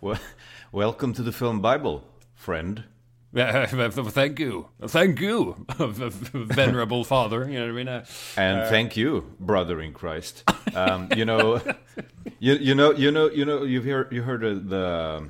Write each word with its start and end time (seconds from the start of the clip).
well, 0.00 0.18
welcome 0.70 1.12
to 1.14 1.22
the 1.22 1.32
film 1.32 1.60
Bible, 1.60 2.04
friend. 2.34 2.84
Thank 3.34 4.38
you, 4.38 4.68
thank 4.86 5.20
you, 5.20 5.66
venerable 5.78 7.04
father. 7.04 7.48
You 7.50 7.58
know 7.58 7.66
what 7.66 7.70
I 7.70 7.72
mean? 7.72 7.88
Uh, 7.88 8.04
and 8.36 8.60
uh, 8.60 8.68
thank 8.70 8.96
you, 8.96 9.34
brother 9.38 9.80
in 9.82 9.92
Christ. 9.92 10.44
Um, 10.74 11.08
you 11.14 11.24
know, 11.24 11.60
you, 12.38 12.54
you 12.54 12.74
know, 12.74 12.92
you 12.92 13.10
know, 13.10 13.28
you 13.28 13.44
know, 13.44 13.64
you've 13.64 13.84
heard 13.84 14.12
you 14.12 14.22
heard 14.22 14.70
the, 14.70 15.28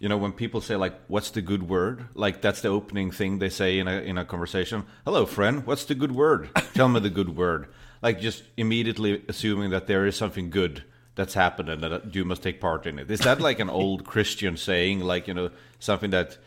you 0.00 0.08
know, 0.08 0.16
when 0.16 0.32
people 0.32 0.60
say 0.60 0.74
like, 0.74 0.98
"What's 1.06 1.30
the 1.30 1.40
good 1.40 1.68
word?" 1.68 2.06
Like 2.14 2.40
that's 2.40 2.62
the 2.62 2.68
opening 2.68 3.12
thing 3.12 3.38
they 3.38 3.50
say 3.50 3.78
in 3.78 3.86
a 3.86 4.00
in 4.00 4.18
a 4.18 4.24
conversation. 4.24 4.84
Hello, 5.04 5.24
friend. 5.24 5.64
What's 5.66 5.84
the 5.84 5.94
good 5.94 6.12
word? 6.12 6.50
Tell 6.74 6.88
me 6.88 6.98
the 6.98 7.10
good 7.10 7.36
word. 7.36 7.68
Like 8.02 8.20
just 8.20 8.42
immediately 8.56 9.22
assuming 9.28 9.70
that 9.70 9.86
there 9.86 10.04
is 10.04 10.16
something 10.16 10.50
good 10.50 10.82
that's 11.16 11.34
happened 11.34 11.68
and 11.68 11.82
that 11.82 12.14
you 12.14 12.24
must 12.24 12.42
take 12.42 12.60
part 12.60 12.86
in 12.86 12.98
it. 12.98 13.10
Is 13.10 13.20
that 13.20 13.40
like 13.40 13.58
an 13.58 13.70
old 13.70 14.04
Christian 14.12 14.56
saying, 14.56 15.00
like 15.00 15.26
you 15.26 15.34
know, 15.34 15.50
something 15.80 16.10
that 16.10 16.38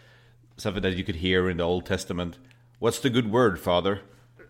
something 0.56 0.82
that 0.84 0.96
you 0.96 1.04
could 1.04 1.18
hear 1.18 1.50
in 1.50 1.58
the 1.58 1.64
Old 1.64 1.86
Testament? 1.86 2.38
What's 2.80 3.00
the 3.00 3.10
good 3.10 3.30
word, 3.30 3.60
Father? 3.60 4.02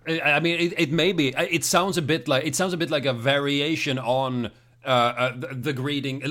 I 0.07 0.39
mean, 0.39 0.59
it, 0.59 0.79
it 0.79 0.91
may 0.91 1.11
be. 1.11 1.29
It 1.29 1.63
sounds 1.63 1.97
a 1.97 2.01
bit 2.01 2.27
like 2.27 2.45
it 2.45 2.55
sounds 2.55 2.73
a 2.73 2.77
bit 2.77 2.91
like 2.91 3.05
a 3.05 3.13
variation 3.13 3.97
on 3.97 4.51
uh, 4.85 4.87
uh, 4.87 5.35
the, 5.35 5.47
the, 5.47 5.73
greeting, 5.73 6.23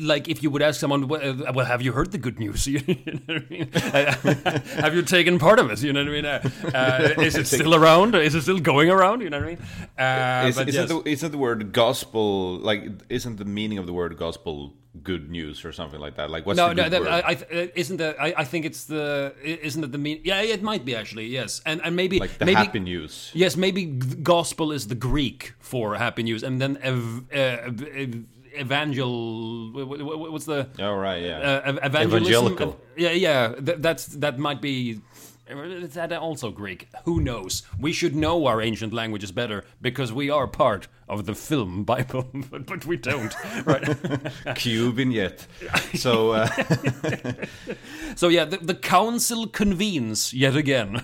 like 0.00 0.28
if 0.28 0.42
you 0.42 0.50
would 0.50 0.62
ask 0.62 0.80
someone, 0.80 1.04
uh, 1.04 1.52
"Well, 1.54 1.64
have 1.64 1.80
you 1.80 1.92
heard 1.92 2.10
the 2.10 2.18
good 2.18 2.38
news? 2.40 2.66
you 2.66 2.80
know 2.80 3.20
I 3.28 3.44
mean? 3.48 3.68
have 4.82 4.94
you 4.96 5.02
taken 5.02 5.38
part 5.38 5.60
of 5.60 5.70
it? 5.70 5.80
You 5.82 5.92
know 5.92 6.00
what 6.00 6.08
I 6.08 6.12
mean? 6.12 6.24
Uh, 6.26 6.50
uh 6.74 7.14
is 7.22 7.36
it 7.36 7.46
still 7.46 7.76
around? 7.76 8.16
Is 8.16 8.34
it 8.34 8.42
still 8.42 8.58
going 8.58 8.90
around? 8.90 9.20
You 9.20 9.30
know 9.30 9.38
what 9.38 9.46
I 9.46 9.50
mean? 9.50 9.58
Uh, 9.96 10.48
is, 10.48 10.58
isn't, 10.58 10.74
yes. 10.74 10.88
the, 10.88 11.08
isn't 11.08 11.30
the 11.30 11.38
word 11.38 11.72
gospel 11.72 12.58
like? 12.58 12.84
Isn't 13.08 13.36
the 13.36 13.44
meaning 13.44 13.78
of 13.78 13.86
the 13.86 13.92
word 13.92 14.16
gospel 14.16 14.74
good 15.02 15.30
news 15.30 15.64
or 15.64 15.72
something 15.72 16.00
like 16.00 16.16
that? 16.16 16.30
Like 16.30 16.46
what's 16.46 16.56
no, 16.56 16.68
the 16.68 16.74
no, 16.74 16.88
that, 16.88 17.02
I, 17.06 17.30
I, 17.30 17.72
isn't 17.74 17.98
that? 17.98 18.20
I, 18.20 18.34
I, 18.38 18.44
think 18.44 18.64
it's 18.64 18.84
the 18.84 19.34
isn't 19.42 19.82
it 19.84 19.92
the 19.92 19.98
mean? 19.98 20.20
Yeah, 20.24 20.40
it 20.40 20.62
might 20.62 20.84
be 20.84 20.94
actually. 20.94 21.26
Yes, 21.26 21.60
and 21.66 21.80
and 21.84 21.94
maybe 21.96 22.18
like 22.18 22.38
the 22.38 22.46
maybe, 22.46 22.56
happy 22.56 22.80
news. 22.80 23.30
Yes, 23.34 23.56
maybe 23.56 23.86
gospel 23.86 24.72
is 24.72 24.88
the 24.88 24.94
Greek 24.94 25.54
for 25.58 25.96
happy 25.96 26.22
news, 26.22 26.42
and 26.42 26.60
then 26.60 26.78
ev, 26.82 27.24
uh, 27.32 27.36
ev, 27.36 28.24
evangel. 28.58 29.72
What's 30.32 30.46
the? 30.46 30.68
Oh 30.78 30.94
right, 30.94 31.22
yeah. 31.22 31.38
Uh, 31.66 31.86
evangelical. 31.86 32.80
yeah, 32.96 33.10
yeah. 33.10 33.54
that's 33.58 34.06
that 34.06 34.38
might 34.38 34.60
be 34.60 35.00
is 35.50 35.94
that 35.94 36.12
also 36.12 36.50
Greek? 36.50 36.88
Who 37.04 37.20
knows? 37.20 37.62
We 37.78 37.92
should 37.92 38.14
know 38.14 38.46
our 38.46 38.60
ancient 38.60 38.92
languages 38.92 39.32
better 39.32 39.64
because 39.80 40.12
we 40.12 40.30
are 40.30 40.46
part 40.46 40.88
of 41.08 41.26
the 41.26 41.34
film 41.34 41.84
Bible, 41.84 42.28
but, 42.50 42.66
but 42.66 42.86
we 42.86 42.96
don't. 42.96 43.34
Right? 43.64 43.96
Cue 44.54 44.92
vignette. 44.92 45.46
So, 45.94 46.32
uh... 46.32 46.48
so 48.14 48.28
yeah, 48.28 48.44
the, 48.44 48.58
the, 48.58 48.74
council 48.74 49.46
convenes 49.46 50.32
yet 50.32 50.54
again 50.54 51.02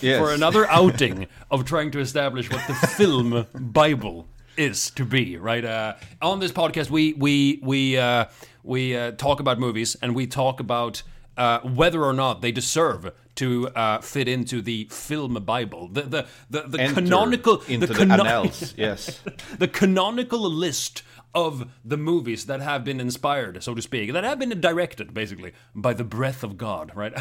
yes. 0.00 0.18
for 0.18 0.32
another 0.32 0.68
outing 0.68 1.28
of 1.50 1.64
trying 1.64 1.90
to 1.92 2.00
establish 2.00 2.50
what 2.50 2.66
the 2.66 2.74
film 2.74 3.46
Bible 3.54 4.26
is 4.56 4.90
to 4.92 5.04
be. 5.04 5.36
Right? 5.36 5.64
Uh, 5.64 5.94
on 6.20 6.40
this 6.40 6.52
podcast, 6.52 6.90
we 6.90 7.12
we 7.14 7.60
we 7.62 7.96
uh, 7.96 8.26
we 8.62 8.96
uh, 8.96 9.12
talk 9.12 9.40
about 9.40 9.58
movies 9.58 9.96
and 10.02 10.14
we 10.14 10.26
talk 10.26 10.60
about. 10.60 11.02
Uh, 11.38 11.60
whether 11.60 12.02
or 12.02 12.12
not 12.12 12.42
they 12.42 12.50
deserve 12.50 13.12
to 13.36 13.68
uh, 13.68 14.00
fit 14.00 14.26
into 14.26 14.60
the 14.60 14.86
film 14.90 15.34
Bible, 15.34 15.86
the 15.86 16.02
the 16.02 16.26
the, 16.50 16.62
the 16.62 16.78
canonical 16.92 17.62
into 17.68 17.86
the, 17.86 17.94
cano- 17.94 18.24
annals, 18.24 18.74
yes, 18.76 19.20
the 19.56 19.68
canonical 19.68 20.40
list 20.40 21.04
of 21.34 21.70
the 21.84 21.96
movies 21.96 22.46
that 22.46 22.60
have 22.60 22.82
been 22.84 22.98
inspired, 23.00 23.62
so 23.62 23.74
to 23.74 23.82
speak, 23.82 24.12
that 24.12 24.24
have 24.24 24.40
been 24.40 24.60
directed, 24.60 25.14
basically, 25.14 25.52
by 25.74 25.92
the 25.92 26.02
breath 26.04 26.42
of 26.42 26.58
God, 26.58 26.90
right? 26.96 27.14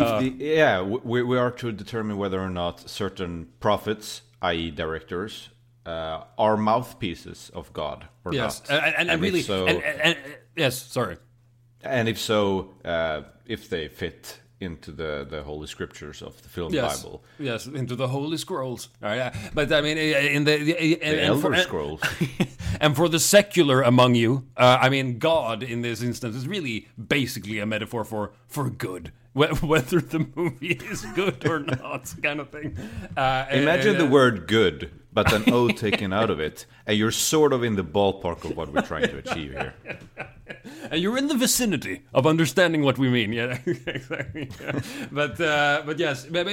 uh, 0.00 0.20
the, 0.20 0.34
yeah, 0.38 0.82
we, 0.82 1.22
we 1.22 1.36
are 1.36 1.50
to 1.50 1.72
determine 1.72 2.16
whether 2.16 2.40
or 2.40 2.50
not 2.50 2.88
certain 2.88 3.48
prophets, 3.58 4.22
i.e., 4.42 4.70
directors, 4.70 5.48
uh, 5.86 6.24
are 6.36 6.56
mouthpieces 6.56 7.50
of 7.54 7.72
God 7.72 8.06
or 8.24 8.34
yes. 8.34 8.62
not. 8.68 8.82
And, 8.84 8.94
and, 8.96 9.10
and 9.10 9.22
really, 9.22 9.42
so, 9.42 9.66
and, 9.66 9.82
and, 9.82 10.18
yes, 10.56 10.80
sorry. 10.80 11.16
And 11.82 12.08
if 12.08 12.18
so, 12.18 12.74
uh, 12.84 13.22
if 13.46 13.70
they 13.70 13.88
fit 13.88 14.40
into 14.60 14.90
the, 14.90 15.26
the 15.28 15.42
holy 15.42 15.66
scriptures 15.66 16.22
of 16.22 16.40
the 16.42 16.48
film 16.48 16.72
yes. 16.72 17.02
Bible. 17.02 17.24
Yes, 17.38 17.66
into 17.66 17.94
the 17.94 18.08
holy 18.08 18.38
scrolls. 18.38 18.88
Right? 19.00 19.32
But 19.52 19.72
I 19.72 19.80
mean, 19.80 19.98
in 19.98 20.44
the, 20.44 20.56
the, 20.56 20.72
the 20.72 21.02
and, 21.02 21.20
elder 21.20 21.40
for, 21.40 21.56
scrolls. 21.56 22.00
and 22.80 22.96
for 22.96 23.08
the 23.08 23.20
secular 23.20 23.82
among 23.82 24.14
you, 24.14 24.46
uh, 24.56 24.78
I 24.80 24.88
mean, 24.88 25.18
God 25.18 25.62
in 25.62 25.82
this 25.82 26.02
instance 26.02 26.34
is 26.34 26.48
really 26.48 26.88
basically 26.96 27.58
a 27.58 27.66
metaphor 27.66 28.04
for 28.04 28.32
for 28.46 28.70
good. 28.70 29.12
Whether 29.36 30.00
the 30.00 30.26
movie 30.34 30.80
is 30.90 31.04
good 31.14 31.46
or 31.46 31.60
not, 31.60 32.14
kind 32.22 32.40
of 32.40 32.48
thing. 32.48 32.74
Uh, 33.14 33.44
Imagine 33.50 33.96
uh, 33.96 33.98
the 33.98 34.06
word 34.06 34.46
"good," 34.46 34.90
but 35.16 35.32
an 35.32 35.44
O 35.50 35.68
taken 35.68 36.12
out 36.12 36.28
of 36.28 36.38
it, 36.40 36.66
and 36.86 36.98
you're 36.98 37.10
sort 37.10 37.54
of 37.54 37.64
in 37.64 37.74
the 37.74 37.82
ballpark 37.82 38.44
of 38.44 38.54
what 38.54 38.70
we're 38.70 38.82
trying 38.82 39.08
to 39.08 39.16
achieve 39.16 39.52
here. 39.52 39.74
and 40.90 41.00
you're 41.00 41.16
in 41.16 41.28
the 41.28 41.34
vicinity 41.34 42.02
of 42.12 42.26
understanding 42.26 42.82
what 42.82 42.98
we 42.98 43.08
mean. 43.08 43.32
Yeah, 43.32 43.58
exactly. 43.66 44.50
Yeah. 44.60 44.80
But 45.10 45.40
uh, 45.40 45.84
but 45.86 45.98
yes, 45.98 46.26
but, 46.26 46.46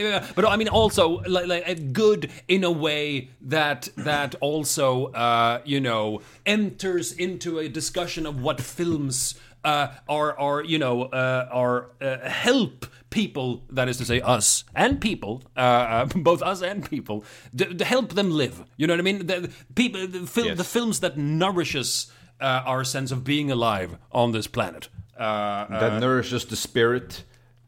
I 0.47 0.55
mean 0.55 0.69
also 0.69 1.21
like, 1.27 1.47
like 1.47 1.91
good 1.91 2.31
in 2.47 2.63
a 2.63 2.71
way 2.71 3.31
that 3.41 3.89
that 3.97 4.35
also 4.39 5.07
uh, 5.07 5.59
you 5.65 5.81
know 5.81 6.21
enters 6.45 7.11
into 7.11 7.59
a 7.59 7.67
discussion 7.67 8.25
of 8.25 8.41
what 8.41 8.61
films 8.61 9.35
uh, 9.65 9.87
are 10.07 10.39
are 10.39 10.63
you 10.63 10.79
know 10.79 11.03
uh, 11.03 11.49
are 11.51 11.89
uh, 11.99 12.29
help 12.29 12.85
people 13.13 13.63
that 13.69 13.87
is 13.87 13.97
to 13.97 14.05
say 14.05 14.19
us 14.21 14.63
and 14.75 14.99
people 14.99 15.43
uh, 15.55 15.59
uh, 15.59 16.05
both 16.15 16.41
us 16.41 16.63
and 16.63 16.89
people 16.89 17.23
to, 17.55 17.71
to, 17.73 17.85
help 17.85 18.13
them 18.13 18.31
live 18.31 18.63
you 18.75 18.87
know 18.87 18.93
what 18.93 18.99
I 18.99 19.03
mean 19.03 19.27
the, 19.27 19.51
people 19.75 20.07
the, 20.07 20.25
fil- 20.25 20.47
yes. 20.47 20.57
the 20.57 20.63
films 20.63 20.99
that 21.01 21.15
nourishes 21.15 22.11
uh, 22.41 22.63
our 22.65 22.83
sense 22.83 23.11
of 23.11 23.23
being 23.23 23.49
alive 23.49 23.97
on 24.11 24.31
this 24.31 24.47
planet. 24.47 24.89
Uh, 25.17 25.65
that 25.67 25.93
uh, 25.93 25.99
nourishes 25.99 26.45
the 26.45 26.55
spirit 26.55 27.23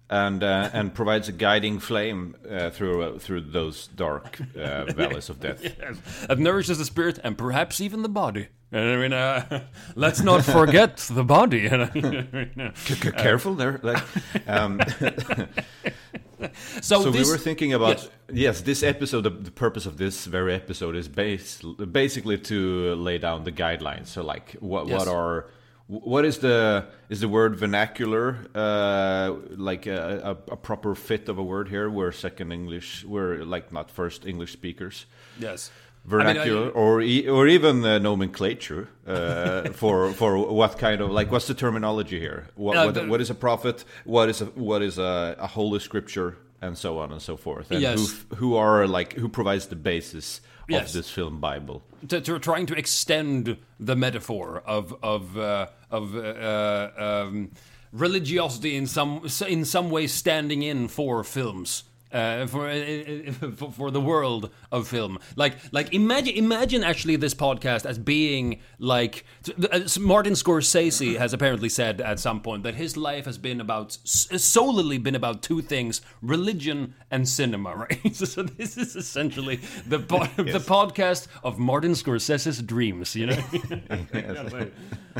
and 0.09 0.43
uh, 0.43 0.69
and 0.73 0.93
provides 0.93 1.29
a 1.29 1.31
guiding 1.31 1.79
flame 1.79 2.35
uh, 2.49 2.69
through 2.69 3.03
uh, 3.03 3.19
through 3.19 3.41
those 3.41 3.87
dark 3.87 4.39
uh, 4.57 4.85
valleys 4.85 5.29
of 5.29 5.39
death. 5.39 5.63
yes. 5.63 5.97
It 6.29 6.39
nourishes 6.39 6.77
the 6.77 6.85
spirit 6.85 7.19
and 7.23 7.37
perhaps 7.37 7.79
even 7.79 8.01
the 8.01 8.09
body. 8.09 8.47
I 8.75 8.97
mean, 8.97 9.13
uh, 9.13 9.63
let's 9.95 10.21
not 10.21 10.43
forget 10.43 10.97
the 10.97 11.23
body. 11.23 11.69
Careful 13.17 13.55
there. 13.55 13.79
Like, 13.81 14.03
um, 14.47 14.81
so, 16.81 17.03
so 17.03 17.09
this, 17.09 17.25
we 17.25 17.31
were 17.31 17.37
thinking 17.37 17.73
about 17.73 18.01
yes. 18.01 18.09
yes, 18.33 18.61
this 18.61 18.83
episode. 18.83 19.21
The, 19.21 19.29
the, 19.29 19.51
purpose 19.51 19.85
of 19.85 19.97
this 19.97 20.25
very 20.25 20.53
episode 20.53 20.97
is 20.97 21.07
base, 21.07 21.61
basically 21.89 22.37
to 22.39 22.95
lay 22.95 23.17
down 23.17 23.45
the 23.45 23.51
guidelines. 23.53 24.07
So, 24.07 24.23
like, 24.23 24.57
what 24.59 24.87
yes. 24.87 24.99
what 24.99 25.07
are 25.07 25.47
what 25.87 26.25
is 26.25 26.39
the 26.39 26.87
is 27.07 27.21
the 27.21 27.29
word 27.29 27.55
vernacular 27.55 28.39
uh, 28.53 29.35
like 29.51 29.85
a, 29.85 30.37
a, 30.49 30.53
a, 30.53 30.57
proper 30.57 30.95
fit 30.95 31.29
of 31.29 31.37
a 31.37 31.43
word 31.43 31.69
here? 31.69 31.89
We're 31.89 32.11
second 32.11 32.51
English. 32.51 33.05
We're 33.05 33.45
like 33.45 33.71
not 33.71 33.89
first 33.89 34.25
English 34.25 34.51
speakers. 34.51 35.05
Yes 35.39 35.71
vernacular 36.05 36.61
I 36.61 36.65
mean, 36.65 36.71
I, 36.75 36.79
or 36.79 37.01
e 37.01 37.27
or 37.27 37.47
even 37.47 37.83
uh, 37.83 37.99
nomenclature 37.99 38.89
uh, 39.07 39.69
for 39.73 40.13
for 40.13 40.37
what 40.37 40.77
kind 40.77 41.01
of 41.01 41.11
like 41.11 41.31
what's 41.31 41.47
the 41.47 41.53
terminology 41.53 42.19
here? 42.19 42.47
What, 42.55 42.77
uh, 42.77 42.91
what, 42.91 43.07
what 43.07 43.21
is 43.21 43.29
a 43.29 43.35
prophet? 43.35 43.83
What 44.03 44.29
is 44.29 44.41
a 44.41 44.45
what 44.45 44.81
is 44.81 44.97
a, 44.97 45.35
a 45.39 45.47
holy 45.47 45.79
scripture? 45.79 46.37
And 46.61 46.77
so 46.77 46.97
on 46.97 47.11
and 47.11 47.21
so 47.21 47.37
forth. 47.37 47.69
And 47.69 47.81
yes. 47.81 48.23
who 48.29 48.35
who 48.35 48.55
are 48.55 48.87
like 48.87 49.13
who 49.13 49.29
provides 49.29 49.67
the 49.67 49.75
basis 49.75 50.41
yes. 50.67 50.87
of 50.87 50.93
this 50.93 51.11
film 51.11 51.39
Bible? 51.39 51.83
To, 52.07 52.21
to, 52.21 52.39
trying 52.39 52.65
to 52.67 52.75
extend 52.75 53.57
the 53.79 53.95
metaphor 53.95 54.63
of 54.65 54.95
of 55.03 55.37
uh, 55.37 55.67
of 55.91 56.15
uh, 56.15 56.91
um, 56.97 57.51
religiosity 57.91 58.75
in 58.75 58.87
some 58.87 59.27
in 59.47 59.65
some 59.65 59.91
way 59.91 60.07
standing 60.07 60.63
in 60.63 60.87
for 60.87 61.23
films 61.23 61.83
uh, 62.15 62.47
for, 62.47 62.69
uh, 62.69 63.31
for, 63.55 63.71
for 63.71 63.91
the 63.91 63.99
world 63.99 64.49
of 64.71 64.87
film. 64.87 65.19
Like 65.35 65.57
like 65.71 65.93
imagine 65.93 66.35
imagine 66.35 66.83
actually 66.83 67.17
this 67.17 67.33
podcast 67.33 67.85
as 67.85 67.99
being 67.99 68.61
like 68.79 69.25
uh, 69.71 69.81
Martin 69.99 70.33
Scorsese 70.33 71.17
has 71.17 71.33
apparently 71.33 71.69
said 71.69 71.99
at 71.99 72.19
some 72.19 72.41
point 72.41 72.63
that 72.63 72.75
his 72.75 72.95
life 72.95 73.25
has 73.25 73.37
been 73.37 73.59
about 73.59 73.97
solely 74.05 74.97
been 74.97 75.15
about 75.15 75.41
two 75.41 75.61
things: 75.61 76.01
religion 76.21 76.95
and 77.11 77.27
cinema. 77.27 77.75
Right. 77.75 78.15
so, 78.15 78.23
so 78.23 78.43
this 78.43 78.77
is 78.77 78.95
essentially 78.95 79.59
the 79.85 79.99
po- 79.99 80.21
yes. 80.37 80.53
the 80.53 80.59
podcast 80.59 81.27
of 81.43 81.59
Martin 81.59 81.91
Scorsese's 81.91 82.61
dreams. 82.61 83.13
You 83.15 83.25
know, 83.25 83.35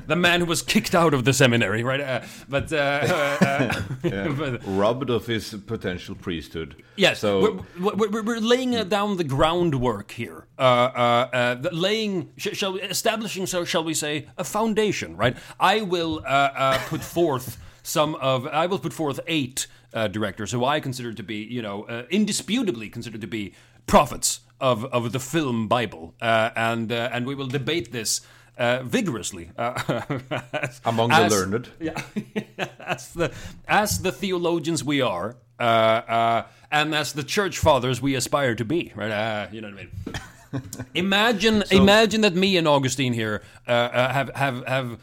the 0.08 0.16
man 0.16 0.40
who 0.40 0.46
was 0.46 0.62
kicked 0.62 0.96
out 0.96 1.14
of 1.14 1.26
the 1.26 1.34
seminary. 1.34 1.84
Right. 1.84 2.00
Uh, 2.00 2.22
but, 2.48 2.72
uh, 2.72 3.82
yeah. 4.04 4.30
but 4.30 4.62
robbed 4.66 5.10
of 5.10 5.26
his 5.26 5.54
potential 5.68 6.16
priesthood 6.16 6.82
Yes, 6.98 7.20
So 7.20 7.62
we're, 7.80 7.96
we're, 7.96 8.22
we're- 8.24 8.40
laying 8.40 8.72
down 8.88 9.18
the 9.18 9.24
groundwork 9.26 10.12
here. 10.12 10.48
Uh, 10.58 10.62
uh, 10.62 11.30
uh, 11.64 11.70
laying, 11.72 12.32
sh- 12.38 12.54
shall 12.54 12.74
we, 12.74 12.82
establishing, 12.82 13.46
so 13.48 13.66
shall 13.66 13.84
we 13.84 13.94
say, 13.94 14.28
a 14.38 14.44
foundation, 14.44 15.18
right? 15.18 15.36
I 15.60 15.82
will 15.82 16.20
uh, 16.26 16.30
uh, 16.56 16.78
put 16.88 17.02
forth 17.02 17.58
some 17.84 18.16
of, 18.16 18.48
I 18.48 18.66
will 18.68 18.80
put 18.80 18.94
forth 18.94 19.20
eight 19.28 19.68
uh, 19.94 20.08
directors 20.08 20.52
who 20.54 20.64
I 20.64 20.80
consider 20.80 21.14
to 21.14 21.24
be, 21.24 21.36
you 21.44 21.62
know, 21.62 21.84
uh, 21.84 22.04
indisputably 22.10 22.90
considered 22.90 23.22
to 23.22 23.28
be 23.28 23.54
prophets 23.88 24.40
of, 24.62 24.86
of 24.86 25.12
the 25.12 25.20
film 25.20 25.68
Bible, 25.68 26.14
uh, 26.22 26.50
and 26.56 26.92
uh, 26.92 27.10
and 27.12 27.26
we 27.28 27.36
will 27.36 27.48
debate 27.48 27.92
this. 27.92 28.22
Uh, 28.58 28.82
vigorously 28.84 29.52
uh, 29.58 30.02
as- 30.54 30.80
Among 30.86 31.10
the 31.10 31.16
as- 31.16 31.32
learned. 31.32 31.70
yeah, 31.80 32.02
as 32.80 33.14
the 33.14 33.34
as 33.68 34.00
the 34.02 34.12
theologians 34.14 34.82
we 34.82 35.02
are, 35.02 35.36
uh, 35.60 35.64
uh, 35.64 36.46
and 36.72 36.96
as 36.96 37.12
the 37.12 37.24
church 37.24 37.60
fathers 37.60 38.02
we 38.02 38.16
aspire 38.16 38.56
to 38.56 38.64
be, 38.64 38.94
right? 38.96 39.12
Uh, 39.12 39.48
you 39.52 39.60
know 39.62 39.70
what 39.72 39.80
I 39.80 40.62
mean? 40.62 40.86
imagine, 40.94 41.64
imagine 41.70 42.22
that 42.22 42.34
me 42.34 42.56
and 42.56 42.66
Augustine 42.68 43.12
here 43.12 43.42
uh, 43.68 43.72
uh, 43.72 44.14
have 44.14 44.30
have 44.36 44.66
have 44.66 45.00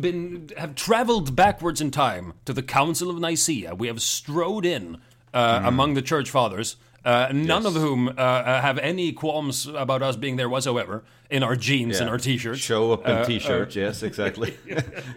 been 0.00 0.50
have 0.56 0.74
traveled 0.74 1.36
backwards 1.36 1.80
in 1.80 1.90
time 1.92 2.32
to 2.46 2.52
the 2.52 2.62
Council 2.62 3.10
of 3.10 3.18
Nicaea. 3.20 3.74
We 3.76 3.86
have 3.86 4.02
strode 4.02 4.66
in 4.66 4.98
uh, 5.32 5.62
among 5.64 5.94
the 5.94 6.02
church 6.02 6.30
fathers. 6.30 6.76
Uh, 7.04 7.28
none 7.32 7.62
Yes. 7.62 7.74
of 7.74 7.80
whom 7.80 8.08
uh, 8.08 8.12
uh, 8.12 8.60
have 8.60 8.78
any 8.78 9.12
qualms 9.12 9.66
about 9.66 10.02
us 10.02 10.16
being 10.16 10.36
there 10.36 10.48
whatsoever 10.48 11.02
in 11.30 11.42
our 11.42 11.56
jeans 11.56 11.98
and 12.00 12.10
our 12.10 12.18
t-shirts. 12.18 12.60
Show 12.60 12.92
up 12.92 13.06
in 13.06 13.16
Uh, 13.16 13.24
t-shirts, 13.24 13.74
yes, 13.76 14.02
exactly, 14.10 14.54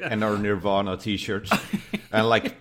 and 0.02 0.24
our 0.24 0.38
Nirvana 0.38 0.96
t-shirts, 0.98 1.52
and 2.12 2.30
like 2.30 2.56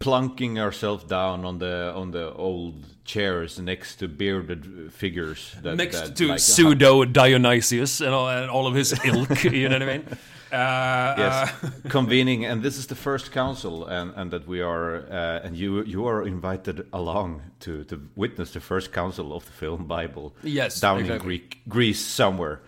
plunking 0.00 0.58
ourselves 0.58 1.04
down 1.04 1.44
on 1.44 1.58
the 1.58 1.92
on 1.94 2.10
the 2.10 2.32
old 2.34 2.84
chairs 3.04 3.58
next 3.58 3.96
to 3.96 4.08
bearded 4.08 4.92
figures. 4.92 5.54
That, 5.62 5.76
next 5.76 6.00
that, 6.00 6.16
to 6.16 6.28
like, 6.28 6.40
pseudo 6.40 7.04
Dionysius 7.04 8.00
and 8.00 8.10
all, 8.14 8.28
and 8.28 8.50
all 8.50 8.66
of 8.66 8.74
his 8.74 8.92
ilk. 9.04 9.44
you 9.44 9.68
know 9.68 9.76
what 9.78 9.82
I 9.88 9.98
mean? 9.98 10.06
Uh, 10.52 11.14
Yes, 11.18 11.52
uh, 11.62 11.70
convening, 11.88 12.44
and 12.44 12.62
this 12.62 12.78
is 12.78 12.86
the 12.86 12.94
first 12.94 13.32
council, 13.32 13.86
and, 13.86 14.12
and 14.16 14.30
that 14.30 14.46
we 14.46 14.60
are, 14.60 15.04
uh, 15.10 15.40
and 15.44 15.56
you 15.56 15.82
you 15.84 16.06
are 16.06 16.26
invited 16.26 16.86
along 16.92 17.42
to, 17.60 17.84
to 17.84 18.08
witness 18.16 18.52
the 18.52 18.60
first 18.60 18.92
council 18.92 19.32
of 19.32 19.44
the 19.44 19.52
film 19.52 19.86
Bible. 19.86 20.32
Yes, 20.42 20.80
down 20.80 21.04
in. 21.04 21.18
Greek, 21.18 21.60
Greece 21.68 22.00
somewhere. 22.00 22.60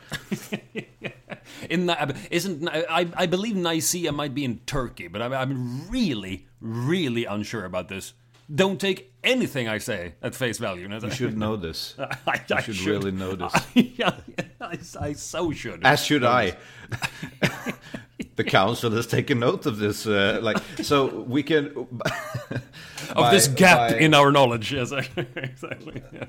in 1.70 1.86
Ni- 1.86 1.94
isn't 2.30 2.68
I, 2.68 3.06
I 3.16 3.26
believe 3.26 3.56
Nicaea 3.56 4.12
might 4.12 4.34
be 4.34 4.44
in 4.44 4.58
Turkey, 4.66 5.08
but 5.08 5.22
I'm, 5.22 5.32
I'm 5.32 5.88
really, 5.88 6.46
really 6.60 7.24
unsure 7.24 7.64
about 7.64 7.88
this. 7.88 8.14
Don't 8.52 8.80
take 8.80 9.12
anything 9.22 9.68
I 9.68 9.78
say 9.78 10.14
at 10.22 10.34
face 10.34 10.58
value. 10.58 10.88
You 10.88 11.10
should 11.10 11.38
know 11.38 11.56
this. 11.56 11.94
I, 12.26 12.40
I 12.50 12.60
should 12.62 12.80
really 12.80 13.12
know 13.12 13.36
this. 13.36 13.54
yeah, 13.74 14.16
I, 14.60 14.78
I 15.00 15.12
so 15.12 15.52
should. 15.52 15.84
As 15.84 16.04
should 16.04 16.24
I. 16.24 16.56
the 18.36 18.44
council 18.44 18.90
has 18.92 19.06
taken 19.06 19.40
note 19.40 19.66
of 19.66 19.78
this. 19.78 20.06
Uh, 20.06 20.38
like, 20.42 20.58
so 20.82 21.06
we 21.06 21.42
can 21.42 21.66
of 23.16 23.30
this 23.30 23.48
gap 23.48 23.92
in 23.92 24.14
our 24.14 24.30
knowledge. 24.32 24.72
Yes, 24.72 24.92
exactly. 25.36 26.02
Yeah. 26.12 26.24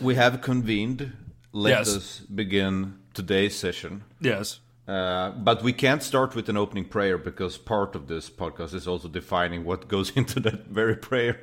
We 0.00 0.14
have 0.14 0.40
convened. 0.40 1.12
Let 1.54 1.70
Yes. 1.70 1.96
us 1.96 2.20
begin 2.20 2.98
today's 3.12 3.54
session. 3.54 4.04
Yes. 4.20 4.60
Uh, 4.86 5.30
but 5.30 5.62
we 5.62 5.72
can't 5.72 6.02
start 6.02 6.34
with 6.34 6.48
an 6.48 6.56
opening 6.56 6.84
prayer 6.84 7.16
because 7.16 7.56
part 7.56 7.94
of 7.94 8.08
this 8.08 8.28
podcast 8.28 8.74
is 8.74 8.88
also 8.88 9.06
defining 9.06 9.64
what 9.64 9.86
goes 9.86 10.10
into 10.16 10.40
that 10.40 10.66
very 10.66 10.96
prayer. 10.96 11.40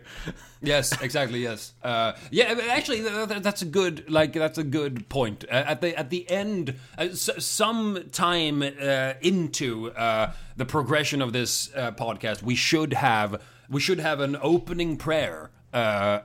Yes, 0.61 0.91
exactly. 1.01 1.39
Yes. 1.39 1.73
Uh, 1.81 2.13
yeah. 2.31 2.53
Actually, 2.69 2.99
th- 2.99 3.29
th- 3.29 3.41
that's 3.41 3.61
a 3.61 3.65
good 3.65 4.09
like 4.09 4.33
that's 4.33 4.57
a 4.57 4.63
good 4.63 5.07
point. 5.07 5.45
Uh, 5.49 5.53
at 5.53 5.79
the 5.79 5.97
at 5.97 6.09
the 6.09 6.29
end, 6.29 6.75
uh, 6.97 7.07
some 7.13 8.09
time 8.11 8.61
uh, 8.61 9.13
into 9.21 9.91
the 10.57 10.65
progression 10.65 11.21
of 11.21 11.31
this 11.31 11.69
podcast, 11.69 12.43
we 12.43 12.55
should 12.55 12.93
have 12.93 13.41
we 13.69 13.79
should 13.79 13.99
have 13.99 14.19
an 14.19 14.35
opening 14.41 14.97
prayer 14.97 15.49
uh, 15.73 15.77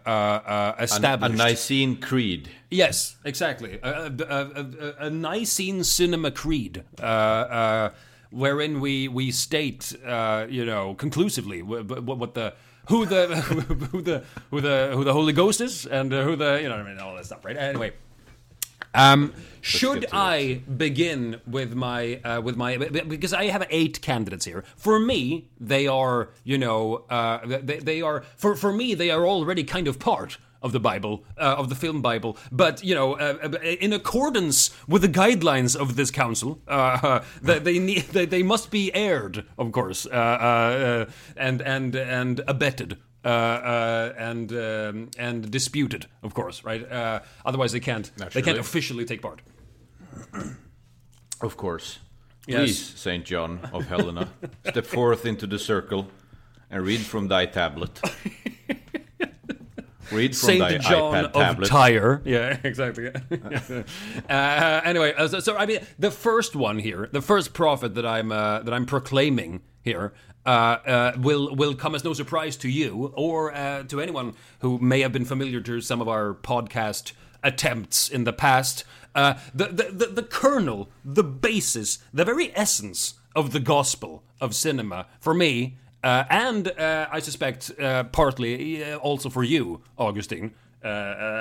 uh, 0.06 0.08
uh, 0.08 0.74
A 0.78 0.82
established. 0.84 1.36
Nicene 1.36 1.96
Creed. 2.00 2.50
Yes, 2.70 3.16
exactly. 3.24 3.78
A, 3.82 3.88
a, 3.88 4.12
a, 4.28 4.40
a, 4.40 4.94
a 5.06 5.10
Nicene 5.10 5.84
Cinema 5.84 6.30
Creed, 6.30 6.82
uh, 7.00 7.02
uh, 7.02 7.90
wherein 8.30 8.80
we 8.80 9.08
we 9.08 9.30
state, 9.30 9.94
uh, 10.06 10.46
you 10.48 10.64
know, 10.64 10.94
conclusively 10.94 11.62
what, 11.62 12.02
what 12.04 12.34
the 12.34 12.54
who 12.88 13.06
the 13.06 13.26
who 13.92 14.02
the 14.02 14.24
who 14.50 14.60
the 14.60 14.90
who 14.94 15.04
the 15.04 15.12
Holy 15.12 15.32
Ghost 15.32 15.60
is 15.60 15.86
and 15.86 16.12
who 16.12 16.36
the 16.36 16.60
you 16.62 16.68
know 16.68 16.76
I 16.76 16.82
mean 16.82 16.98
all 16.98 17.14
that 17.16 17.26
stuff, 17.26 17.44
right? 17.44 17.56
Anyway. 17.56 17.92
Um, 18.96 19.34
should 19.64 20.06
I 20.12 20.60
begin 20.76 21.40
with 21.46 21.74
my 21.74 22.16
uh, 22.16 22.40
with 22.42 22.56
my 22.56 22.76
because 22.76 23.32
I 23.32 23.46
have 23.46 23.66
eight 23.70 24.00
candidates 24.02 24.44
here. 24.44 24.62
For 24.76 24.98
me, 24.98 25.48
they 25.58 25.86
are 25.86 26.30
you 26.44 26.58
know 26.58 27.04
uh, 27.08 27.40
they, 27.44 27.78
they 27.78 28.02
are 28.02 28.24
for 28.36 28.56
for 28.56 28.72
me 28.72 28.94
they 28.94 29.10
are 29.10 29.26
already 29.26 29.64
kind 29.64 29.88
of 29.88 29.98
part 29.98 30.38
of 30.62 30.72
the 30.72 30.80
Bible 30.80 31.24
uh, 31.38 31.56
of 31.58 31.68
the 31.68 31.74
film 31.74 32.02
Bible, 32.02 32.36
but 32.52 32.84
you 32.84 32.94
know 32.94 33.14
uh, 33.14 33.48
in 33.80 33.92
accordance 33.92 34.70
with 34.86 35.02
the 35.02 35.08
guidelines 35.08 35.74
of 35.76 35.96
this 35.96 36.10
council, 36.10 36.60
uh, 36.68 37.20
they 37.42 37.58
they, 37.58 37.78
need, 37.78 38.02
they 38.12 38.26
they 38.26 38.42
must 38.42 38.70
be 38.70 38.94
aired, 38.94 39.44
of 39.58 39.72
course, 39.72 40.06
uh, 40.06 40.10
uh, 40.10 41.06
and 41.36 41.62
and 41.62 41.96
and 41.96 42.40
abetted 42.46 42.98
uh, 43.24 43.28
uh, 43.28 44.12
and 44.18 44.52
um, 44.52 45.10
and 45.18 45.50
disputed, 45.50 46.06
of 46.22 46.34
course, 46.34 46.62
right? 46.62 46.90
Uh, 46.90 47.20
otherwise, 47.46 47.72
they 47.72 47.80
can't 47.80 48.10
they 48.32 48.42
can't 48.42 48.58
officially 48.58 49.06
take 49.06 49.22
part. 49.22 49.40
Of 51.40 51.56
course. 51.58 51.98
Yes. 52.46 52.58
Please, 52.58 52.78
Saint 52.78 53.24
John 53.24 53.60
of 53.72 53.86
Helena, 53.86 54.28
step 54.68 54.86
forth 54.86 55.26
into 55.26 55.46
the 55.46 55.58
circle 55.58 56.08
and 56.70 56.82
read 56.82 57.00
from 57.00 57.28
thy 57.28 57.46
tablet. 57.46 58.00
Read 60.12 60.36
from 60.36 60.58
thy 60.58 60.70
Saint 60.70 60.82
John 60.82 61.14
iPad 61.14 61.24
of 61.24 61.32
tablet. 61.32 61.68
Tyre. 61.68 62.22
Yeah, 62.24 62.58
exactly. 62.64 63.08
uh, 63.08 64.80
anyway, 64.84 65.14
uh, 65.14 65.28
so, 65.28 65.40
so 65.40 65.56
I 65.56 65.64
mean, 65.64 65.80
the 65.98 66.10
first 66.10 66.54
one 66.54 66.78
here, 66.78 67.08
the 67.10 67.22
first 67.22 67.54
prophet 67.54 67.94
that 67.94 68.04
I'm 68.04 68.30
uh, 68.30 68.60
that 68.60 68.72
I'm 68.72 68.86
proclaiming 68.86 69.62
here. 69.82 70.12
Uh, 70.46 70.76
uh, 70.86 71.12
will 71.16 71.56
will 71.56 71.74
come 71.74 71.94
as 71.94 72.04
no 72.04 72.12
surprise 72.12 72.54
to 72.58 72.68
you 72.68 73.14
or 73.16 73.54
uh, 73.54 73.82
to 73.84 73.98
anyone 73.98 74.34
who 74.58 74.78
may 74.78 75.00
have 75.00 75.10
been 75.10 75.24
familiar 75.24 75.62
to 75.62 75.80
some 75.80 76.02
of 76.02 76.08
our 76.08 76.34
podcast 76.34 77.12
attempts 77.42 78.10
in 78.10 78.24
the 78.24 78.32
past. 78.32 78.84
Uh, 79.14 79.34
the, 79.54 79.66
the, 79.66 79.84
the 79.92 80.06
the 80.06 80.22
kernel, 80.22 80.88
the 81.04 81.22
basis, 81.24 81.98
the 82.12 82.24
very 82.24 82.50
essence 82.56 83.14
of 83.36 83.52
the 83.52 83.60
gospel 83.60 84.22
of 84.40 84.54
cinema 84.54 85.06
for 85.20 85.34
me 85.34 85.76
uh, 86.04 86.24
and 86.28 86.68
uh, 86.78 87.08
I 87.10 87.20
suspect 87.20 87.70
uh, 87.80 88.04
partly 88.04 88.84
uh, 88.84 88.98
also 88.98 89.30
for 89.30 89.42
you, 89.42 89.80
Augustine, 89.96 90.52
uh, 90.84 90.88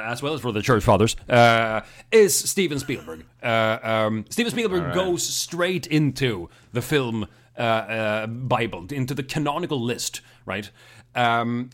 as 0.06 0.24
well 0.24 0.34
as 0.34 0.40
for 0.40 0.54
the 0.54 0.62
church 0.62 0.86
fathers, 0.86 1.18
uh, 1.28 1.82
is 2.14 2.34
Steven 2.34 2.80
Spielberg. 2.80 3.26
Uh, 3.44 3.78
um, 3.84 4.26
Steven 4.30 4.52
Spielberg 4.52 4.94
goes 4.94 5.22
straight 5.28 5.86
into 5.88 6.50
the 6.72 6.82
film 6.82 7.28
uh, 7.58 7.62
uh, 7.62 8.28
Bible, 8.28 8.86
into 8.90 9.14
the 9.14 9.24
canonical 9.24 9.82
list, 9.82 10.22
right? 10.46 10.70
Um, 11.14 11.70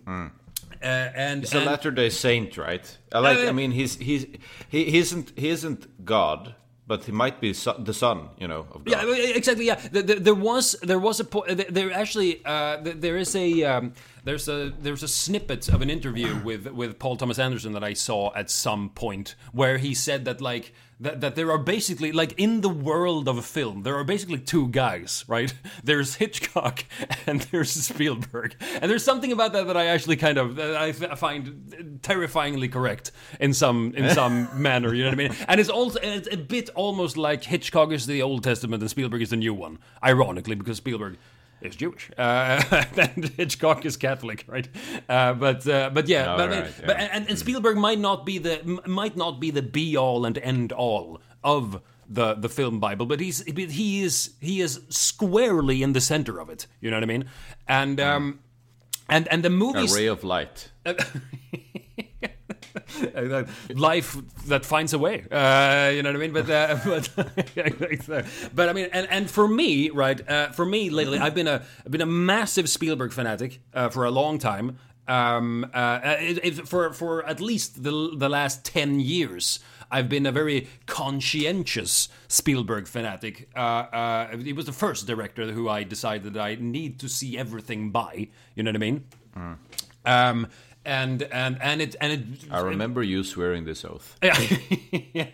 uh, 0.82 0.86
and, 1.16 1.42
He's 1.42 1.54
a 1.54 1.60
Latter 1.62 1.92
Day 1.92 2.10
Saint, 2.10 2.58
right? 2.58 2.98
I 3.14 3.20
like. 3.20 3.38
Uh, 3.40 3.50
I 3.50 3.52
mean, 3.52 3.72
he's 3.72 3.96
he's 3.98 4.26
he, 4.70 4.86
he 4.86 4.98
isn't 5.00 5.34
he 5.36 5.50
isn't 5.50 6.06
God, 6.06 6.56
but 6.88 7.04
he 7.06 7.12
might 7.12 7.40
be 7.42 7.54
so, 7.54 7.74
the 7.78 7.94
son, 7.94 8.30
you 8.38 8.48
know, 8.48 8.66
of 8.74 8.84
God. 8.86 8.90
Yeah, 9.08 9.36
exactly. 9.36 9.66
Yeah, 9.66 9.76
there, 9.92 10.04
there, 10.04 10.20
there 10.20 10.36
was 10.36 10.76
there 10.82 11.00
was 11.00 11.20
a 11.20 11.24
po- 11.26 11.46
there- 11.48 11.70
there 11.70 11.92
actually 11.92 12.42
uh, 12.46 12.78
there- 12.82 12.94
there 12.96 13.18
is 13.18 13.36
a 13.36 13.64
um, 13.64 13.94
there's 14.24 14.48
a 14.48 14.74
there's 14.80 15.04
a 15.04 15.08
snippet 15.08 15.70
of 15.70 15.82
an 15.82 15.90
interview 15.90 16.40
with 16.44 16.68
with 16.68 17.00
Paul 17.00 17.18
Thomas 17.18 17.40
Anderson 17.40 17.74
that 17.74 17.84
I 17.84 17.94
saw 17.94 18.34
at 18.36 18.50
some 18.50 18.90
point 18.90 19.36
where 19.52 19.78
he 19.78 19.94
said 19.94 20.26
that 20.26 20.42
like 20.42 20.74
that, 21.02 21.22
that 21.22 21.36
there 21.36 21.50
are 21.50 21.58
basically 21.58 22.12
like 22.12 22.34
in 22.38 22.62
the 22.62 22.70
world 22.70 23.30
of 23.30 23.38
a 23.38 23.42
film 23.42 23.84
there 23.84 23.96
are 23.96 24.04
basically 24.04 24.38
two 24.38 24.68
guys 24.68 25.24
right? 25.28 25.54
There's 25.84 26.16
Hitchcock 26.16 26.86
and 27.28 27.42
there's 27.42 27.72
Spielberg. 27.72 28.56
And 28.82 28.92
there's 28.92 29.04
something 29.04 29.32
about 29.32 29.54
that 29.54 29.68
that 29.68 29.78
I 29.78 29.88
actually 29.88 30.18
kind 30.18 30.38
of 30.38 30.60
I 30.60 30.92
find 30.92 32.00
terrifyingly 32.02 32.68
correct 32.68 33.12
in 33.40 33.54
some 33.54 33.94
in 33.96 34.10
some 34.14 34.50
manner 34.62 34.94
you 34.94 35.04
know 35.04 35.10
what 35.10 35.20
I 35.20 35.30
mean? 35.30 35.36
And 35.48 35.60
it's 35.60 35.70
also 35.70 36.00
it's 36.02 36.28
a 36.32 36.38
bit 36.38 36.70
almost 36.76 37.18
like 37.18 37.44
Hitchcock 37.44 37.92
is 37.92 38.06
the 38.06 38.22
Old 38.22 38.44
Testament 38.44 38.82
and 38.84 38.90
Spielberg 38.90 39.22
is 39.22 39.30
the 39.30 39.38
new 39.38 39.54
one 39.54 39.80
ironically 40.04 40.56
because 40.56 40.78
Spielberg 40.78 41.18
is 41.62 41.76
Jewish 41.76 42.10
uh, 42.18 42.62
and 42.98 43.30
Hitchcock 43.38 43.86
is 43.86 43.98
Catholic 43.98 44.46
right 44.48 44.68
uh, 45.08 45.34
but 45.34 45.68
uh, 45.68 45.90
but 45.94 46.08
yeah 46.08 46.34
Oh, 46.34 46.38
but, 46.38 46.50
right, 46.50 46.74
but 46.86 46.98
and, 46.98 47.30
and 47.30 47.38
Spielberg 47.40 47.78
might 47.78 48.00
not 48.00 48.26
be 48.26 48.38
the 48.38 48.82
might 48.86 49.16
not 49.16 49.40
be 49.40 49.52
the 49.52 49.62
be 49.62 49.98
all 49.98 50.26
and 50.26 50.38
end 50.38 50.72
all 50.72 51.22
of 51.44 51.82
the 52.10 52.34
the 52.34 52.50
film 52.50 52.80
Bible, 52.80 53.06
but 53.06 53.20
he's 53.20 53.44
he 53.44 54.02
is 54.02 54.32
he 54.42 54.62
is 54.62 54.82
squarely 54.90 55.84
in 55.84 55.94
the 55.94 56.02
center 56.02 56.40
of 56.40 56.50
it. 56.50 56.66
You 56.82 56.90
know 56.90 56.98
what 56.98 57.04
I 57.04 57.08
mean? 57.08 57.26
And 57.68 58.00
um, 58.00 58.40
and 59.08 59.28
and 59.28 59.44
the 59.44 59.48
a 59.48 59.52
movies. 59.52 59.96
ray 59.96 60.08
of 60.08 60.24
light. 60.24 60.72
Life 63.70 64.18
that 64.48 64.66
finds 64.66 64.94
a 64.94 65.00
way. 65.00 65.26
Uh, 65.32 65.92
you 65.94 66.04
know 66.04 66.10
what 66.10 66.16
I 66.16 66.20
mean? 66.20 66.34
But 66.34 66.50
uh, 66.50 66.78
but 66.86 68.26
but 68.56 68.70
I 68.70 68.74
mean, 68.74 68.90
and, 68.92 69.08
and 69.10 69.30
for 69.30 69.48
me, 69.48 69.90
right? 69.90 70.28
Uh, 70.28 70.50
for 70.52 70.66
me 70.66 70.90
lately, 70.90 71.18
I've 71.18 71.36
been 71.36 71.48
a 71.48 71.64
I've 71.86 71.92
been 71.92 72.02
a 72.02 72.06
massive 72.06 72.70
Spielberg 72.70 73.12
fanatic 73.12 73.62
uh, 73.74 73.90
for 73.90 74.06
a 74.06 74.12
long 74.12 74.38
time. 74.38 74.78
Um, 75.08 75.66
uh, 75.74 76.00
it, 76.04 76.46
it, 76.46 76.68
for 76.68 76.94
for 76.94 77.26
at 77.26 77.40
least 77.40 77.84
the 77.84 78.12
the 78.16 78.30
last 78.30 78.66
ten 78.66 79.00
years. 79.00 79.60
I've 79.92 80.08
been 80.08 80.28
a 80.28 80.32
very 80.32 80.68
conscientious 80.86 82.10
Spielberg 82.28 82.88
fanatic. 82.88 83.50
Uh, 83.56 83.60
uh, 83.60 84.38
he 84.38 84.54
was 84.54 84.68
the 84.68 84.72
first 84.72 85.08
director 85.08 85.52
who 85.52 85.68
I 85.68 85.82
decided 85.84 86.38
I 86.38 86.58
need 86.60 87.00
to 87.00 87.10
see 87.10 87.40
everything 87.40 87.90
by. 87.90 88.28
You 88.54 88.62
know 88.62 88.70
what 88.70 88.76
I 88.76 88.80
mean? 88.80 89.04
Um, 90.06 90.48
and 90.86 91.24
and 91.24 91.62
and 91.62 91.82
it 91.82 91.96
and 92.02 92.14
it. 92.14 92.52
I 92.52 92.62
remember 92.62 93.04
you 93.04 93.24
swearing 93.24 93.66
this 93.66 93.84
oath, 93.86 94.18
Yeah, 94.22 94.38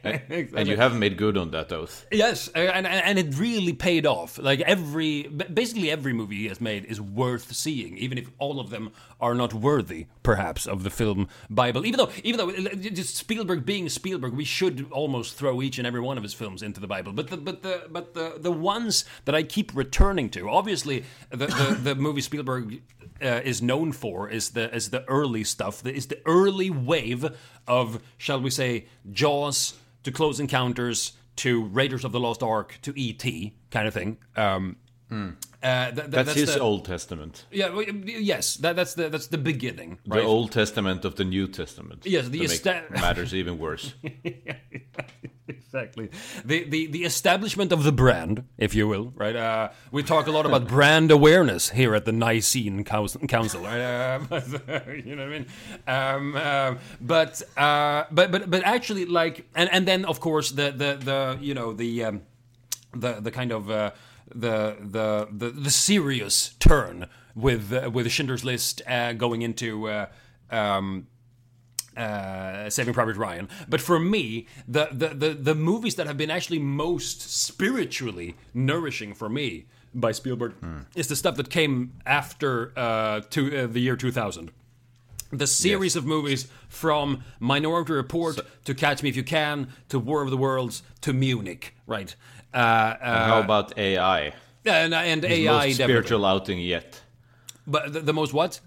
exactly. 0.03 0.49
and 0.55 0.67
you 0.67 0.75
have 0.77 0.95
made 0.97 1.17
good 1.17 1.37
on 1.37 1.51
that 1.51 1.71
oath. 1.71 2.05
Yes, 2.11 2.47
and, 2.49 2.85
and 2.85 2.87
and 2.87 3.19
it 3.19 3.37
really 3.37 3.73
paid 3.73 4.05
off. 4.05 4.37
Like 4.37 4.61
every, 4.61 5.23
basically 5.23 5.91
every 5.91 6.13
movie 6.13 6.35
he 6.37 6.47
has 6.47 6.59
made 6.59 6.85
is 6.85 6.99
worth 6.99 7.53
seeing, 7.53 7.97
even 7.97 8.17
if 8.17 8.29
all 8.39 8.59
of 8.59 8.69
them 8.69 8.91
are 9.21 9.35
not 9.35 9.53
worthy, 9.53 10.07
perhaps, 10.23 10.65
of 10.67 10.83
the 10.83 10.89
film 10.89 11.27
Bible. 11.49 11.85
Even 11.85 11.97
though, 11.99 12.09
even 12.23 12.37
though 12.37 12.51
just 12.75 13.15
Spielberg 13.15 13.65
being 13.65 13.87
Spielberg, 13.89 14.33
we 14.33 14.45
should 14.45 14.87
almost 14.91 15.35
throw 15.35 15.61
each 15.61 15.77
and 15.77 15.85
every 15.87 16.01
one 16.01 16.17
of 16.17 16.23
his 16.23 16.33
films 16.33 16.61
into 16.63 16.79
the 16.79 16.87
Bible. 16.87 17.13
But 17.13 17.29
the 17.29 17.37
but 17.37 17.61
the 17.61 17.83
but 17.89 18.13
the 18.13 18.35
the 18.39 18.51
ones 18.51 19.05
that 19.25 19.35
I 19.35 19.43
keep 19.43 19.75
returning 19.75 20.29
to, 20.31 20.49
obviously, 20.49 21.05
the 21.29 21.47
the, 21.47 21.77
the 21.81 21.95
movie 21.95 22.21
Spielberg 22.21 22.81
uh, 23.21 23.41
is 23.43 23.61
known 23.61 23.91
for 23.91 24.29
is 24.29 24.49
the 24.51 24.73
is 24.75 24.89
the 24.89 25.03
early 25.05 25.34
stuff. 25.43 25.81
that 25.83 25.95
is 25.95 26.07
the 26.07 26.19
early 26.25 26.69
wave 26.69 27.25
of, 27.67 28.01
shall 28.17 28.41
we 28.41 28.49
say, 28.49 28.85
Jaws 29.11 29.73
to 30.03 30.11
Close 30.11 30.39
Encounters 30.39 31.13
to 31.37 31.63
Raiders 31.65 32.05
of 32.05 32.11
the 32.11 32.19
Lost 32.19 32.41
Ark 32.41 32.79
to 32.83 32.93
E.T. 32.97 33.55
kind 33.71 33.87
of 33.87 33.93
thing. 33.93 34.17
Um, 34.35 34.77
uh, 35.11 35.91
th- 35.91 35.95
th- 35.95 36.09
That's, 36.09 36.33
his 36.33 36.53
the, 36.53 36.59
Old 36.59 36.85
Testament. 36.85 37.45
Yeah, 37.51 37.69
well, 37.69 37.83
yes, 37.83 38.55
that, 38.57 38.75
that's 38.75 38.93
the 38.95 39.09
that's 39.09 39.27
the 39.27 39.37
beginning. 39.37 39.99
The 40.05 40.21
Old 40.21 40.51
Testament 40.51 41.05
of 41.05 41.15
the 41.15 41.23
New 41.23 41.47
Testament. 41.47 42.05
Yes, 42.05 42.29
the 42.29 42.43
esta- 42.43 42.85
matters 42.91 43.33
even 43.33 43.57
worse. 43.59 43.93
exactly. 45.75 46.09
The, 46.43 46.63
the 46.63 46.87
the 46.87 47.03
establishment 47.03 47.71
of 47.71 47.83
the 47.83 47.91
brand, 47.91 48.45
if 48.57 48.73
you 48.73 48.87
will, 48.87 49.13
right? 49.15 49.35
Uh, 49.35 49.69
we 49.91 50.03
talk 50.03 50.27
a 50.27 50.31
lot 50.31 50.45
about 50.45 50.67
brand 50.77 51.11
awareness 51.11 51.69
here 51.69 51.95
at 51.95 52.05
the 52.05 52.11
Nicene 52.11 52.83
Council, 52.83 53.61
right? 53.61 53.81
Uh, 53.81 54.19
but, 54.29 54.47
you 55.05 55.15
know 55.15 55.27
what 55.27 55.33
I 55.33 55.37
mean? 55.37 55.45
Um, 55.87 56.35
uh, 56.35 56.75
but 57.01 57.41
uh, 57.57 58.05
but 58.11 58.31
but 58.31 58.49
but 58.49 58.63
actually, 58.63 59.05
like, 59.05 59.47
and 59.55 59.69
and 59.71 59.87
then 59.87 60.05
of 60.05 60.19
course 60.19 60.51
the 60.51 60.71
the 60.71 60.97
the 61.03 61.37
you 61.41 61.53
know 61.53 61.73
the 61.73 62.05
um, 62.05 62.21
the 62.93 63.19
the 63.19 63.31
kind 63.31 63.51
of 63.51 63.69
uh, 63.69 63.91
the, 64.33 64.77
the 64.79 65.27
the 65.31 65.49
the 65.49 65.69
serious 65.69 66.49
turn 66.59 67.07
with 67.35 67.73
uh, 67.73 67.89
with 67.91 68.09
Schindler's 68.11 68.43
List 68.43 68.81
uh, 68.87 69.13
going 69.13 69.41
into. 69.41 69.87
Uh, 69.87 70.05
um, 70.51 71.07
uh, 71.97 72.69
Saving 72.69 72.93
Private 72.93 73.15
Ryan. 73.17 73.47
But 73.67 73.81
for 73.81 73.99
me, 73.99 74.47
the, 74.67 74.89
the, 74.91 75.09
the, 75.09 75.29
the 75.33 75.55
movies 75.55 75.95
that 75.95 76.07
have 76.07 76.17
been 76.17 76.31
actually 76.31 76.59
most 76.59 77.21
spiritually 77.31 78.35
nourishing 78.53 79.13
for 79.13 79.29
me 79.29 79.65
by 79.93 80.11
Spielberg 80.11 80.53
is 80.95 81.07
the 81.07 81.15
stuff 81.15 81.35
that 81.37 81.49
came 81.49 81.93
after 82.05 82.73
uh, 82.77 83.21
to, 83.29 83.63
uh, 83.63 83.67
the 83.67 83.79
year 83.79 83.95
2000. 83.95 84.51
The 85.31 85.47
series 85.47 85.95
Yes. 85.95 86.01
of 86.01 86.05
movies 86.05 86.47
from 86.69 87.23
Minority 87.39 87.93
Report 87.93 88.39
to 88.65 88.73
Catch 88.75 89.01
Me 89.03 89.09
If 89.09 89.15
You 89.15 89.23
Can 89.23 89.69
to 89.89 89.97
War 89.99 90.21
of 90.21 90.29
the 90.29 90.37
Worlds 90.37 90.83
to 91.01 91.13
Munich, 91.13 91.75
right? 91.87 92.15
Uh, 92.53 92.57
uh, 92.57 93.25
How 93.27 93.39
about 93.41 93.77
AI? 93.77 94.33
and, 94.65 94.93
and 94.93 95.23
His 95.23 95.31
AI, 95.39 95.45
most 95.51 95.61
definitely. 95.63 95.73
spiritual 95.73 96.25
outing 96.25 96.59
yet. 96.59 97.01
But 97.67 97.91
the, 97.93 97.99
the 98.01 98.13
most 98.13 98.33
what? 98.33 98.59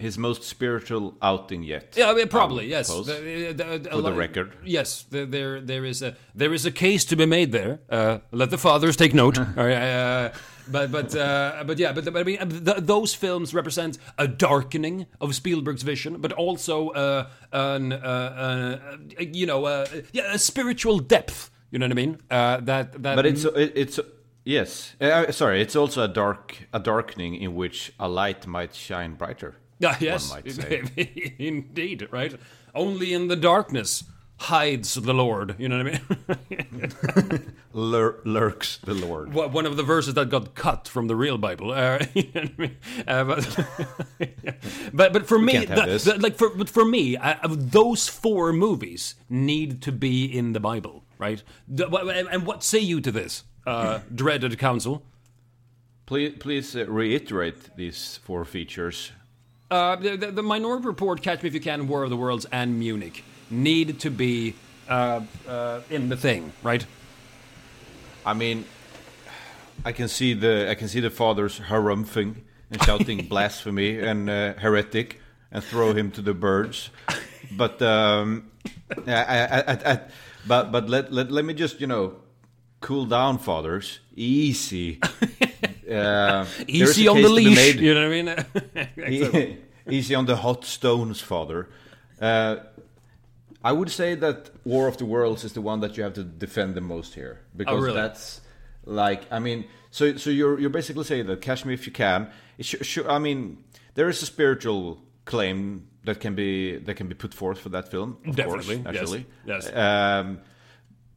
His 0.00 0.16
most 0.18 0.42
spiritual 0.42 1.14
outing 1.20 1.62
yet. 1.62 1.94
Yeah, 1.96 2.10
I 2.10 2.14
mean, 2.14 2.28
probably 2.28 2.66
yes. 2.70 2.86
suppose. 2.88 3.06
The- 3.06 3.52
the- 3.52 3.78
the- 3.78 3.90
For 3.90 4.02
the 4.02 4.12
record. 4.12 4.52
yes. 4.64 5.04
the- 5.10 5.26
There, 5.26 5.60
there 5.60 5.84
is 5.84 6.02
a 6.02 6.14
there 6.34 6.54
is 6.54 6.66
a 6.66 6.70
case 6.70 7.04
to 7.06 7.16
be 7.16 7.26
made 7.26 7.52
there. 7.52 7.78
Uh, 7.90 8.18
let 8.32 8.48
the 8.50 8.58
fathers 8.58 8.96
take 8.96 9.14
note. 9.14 9.38
Uh, 9.56 10.30
but 10.72 10.90
but 10.92 11.14
uh, 11.16 11.64
but 11.66 11.78
yeah, 11.78 11.92
but, 11.92 12.04
but 12.04 12.16
I 12.16 12.24
mean, 12.24 12.38
uh, 12.40 12.46
th- 12.46 12.86
those 12.86 13.16
films 13.16 13.52
represent 13.54 13.98
a 14.18 14.26
darkening 14.28 15.06
of 15.20 15.34
Spielberg's 15.34 15.82
vision, 15.82 16.20
but 16.20 16.32
also 16.32 16.90
uh, 16.90 17.26
an 17.52 17.92
uh, 17.92 17.96
uh, 17.98 19.00
you 19.18 19.46
know 19.46 19.64
uh, 19.66 19.86
yeah 20.12 20.34
a 20.34 20.38
spiritual 20.38 20.98
depth. 21.00 21.50
You 21.72 21.78
know 21.78 21.86
what 21.86 21.92
I 21.98 22.06
mean? 22.06 22.18
Uh, 22.30 22.60
that 22.64 23.02
that 23.02 23.16
But 23.16 23.26
it's 23.26 23.44
it, 23.44 23.72
it's 23.74 24.00
yes. 24.44 24.94
Uh, 25.00 25.32
sorry, 25.32 25.60
it's 25.60 25.76
also 25.76 26.02
a 26.04 26.08
dark 26.08 26.56
a 26.72 26.78
darkening 26.78 27.34
in 27.42 27.54
which 27.54 27.92
a 27.98 28.08
light 28.08 28.46
might 28.46 28.74
shine 28.74 29.14
brighter. 29.16 29.54
Ah, 29.84 29.96
yes, 30.00 30.30
one 30.30 30.42
might 30.44 30.52
say. 30.52 31.34
indeed, 31.38 32.08
right? 32.10 32.34
Only 32.74 33.12
in 33.14 33.28
the 33.28 33.36
darkness 33.36 34.04
hides 34.36 34.94
the 34.94 35.12
Lord. 35.14 35.54
You 35.58 35.68
know 35.68 35.82
what 35.84 35.86
I 35.86 37.30
mean? 37.30 37.42
Lur- 37.72 38.20
lurks 38.24 38.78
the 38.78 38.94
Lord. 38.94 39.32
One 39.34 39.66
of 39.66 39.76
the 39.76 39.82
verses 39.82 40.14
that 40.14 40.28
got 40.30 40.54
cut 40.54 40.88
from 40.88 41.06
the 41.08 41.16
real 41.16 41.38
Bible. 41.38 41.72
Uh, 41.72 42.04
you 42.14 42.28
know 42.34 42.42
I 42.42 42.52
mean? 42.58 42.76
Uh, 43.06 43.24
but, 43.24 43.66
but 44.92 45.12
but 45.12 45.26
for 45.26 45.38
me, 45.38 45.64
the- 45.64 46.00
the- 46.04 46.18
like 46.20 46.36
for 46.36 46.50
but 46.50 46.68
for 46.68 46.84
me, 46.84 47.16
uh, 47.16 47.36
those 47.48 48.08
four 48.08 48.52
movies 48.52 49.14
need 49.28 49.80
to 49.82 49.92
be 49.92 50.24
in 50.24 50.52
the 50.52 50.60
Bible, 50.60 51.04
right? 51.18 51.42
The- 51.68 51.88
and 51.88 52.28
and 52.28 52.46
what 52.46 52.62
say 52.62 52.78
you 52.80 53.00
to 53.00 53.10
this, 53.12 53.44
uh, 53.66 54.00
dreaded 54.14 54.58
council? 54.58 55.02
Please 56.06 56.34
please 56.38 56.74
uh, 56.76 56.86
reiterate 56.86 57.76
these 57.76 58.18
four 58.24 58.44
features. 58.44 59.12
Uh, 59.70 59.94
the, 59.96 60.16
the, 60.16 60.30
the 60.32 60.42
Minority 60.42 60.86
Report, 60.86 61.22
Catch 61.22 61.42
Me 61.42 61.48
If 61.48 61.54
You 61.54 61.60
Can, 61.60 61.86
War 61.86 62.02
of 62.02 62.10
the 62.10 62.16
Worlds, 62.16 62.44
and 62.50 62.78
Munich 62.78 63.22
need 63.50 64.00
to 64.00 64.10
be 64.10 64.54
uh, 64.88 65.20
uh, 65.46 65.80
in 65.88 66.08
the 66.08 66.16
thing, 66.16 66.52
right? 66.64 66.84
I 68.26 68.34
mean, 68.34 68.64
I 69.84 69.92
can 69.92 70.08
see 70.08 70.34
the 70.34 70.68
I 70.68 70.74
can 70.74 70.88
see 70.88 71.00
the 71.00 71.10
fathers 71.10 71.60
harumphing 71.60 72.34
and 72.70 72.82
shouting 72.82 73.26
blasphemy 73.28 74.00
and 74.00 74.28
uh, 74.28 74.54
heretic 74.54 75.20
and 75.52 75.62
throw 75.62 75.92
him 75.92 76.10
to 76.12 76.22
the 76.22 76.34
birds. 76.34 76.90
But 77.52 77.80
um, 77.80 78.50
I, 79.06 79.12
I, 79.12 79.60
I, 79.60 79.92
I, 79.92 80.00
but 80.46 80.72
but 80.72 80.88
let, 80.88 81.12
let 81.12 81.30
let 81.30 81.44
me 81.44 81.54
just 81.54 81.80
you 81.80 81.86
know 81.86 82.16
cool 82.80 83.06
down, 83.06 83.38
fathers. 83.38 84.00
Easy. 84.16 85.00
Uh, 85.90 86.46
Easy 86.68 87.08
on 87.08 87.20
the 87.20 87.28
leash. 87.28 87.74
You 87.76 87.94
know 87.94 88.08
what 88.08 88.38
I 88.96 88.96
mean? 88.96 89.58
Easy 89.90 90.14
on 90.14 90.26
the 90.26 90.36
hot 90.36 90.64
stones, 90.64 91.20
father. 91.20 91.68
Uh, 92.20 92.56
I 93.62 93.72
would 93.72 93.90
say 93.90 94.14
that 94.14 94.50
War 94.64 94.88
of 94.88 94.96
the 94.96 95.04
Worlds 95.04 95.44
is 95.44 95.52
the 95.52 95.60
one 95.60 95.80
that 95.80 95.96
you 95.96 96.02
have 96.02 96.14
to 96.14 96.24
defend 96.24 96.74
the 96.74 96.80
most 96.80 97.14
here 97.14 97.40
because 97.56 97.74
Oh, 97.74 97.80
really? 97.82 97.94
that's 97.94 98.40
like 98.84 99.22
I 99.30 99.38
mean, 99.38 99.64
so 99.90 100.16
so 100.16 100.30
you're 100.30 100.58
you're 100.60 100.70
basically 100.70 101.04
saying 101.04 101.26
that 101.26 101.40
Catch 101.42 101.64
Me 101.64 101.74
If 101.74 101.86
You 101.86 101.92
Can. 101.92 102.30
It 102.58 102.64
sh- 102.66 102.76
sh- 102.82 102.98
I 103.08 103.18
mean, 103.18 103.62
there 103.94 104.08
is 104.08 104.22
a 104.22 104.26
spiritual 104.26 105.02
claim 105.24 105.86
that 106.04 106.20
can 106.20 106.34
be 106.34 106.78
that 106.78 106.94
can 106.94 107.08
be 107.08 107.14
put 107.14 107.34
forth 107.34 107.58
for 107.58 107.68
that 107.70 107.90
film. 107.90 108.16
Of 108.26 108.36
Definitely, 108.36 108.76
course, 108.82 108.94
yes, 108.94 109.02
actually, 109.02 109.26
yes. 109.46 109.70
Um, 109.74 110.38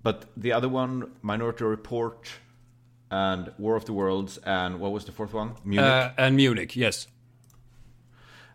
but 0.01 0.25
the 0.35 0.51
other 0.51 0.67
one, 0.67 1.11
Minority 1.21 1.63
Report, 1.63 2.29
and 3.13 3.51
War 3.59 3.75
of 3.75 3.85
the 3.85 3.93
Worlds, 3.93 4.39
and 4.39 4.79
what 4.79 4.91
was 4.91 5.05
the 5.05 5.11
fourth 5.11 5.33
one? 5.33 5.51
Munich. 5.63 5.85
Uh, 5.85 6.09
and 6.17 6.35
Munich, 6.35 6.75
yes. 6.75 7.07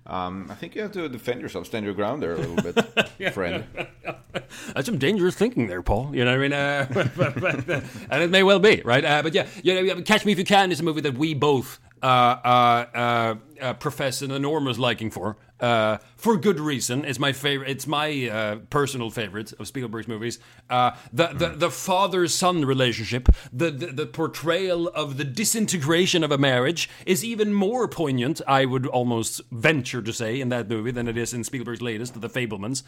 Um, 0.05 0.49
I 0.51 0.55
think 0.55 0.75
you 0.75 0.83
have 0.83 0.91
to 0.93 1.09
defend 1.09 1.41
yourself, 1.43 1.67
stand 1.67 1.85
your 1.85 1.95
ground 1.95 2.23
there 2.23 2.33
a 2.33 2.39
little 2.39 2.57
bit, 2.57 3.33
friend. 3.35 3.65
That's 4.75 4.87
some 4.87 4.99
dangerous 4.99 5.37
thinking 5.37 5.69
there, 5.69 5.83
Paul. 5.83 6.11
You 6.13 6.25
know 6.25 6.33
what 6.33 6.39
I 6.39 6.43
mean? 6.43 6.53
Uh, 6.53 6.87
but, 7.17 7.41
but, 7.41 7.71
uh, 7.71 7.81
and 8.11 8.23
it 8.23 8.31
may 8.31 8.43
well 8.43 8.59
be, 8.59 8.83
right? 8.85 9.05
Uh, 9.05 9.23
but 9.23 9.33
yeah, 9.33 9.47
you 9.63 9.75
know, 9.75 9.81
yeah, 9.81 10.01
Catch 10.01 10.25
Me 10.25 10.33
If 10.33 10.39
You 10.39 10.45
Can 10.45 10.73
is 10.73 10.81
a 10.81 10.83
movie 10.83 11.03
that 11.03 11.15
we 11.15 11.35
both 11.35 11.79
uh, 12.03 12.07
uh, 12.07 12.87
uh, 12.95 13.35
uh, 13.61 13.73
profess 13.75 14.23
an 14.23 14.31
enormous 14.31 14.79
liking 14.79 15.11
for. 15.11 15.37
Uh, 15.61 15.99
for 16.17 16.37
good 16.37 16.61
reason. 16.61 17.05
It's 17.05 17.19
my 17.19 17.33
favorite. 17.33 17.69
It's 17.69 17.87
my 17.87 18.29
uh, 18.29 18.57
personal 18.71 19.11
favorite 19.11 19.53
of 19.55 19.67
Spielberg's 19.67 20.07
movies. 20.07 20.39
Uh, 20.71 20.93
the, 21.13 21.29
the 21.29 21.49
the 21.49 21.71
father 21.71 22.29
son 22.29 22.65
relationship, 22.65 23.29
the, 23.53 23.73
the 23.73 23.87
the 23.89 24.07
portrayal 24.07 24.87
of 24.89 25.17
the 25.17 25.25
disintegration 25.25 26.23
of 26.23 26.31
a 26.31 26.39
marriage 26.39 26.89
is 27.07 27.25
even 27.25 27.53
more 27.53 27.89
poignant. 27.89 28.41
I 28.47 28.67
would 28.67 28.87
almost 28.87 29.41
venture 29.51 30.01
to 30.01 30.13
say 30.13 30.41
in 30.41 30.49
that 30.51 30.69
movie 30.69 30.93
than 30.93 31.09
it 31.09 31.17
is 31.17 31.35
in 31.35 31.43
Spielberg's 31.43 31.83
latest, 31.83 32.21
The 32.21 32.29
Fabelmans. 32.31 32.85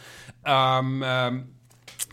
Um, 0.46 1.02
um, 1.02 1.48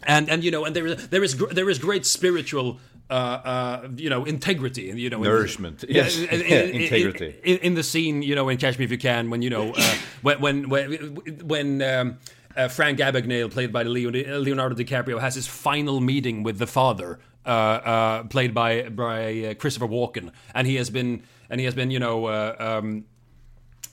and 0.04 0.28
and 0.28 0.44
you 0.44 0.50
know, 0.50 0.66
and 0.66 0.76
there 0.76 0.88
is 0.88 1.10
there 1.10 1.24
is 1.24 1.38
there 1.38 1.70
is 1.70 1.78
great 1.78 2.06
spiritual. 2.06 2.80
Uh, 3.10 3.14
uh, 3.14 3.88
you 3.96 4.10
know, 4.10 4.26
integrity, 4.26 4.90
and 4.90 5.00
you 5.00 5.10
know, 5.10 5.18
in- 5.24 5.30
Nourishment. 5.30 5.86
Yes. 5.88 6.18
in- 6.18 6.26
in- 6.30 6.42
in- 6.42 6.82
Integrity. 6.82 7.36
in, 7.44 7.58
in 7.60 7.74
the 7.76 7.84
scene, 7.84 8.22
you 8.22 8.36
know, 8.36 8.50
in 8.50 8.58
Catch 8.58 8.78
Me 8.78 8.84
If 8.86 8.92
You 8.92 8.98
Can, 8.98 9.30
when 9.30 9.42
you 9.42 9.50
know, 9.50 9.72
uh, 9.74 9.96
when 10.22 10.68
when 10.68 11.16
when 11.46 11.82
um, 11.82 12.18
uh, 12.58 12.68
Frank 12.68 13.00
Abagnale, 13.00 13.50
played 13.50 13.72
by 13.72 13.84
Leo- 13.84 14.12
Leonardo 14.12 14.76
DiCaprio, 14.76 15.22
has 15.22 15.36
his 15.36 15.48
final 15.48 16.02
meeting 16.02 16.44
with 16.44 16.58
the 16.60 16.68
father, 16.68 17.20
uh, 17.46 17.50
uh, 17.50 18.24
played 18.26 18.54
by 18.54 18.90
by 18.90 19.42
uh, 19.44 19.54
Christopher 19.54 19.88
Walken, 19.88 20.32
and 20.54 20.68
he 20.68 20.76
has 20.76 20.90
been 20.90 21.24
and 21.50 21.62
he 21.62 21.66
has 21.66 21.76
been, 21.76 21.92
you 21.92 22.00
know. 22.00 22.26
Uh, 22.26 22.56
um, 22.60 23.06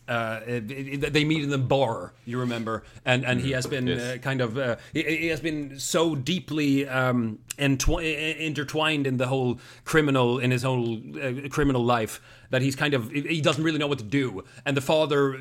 uh, 0.08 0.40
they 0.46 1.24
meet 1.24 1.42
in 1.42 1.50
the 1.50 1.58
bar, 1.58 2.12
you 2.26 2.38
remember, 2.40 2.82
and 3.04 3.24
and 3.24 3.40
he 3.40 3.52
has 3.52 3.66
been 3.66 3.86
Yes. 3.86 4.00
uh, 4.00 4.18
kind 4.18 4.40
of 4.40 4.58
uh, 4.58 4.76
he, 4.92 5.02
he 5.02 5.26
has 5.28 5.40
been 5.40 5.78
so 5.78 6.14
deeply 6.14 6.86
um, 6.88 7.38
entwi- 7.58 8.38
intertwined 8.38 9.06
in 9.06 9.16
the 9.16 9.26
whole 9.26 9.58
criminal 9.84 10.38
in 10.38 10.50
his 10.50 10.62
whole 10.62 10.98
uh, 11.20 11.48
criminal 11.48 11.82
life 11.84 12.20
that 12.50 12.62
he's 12.62 12.76
kind 12.76 12.94
of 12.94 13.10
he 13.10 13.40
doesn't 13.40 13.64
really 13.64 13.78
know 13.78 13.86
what 13.86 13.98
to 13.98 14.04
do, 14.04 14.44
and 14.66 14.76
the 14.76 14.82
father 14.82 15.38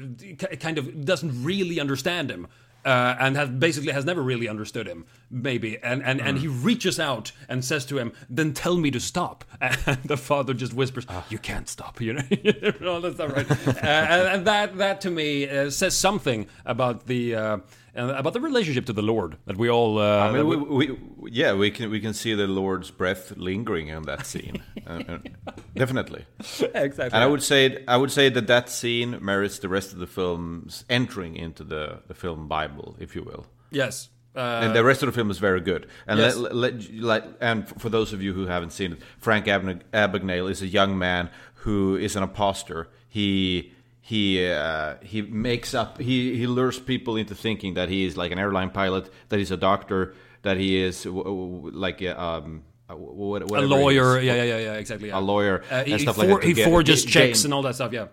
kind 0.60 0.78
of 0.78 1.06
doesn't 1.06 1.44
really 1.44 1.80
understand 1.80 2.30
him. 2.32 2.48
Uh, 2.86 3.16
and 3.18 3.38
has 3.38 3.50
basically 3.50 3.94
has 3.94 4.04
never 4.04 4.22
really 4.22 4.50
understood 4.50 4.88
him, 4.88 5.06
maybe, 5.32 5.82
and 5.82 6.04
and, 6.04 6.20
and 6.20 6.40
he 6.40 6.48
reaches 6.48 7.00
out 7.00 7.32
and 7.48 7.64
says 7.64 7.86
to 7.86 7.98
him, 7.98 8.12
"Then 8.30 8.54
tell 8.54 8.76
me 8.78 8.92
to 8.92 9.00
stop." 9.00 9.46
And 9.62 10.04
the 10.04 10.18
father 10.18 10.54
just 10.54 10.74
whispers, 10.74 11.06
"You 11.30 11.38
can't 11.38 11.70
stop," 11.70 12.02
you 12.02 12.14
know, 12.14 12.22
all 12.86 13.00
that 13.02 13.14
stuff, 13.16 13.32
right? 13.32 13.50
uh, 13.68 13.88
and, 13.88 14.28
and 14.28 14.48
that 14.48 14.78
that 14.78 15.02
to 15.02 15.10
me 15.10 15.50
uh, 15.50 15.70
says 15.70 15.96
something 15.96 16.48
about 16.66 17.08
the 17.08 17.62
about 17.96 18.34
the 18.34 18.42
relationship 18.42 18.86
to 18.88 18.94
the 18.94 19.02
Lord 19.02 19.38
that 19.46 19.58
we 19.58 19.70
all. 19.70 20.00
Uh, 20.00 20.20
I 20.30 20.32
mean, 20.32 20.48
we, 20.48 20.56
we- 20.56 20.92
we, 20.92 21.32
yeah, 21.32 21.54
we 21.54 21.72
can 21.72 21.90
we 21.90 22.00
can 22.00 22.14
see 22.14 22.34
the 22.34 22.48
Lord's 22.48 22.92
breath 22.92 23.34
lingering 23.38 23.88
in 23.88 24.04
that 24.04 24.26
scene, 24.26 24.64
uh, 24.88 25.04
uh, 25.08 25.18
definitely. 25.76 26.26
exactly. 26.40 27.04
And 27.14 27.24
I 27.24 27.28
would 27.28 27.44
say 27.44 27.84
I 27.88 27.98
would 27.98 28.12
say 28.12 28.30
that 28.30 28.48
that 28.48 28.70
scene 28.70 29.18
merits 29.22 29.60
the 29.60 29.70
rest 29.70 29.94
of 29.94 30.00
the 30.00 30.08
film's 30.08 30.86
entering 30.90 31.36
into 31.36 31.64
the, 31.64 32.02
the 32.08 32.14
film 32.14 32.48
Bible, 32.48 32.96
if 33.00 33.16
you 33.16 33.24
will. 33.24 33.46
yes. 33.72 34.10
Uh, 34.36 34.62
and 34.64 34.76
the 34.76 34.84
rest 34.84 35.04
of 35.04 35.08
the 35.08 35.14
film 35.14 35.30
is 35.30 35.38
very 35.38 35.62
good. 35.62 35.86
And 36.08 36.20
yes. 36.20 36.36
let, 36.36 36.56
let, 36.56 36.92
like, 36.96 37.24
and 37.40 37.70
for 37.80 37.90
those 37.90 38.14
of 38.14 38.24
you 38.24 38.34
who 38.34 38.48
haven't 38.48 38.72
seen 38.72 38.94
it, 38.94 39.00
Frank 39.20 39.46
Abagnale 39.46 40.50
is 40.50 40.64
a 40.64 40.68
young 40.68 40.98
man 40.98 41.30
who 41.54 41.96
is 41.98 42.16
an 42.16 42.24
imposter. 42.24 42.90
He 43.08 43.74
he 44.06 44.46
uh, 44.46 44.96
he 45.02 45.22
makes 45.22 45.74
up. 45.74 45.98
He 45.98 46.36
he 46.38 46.46
lures 46.46 46.78
people 46.80 47.16
into 47.16 47.34
thinking 47.36 47.76
that 47.76 47.88
he 47.90 48.04
is 48.06 48.18
like 48.18 48.32
an 48.34 48.38
airline 48.40 48.70
pilot, 48.70 49.10
that 49.30 49.40
he's 49.40 49.52
a 49.52 49.58
doctor, 49.58 50.14
that 50.42 50.58
he 50.58 50.76
is 50.88 51.04
w- 51.04 51.24
w- 51.24 51.72
like 51.74 52.02
a, 52.02 52.12
um, 52.22 52.64
a, 52.90 52.96
a 52.96 53.62
lawyer, 53.66 54.20
yeah, 54.20 54.34
yeah, 54.36 54.44
yeah, 54.44 54.58
yeah, 54.58 54.74
exactly. 54.74 55.08
Yeah. 55.08 55.20
a 55.20 55.22
lawyer 55.22 55.64
Uh, 55.72 55.76
and 55.88 56.02
he, 56.02 56.06
for- 56.06 56.14
like 56.26 56.42
that. 56.42 56.44
he 56.44 56.64
forges 56.66 57.06
checks 57.06 57.46
and 57.46 57.54
all 57.54 57.62
that 57.62 57.76
stuff. 57.76 57.94
Yeah. 57.94 58.08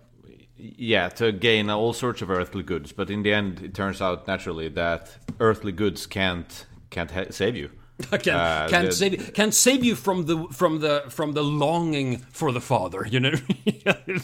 yeah, 0.56 1.08
to 1.08 1.32
gain 1.32 1.68
all 1.70 1.92
sorts 1.92 2.22
of 2.22 2.30
earthly 2.30 2.62
goods. 2.62 2.92
But 2.92 3.10
in 3.10 3.22
the 3.24 3.32
end, 3.32 3.60
it 3.62 3.74
turns 3.74 4.00
out 4.00 4.28
naturally 4.28 4.68
that 4.68 5.16
earthly 5.40 5.72
goods 5.72 6.06
can't 6.06 6.66
can't 6.90 7.10
ha- 7.10 7.30
save 7.30 7.56
you. 7.56 7.70
can 8.22 8.34
Uh, 8.34 8.68
can 8.70 8.84
the- 8.86 8.92
save 8.92 9.12
you, 9.12 9.32
can 9.32 9.52
save 9.52 9.84
you 9.84 9.94
from 9.96 10.26
the 10.26 10.46
from 10.52 10.80
the 10.80 11.04
from 11.08 11.32
the 11.32 11.42
longing 11.42 12.18
for 12.32 12.52
the 12.52 12.60
father. 12.60 13.06
You 13.10 13.20
know. 13.20 13.30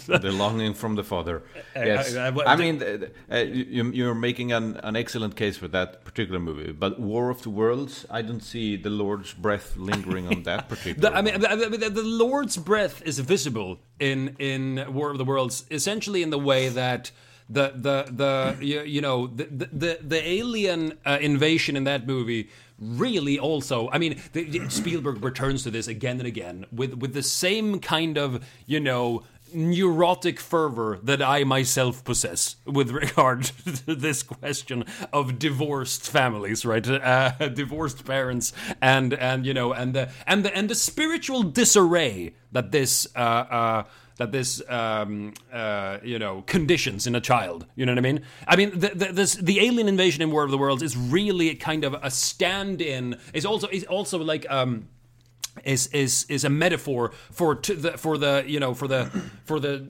the 0.07 0.31
longing 0.33 0.75
from 0.75 0.95
the 0.97 1.05
father. 1.05 1.43
Yes, 1.75 2.15
I- 2.17 2.27
I- 2.27 2.31
well, 2.31 2.47
I 2.49 2.57
the- 2.57 2.63
mean, 2.63 2.83
uh, 2.83 3.35
uh, 3.35 3.39
you, 3.39 3.91
you're 3.93 4.15
making 4.15 4.53
an, 4.53 4.77
an 4.83 4.97
excellent 4.97 5.37
case 5.37 5.57
for 5.57 5.69
that 5.69 6.05
particular 6.05 6.41
movie. 6.41 6.73
But 6.73 6.99
War 7.01 7.31
of 7.31 7.43
the 7.43 7.51
Worlds, 7.51 8.07
I 8.11 8.23
don't 8.23 8.43
see 8.43 8.77
the 8.77 8.91
Lord's 8.91 9.33
breath 9.35 9.77
lingering 9.77 10.27
on 10.29 10.43
that 10.45 10.69
particular. 10.73 11.11
The, 11.11 11.17
I 11.17 11.23
mean, 11.23 11.41
the, 11.41 11.79
the, 11.79 11.91
the 11.91 12.03
Lord's 12.03 12.57
breath 12.57 13.03
is 13.05 13.19
visible 13.19 13.79
in 14.01 14.37
in 14.39 14.85
War 14.93 15.11
of 15.11 15.19
the 15.19 15.25
Worlds, 15.25 15.65
essentially 15.71 16.23
in 16.23 16.31
the 16.31 16.39
way 16.39 16.69
that 16.69 17.11
the 17.49 17.73
the 17.75 18.07
the 18.11 18.65
you, 18.65 18.83
you 18.83 19.01
know 19.01 19.27
the 19.29 19.45
the 19.45 19.99
the 20.03 20.29
alien 20.29 20.99
uh, 21.05 21.19
invasion 21.21 21.77
in 21.77 21.85
that 21.85 22.07
movie 22.07 22.49
really 22.79 23.39
also. 23.39 23.89
I 23.91 23.99
mean, 23.99 24.21
the, 24.33 24.69
Spielberg 24.69 25.25
returns 25.25 25.63
to 25.63 25.71
this 25.71 25.89
again 25.89 26.19
and 26.19 26.27
again 26.27 26.67
with 26.73 26.95
with 26.95 27.15
the 27.15 27.23
same 27.23 27.81
kind 27.81 28.19
of 28.19 28.45
you 28.67 28.81
know 28.81 29.23
neurotic 29.55 30.41
fervor 30.41 30.99
that 31.03 31.23
I 31.23 31.45
myself 31.45 32.05
possess 32.05 32.57
with 32.67 32.91
regard 32.91 33.45
to 33.87 33.95
this 33.95 34.23
question 34.23 34.85
of 35.13 35.39
divorced 35.39 36.11
families, 36.11 36.65
right? 36.65 36.87
Uh, 36.87 37.31
divorced 37.55 38.05
parents, 38.05 38.53
and 38.81 39.15
and 39.15 39.47
you 39.47 39.55
know, 39.55 39.73
and 39.73 39.95
the 39.95 40.11
and 40.27 40.45
the 40.45 40.55
and 40.57 40.69
the 40.69 40.75
spiritual 40.75 41.43
disarray 41.43 42.35
that 42.53 42.73
this. 42.73 43.07
Uh, 43.15 43.19
uh, 43.19 43.85
that 44.17 44.33
this, 44.33 44.63
um, 44.69 45.35
uh, 45.53 45.99
you 46.03 46.19
know, 46.19 46.43
conditions 46.47 47.07
in 47.07 47.15
a 47.15 47.21
child. 47.21 47.67
You 47.77 47.87
know 47.87 47.93
what 47.93 47.99
I 47.99 48.03
mean? 48.03 48.23
I 48.47 48.57
mean, 48.57 48.71
the, 48.71 48.89
the, 48.89 49.13
this, 49.13 49.35
the 49.35 49.61
alien 49.61 49.89
invasion 49.89 50.23
in 50.23 50.31
War 50.31 50.45
of 50.45 50.51
the 50.51 50.59
Worlds 50.59 50.83
is 50.83 50.97
really 50.97 51.55
kind 51.55 51.85
of 51.85 51.95
a 51.95 52.11
stand-in. 52.11 53.19
It's 53.35 53.47
also, 53.47 53.69
it's 53.69 53.85
also 53.85 54.19
like, 54.19 54.47
um, 54.51 54.89
is 55.65 55.87
is 55.89 56.27
is 56.29 56.45
a 56.45 56.51
metaphor 56.51 57.13
for 57.31 57.55
to 57.55 57.75
the 57.75 57.93
for 57.93 58.19
the 58.19 58.45
you 58.47 58.61
know 58.61 58.75
for 58.75 58.87
the 58.87 59.07
for 59.45 59.59
the 59.59 59.89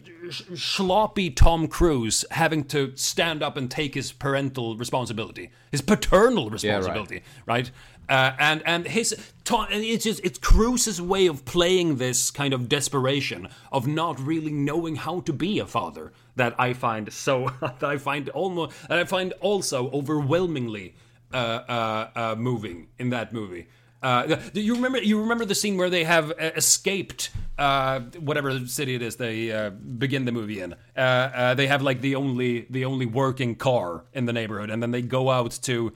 sloppy 0.55 1.31
Tom 1.31 1.69
Cruise 1.69 2.25
having 2.31 2.65
to 2.65 2.93
stand 2.97 3.43
up 3.43 3.57
and 3.57 3.71
take 3.71 3.95
his 3.95 4.13
parental 4.13 4.77
responsibility, 4.77 5.51
his 5.71 5.81
paternal 5.81 6.51
responsibility, 6.51 7.23
right? 7.47 7.71
Uh, 8.09 8.33
and 8.39 8.63
and 8.67 8.87
his 8.87 9.13
it's 9.49 10.05
just 10.05 10.21
it's 10.25 10.39
Cruise's 10.39 11.01
way 11.03 11.27
of 11.27 11.45
playing 11.45 11.97
this 11.97 12.31
kind 12.31 12.55
of 12.55 12.69
desperation 12.69 13.49
of 13.73 13.87
not 13.87 14.21
really 14.21 14.53
knowing 14.53 14.97
how 14.97 15.21
to 15.21 15.33
be 15.33 15.59
a 15.59 15.67
father 15.67 16.13
that 16.37 16.55
I 16.59 16.73
find 16.73 17.13
so 17.13 17.51
that 17.61 17.83
I 17.83 17.99
find 17.99 18.29
almost 18.31 18.89
that 18.89 18.99
I 18.99 19.05
find 19.05 19.33
also 19.41 19.91
overwhelmingly 19.91 20.95
uh, 21.35 21.37
uh, 21.37 22.11
uh, 22.15 22.35
moving 22.39 22.87
in 22.99 23.11
that 23.11 23.33
movie. 23.33 23.67
Uh, 24.03 24.37
you 24.53 24.75
remember? 24.75 25.03
You 25.03 25.21
remember 25.21 25.45
the 25.45 25.57
scene 25.57 25.77
where 25.77 25.91
they 25.91 26.05
have 26.05 26.31
uh, 26.31 26.53
escaped 26.55 27.31
whatever 27.59 28.67
city 28.67 28.95
it 28.95 29.03
is 29.03 29.17
they 29.17 29.71
begin 29.99 30.25
the 30.25 30.33
movie 30.33 30.61
in. 30.61 30.77
They 30.95 31.67
have 31.67 31.83
like 31.83 32.01
the 32.01 32.15
only 32.15 32.67
the 32.71 32.85
only 32.85 33.07
working 33.07 33.57
car 33.57 34.05
in 34.13 34.27
the 34.27 34.33
neighborhood, 34.33 34.71
and 34.71 34.81
then 34.81 34.93
they 34.93 35.03
go 35.03 35.31
out 35.31 35.51
to 35.63 35.93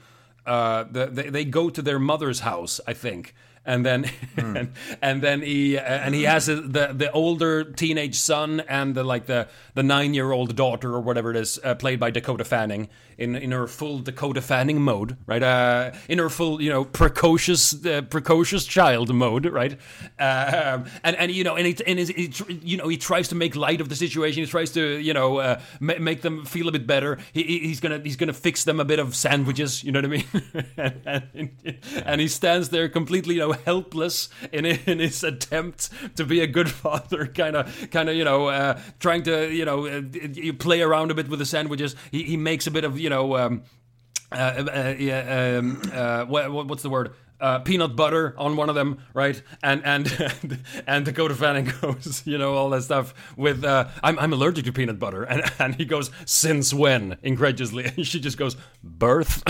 uh, 0.46 0.84
the, 0.90 1.06
they, 1.06 1.30
they 1.30 1.44
go 1.44 1.70
to 1.70 1.82
their 1.82 1.98
mother's 1.98 2.40
house, 2.40 2.80
I 2.86 2.92
think. 2.92 3.34
And 3.70 3.86
then, 3.86 4.10
and, 4.36 4.72
and 5.02 5.22
then 5.22 5.42
he 5.42 5.78
uh, 5.78 5.82
and 5.82 6.12
he 6.12 6.24
has 6.24 6.48
a, 6.48 6.56
the 6.56 6.88
the 6.92 7.08
older 7.12 7.62
teenage 7.62 8.16
son 8.16 8.58
and 8.68 8.96
the 8.96 9.04
like 9.04 9.26
the 9.26 9.46
the 9.74 9.84
nine 9.84 10.12
year 10.12 10.32
old 10.32 10.56
daughter 10.56 10.92
or 10.92 11.00
whatever 11.00 11.30
it 11.30 11.36
is, 11.36 11.60
uh, 11.62 11.76
played 11.76 12.00
by 12.00 12.10
Dakota 12.10 12.44
Fanning 12.44 12.88
in 13.16 13.36
in 13.36 13.52
her 13.52 13.68
full 13.68 14.00
Dakota 14.00 14.40
Fanning 14.40 14.80
mode, 14.82 15.16
right? 15.26 15.42
Uh, 15.42 15.92
in 16.08 16.18
her 16.18 16.28
full 16.28 16.60
you 16.60 16.68
know 16.68 16.84
precocious 16.84 17.72
uh, 17.86 18.02
precocious 18.02 18.66
child 18.66 19.14
mode, 19.14 19.46
right? 19.46 19.78
Um, 20.18 20.86
and 21.04 21.14
and 21.16 21.30
you 21.30 21.44
know 21.44 21.54
and 21.54 21.66
he 21.68 21.76
and 21.86 21.98
he 22.00 22.26
tr- 22.28 22.50
you 22.50 22.76
know 22.76 22.88
he 22.88 22.96
tries 22.96 23.28
to 23.28 23.36
make 23.36 23.54
light 23.54 23.80
of 23.80 23.88
the 23.88 23.94
situation. 23.96 24.42
He 24.42 24.48
tries 24.50 24.72
to 24.72 24.98
you 24.98 25.14
know 25.14 25.38
uh, 25.38 25.60
ma- 25.78 25.98
make 26.00 26.22
them 26.22 26.44
feel 26.44 26.66
a 26.66 26.72
bit 26.72 26.88
better. 26.88 27.18
He, 27.32 27.44
he- 27.44 27.58
he's 27.68 27.78
gonna 27.78 28.00
he's 28.02 28.16
gonna 28.16 28.32
fix 28.32 28.64
them 28.64 28.80
a 28.80 28.84
bit 28.84 28.98
of 28.98 29.14
sandwiches. 29.14 29.84
You 29.84 29.92
know 29.92 30.00
what 30.00 30.06
I 30.06 30.08
mean? 30.08 30.24
and, 31.06 31.28
and, 31.34 31.78
and 32.04 32.20
he 32.20 32.26
stands 32.26 32.70
there 32.70 32.88
completely 32.88 33.34
you 33.36 33.40
know 33.40 33.54
helpless 33.64 34.28
in 34.52 34.64
in 34.64 34.98
his 34.98 35.22
attempt 35.24 35.90
to 36.16 36.24
be 36.24 36.40
a 36.40 36.46
good 36.46 36.70
father, 36.70 37.26
kind 37.26 37.56
of 37.56 37.90
kind 37.90 38.08
of 38.08 38.16
you 38.16 38.24
know 38.24 38.48
uh, 38.48 38.80
trying 38.98 39.22
to 39.24 39.50
you 39.52 39.64
know 39.64 39.86
uh, 39.86 40.02
play 40.58 40.82
around 40.82 41.10
a 41.10 41.14
bit 41.14 41.28
with 41.28 41.38
the 41.38 41.46
sandwiches. 41.46 41.96
He, 42.10 42.22
he 42.24 42.36
makes 42.36 42.66
a 42.66 42.70
bit 42.70 42.84
of 42.84 42.98
you 42.98 43.10
know. 43.10 43.36
Um, 43.36 43.62
uh, 44.32 44.36
uh, 44.72 44.94
yeah, 44.96 45.56
um, 45.58 45.82
uh, 45.92 46.24
what- 46.24 46.68
what's 46.68 46.82
the 46.84 46.90
word? 46.90 47.12
Uh, 47.40 47.58
peanut 47.60 47.96
butter 47.96 48.34
on 48.36 48.54
one 48.54 48.68
of 48.68 48.74
them, 48.74 48.98
right? 49.14 49.42
And 49.62 49.82
and 49.84 50.60
and 50.86 51.04
Dakota 51.04 51.34
Fanning 51.34 51.72
goes, 51.80 52.22
you 52.26 52.36
know, 52.36 52.54
all 52.54 52.70
that 52.70 52.82
stuff 52.82 53.14
with 53.36 53.64
uh, 53.64 53.88
I'm 54.02 54.18
I'm 54.18 54.32
allergic 54.32 54.66
to 54.66 54.72
peanut 54.72 54.98
butter, 54.98 55.22
and 55.22 55.42
and 55.58 55.74
he 55.74 55.84
goes, 55.84 56.10
since 56.26 56.74
when? 56.74 57.16
Incredulously, 57.22 57.84
and 57.84 58.06
she 58.06 58.20
just 58.20 58.36
goes, 58.36 58.56
birth. 58.82 59.42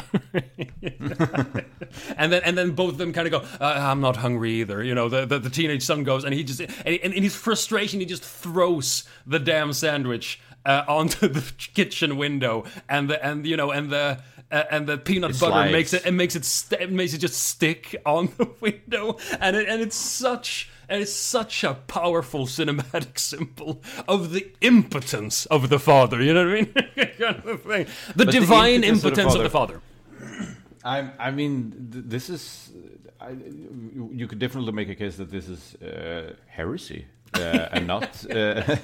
and 2.17 2.33
then 2.33 2.43
and 2.45 2.57
then 2.57 2.71
both 2.73 2.93
of 2.93 2.99
them 2.99 3.13
kind 3.13 3.27
of 3.27 3.33
go, 3.33 3.49
uh, 3.61 3.75
I'm 3.79 4.01
not 4.01 4.17
hungry 4.17 4.53
either. 4.61 4.83
You 4.83 4.95
know, 4.95 5.09
the, 5.09 5.27
the 5.27 5.39
the 5.39 5.51
teenage 5.51 5.83
son 5.83 6.05
goes, 6.05 6.25
and 6.25 6.33
he 6.33 6.45
just 6.45 6.61
and, 6.61 6.71
and 6.87 7.13
in 7.13 7.23
his 7.23 7.35
frustration, 7.35 8.01
he 8.01 8.07
just 8.07 8.23
throws 8.23 9.05
the 9.27 9.39
damn 9.39 9.73
sandwich 9.73 10.41
uh, 10.65 10.85
onto 10.89 11.29
the 11.29 11.43
kitchen 11.75 12.17
window, 12.17 12.65
and 12.89 13.11
the 13.11 13.25
and 13.25 13.47
you 13.47 13.57
know 13.57 13.71
and 13.71 13.91
the. 13.91 14.23
Uh, 14.51 14.65
and 14.71 14.87
the 14.89 14.99
peanut 14.99 15.31
It 15.31 15.41
butter 15.41 15.53
slides. 15.53 15.73
makes 15.73 15.93
it 15.93 16.07
it 16.07 16.13
makes 16.13 16.35
it 16.35 16.45
st- 16.45 16.81
it 16.81 16.91
makes 16.91 17.15
it 17.15 17.19
just 17.19 17.41
stick 17.41 17.95
on 18.05 18.31
the 18.37 18.47
window, 18.61 19.17
and 19.41 19.55
it, 19.57 19.69
and 19.69 19.81
it's 19.81 19.95
such 19.97 20.69
and 20.89 21.01
it's 21.01 21.13
such 21.13 21.63
a 21.63 21.75
powerful 21.75 22.47
cinematic 22.47 23.17
symbol 23.31 23.81
of 24.09 24.33
the 24.33 24.51
impotence 24.61 25.47
of 25.47 25.69
the 25.69 25.79
father. 25.79 26.21
You 26.21 26.35
know 26.35 26.47
what 26.47 26.53
I 26.53 26.61
mean? 26.63 26.73
kind 27.19 27.45
of 27.47 27.63
thing. 27.63 27.87
The 28.17 28.25
the 28.25 28.33
divine 28.33 28.83
impotence 28.83 29.05
of 29.05 29.15
the 29.15 29.23
impotence 29.23 29.35
of 29.37 29.43
the 29.45 29.51
father. 29.51 29.81
I, 30.85 31.11
I 31.19 31.31
mean, 31.31 31.89
th- 31.93 32.05
this 32.09 32.29
is. 32.31 32.73
I, 33.21 33.31
you 33.31 34.11
you 34.15 34.27
could 34.27 34.39
definitely 34.39 34.73
make 34.73 34.89
a 34.89 34.95
case 34.95 35.17
that 35.19 35.31
this 35.31 35.47
is 35.49 35.75
uh, 35.77 36.33
heresy 36.47 37.05
uh, 37.35 37.69
and 37.73 37.87
not. 37.87 38.25
Uh, 38.31 38.77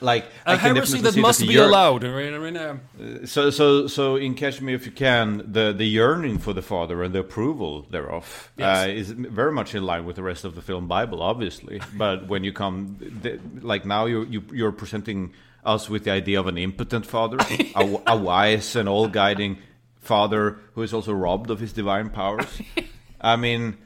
like 0.00 0.24
A 0.46 0.50
I 0.52 0.56
heresy 0.56 1.00
that 1.00 1.16
must 1.16 1.40
the 1.40 1.48
be 1.48 1.54
yearn- 1.54 1.68
allowed. 1.68 2.04
I 2.04 2.08
mean, 2.16 2.34
I 2.34 2.38
mean, 2.38 2.56
uh, 2.56 3.26
So, 3.26 3.50
so, 3.50 3.86
so 3.88 4.16
in 4.16 4.34
Catch 4.34 4.60
Me 4.60 4.72
If 4.74 4.86
You 4.86 4.92
Can, 4.92 5.38
the 5.52 5.72
the 5.72 5.84
yearning 5.86 6.38
for 6.38 6.52
the 6.52 6.62
Father 6.62 7.02
and 7.02 7.12
the 7.14 7.18
approval 7.20 7.82
thereof 7.90 8.52
Yes. 8.56 8.86
uh, 8.86 8.90
is 8.90 9.10
very 9.10 9.50
much 9.52 9.74
in 9.74 9.82
line 9.84 10.04
with 10.04 10.14
the 10.16 10.22
rest 10.22 10.44
of 10.44 10.54
the 10.54 10.62
film 10.62 10.86
Bible, 10.88 11.20
obviously. 11.22 11.80
But 11.96 12.28
when 12.28 12.44
you 12.44 12.52
come, 12.52 12.96
the, 13.22 13.40
like 13.60 13.84
now, 13.84 14.06
you 14.06 14.24
you 14.24 14.42
you're 14.52 14.72
presenting 14.72 15.32
us 15.64 15.90
with 15.90 16.04
the 16.04 16.12
idea 16.12 16.38
of 16.40 16.46
an 16.46 16.58
impotent 16.58 17.04
Father, 17.06 17.38
a, 17.74 18.00
a 18.06 18.16
wise 18.16 18.76
and 18.76 18.88
all 18.88 19.08
guiding 19.08 19.58
Father 20.00 20.58
who 20.74 20.82
is 20.82 20.94
also 20.94 21.12
robbed 21.12 21.50
of 21.50 21.58
his 21.60 21.72
divine 21.72 22.10
powers. 22.10 22.62
I 23.20 23.36
mean. 23.36 23.76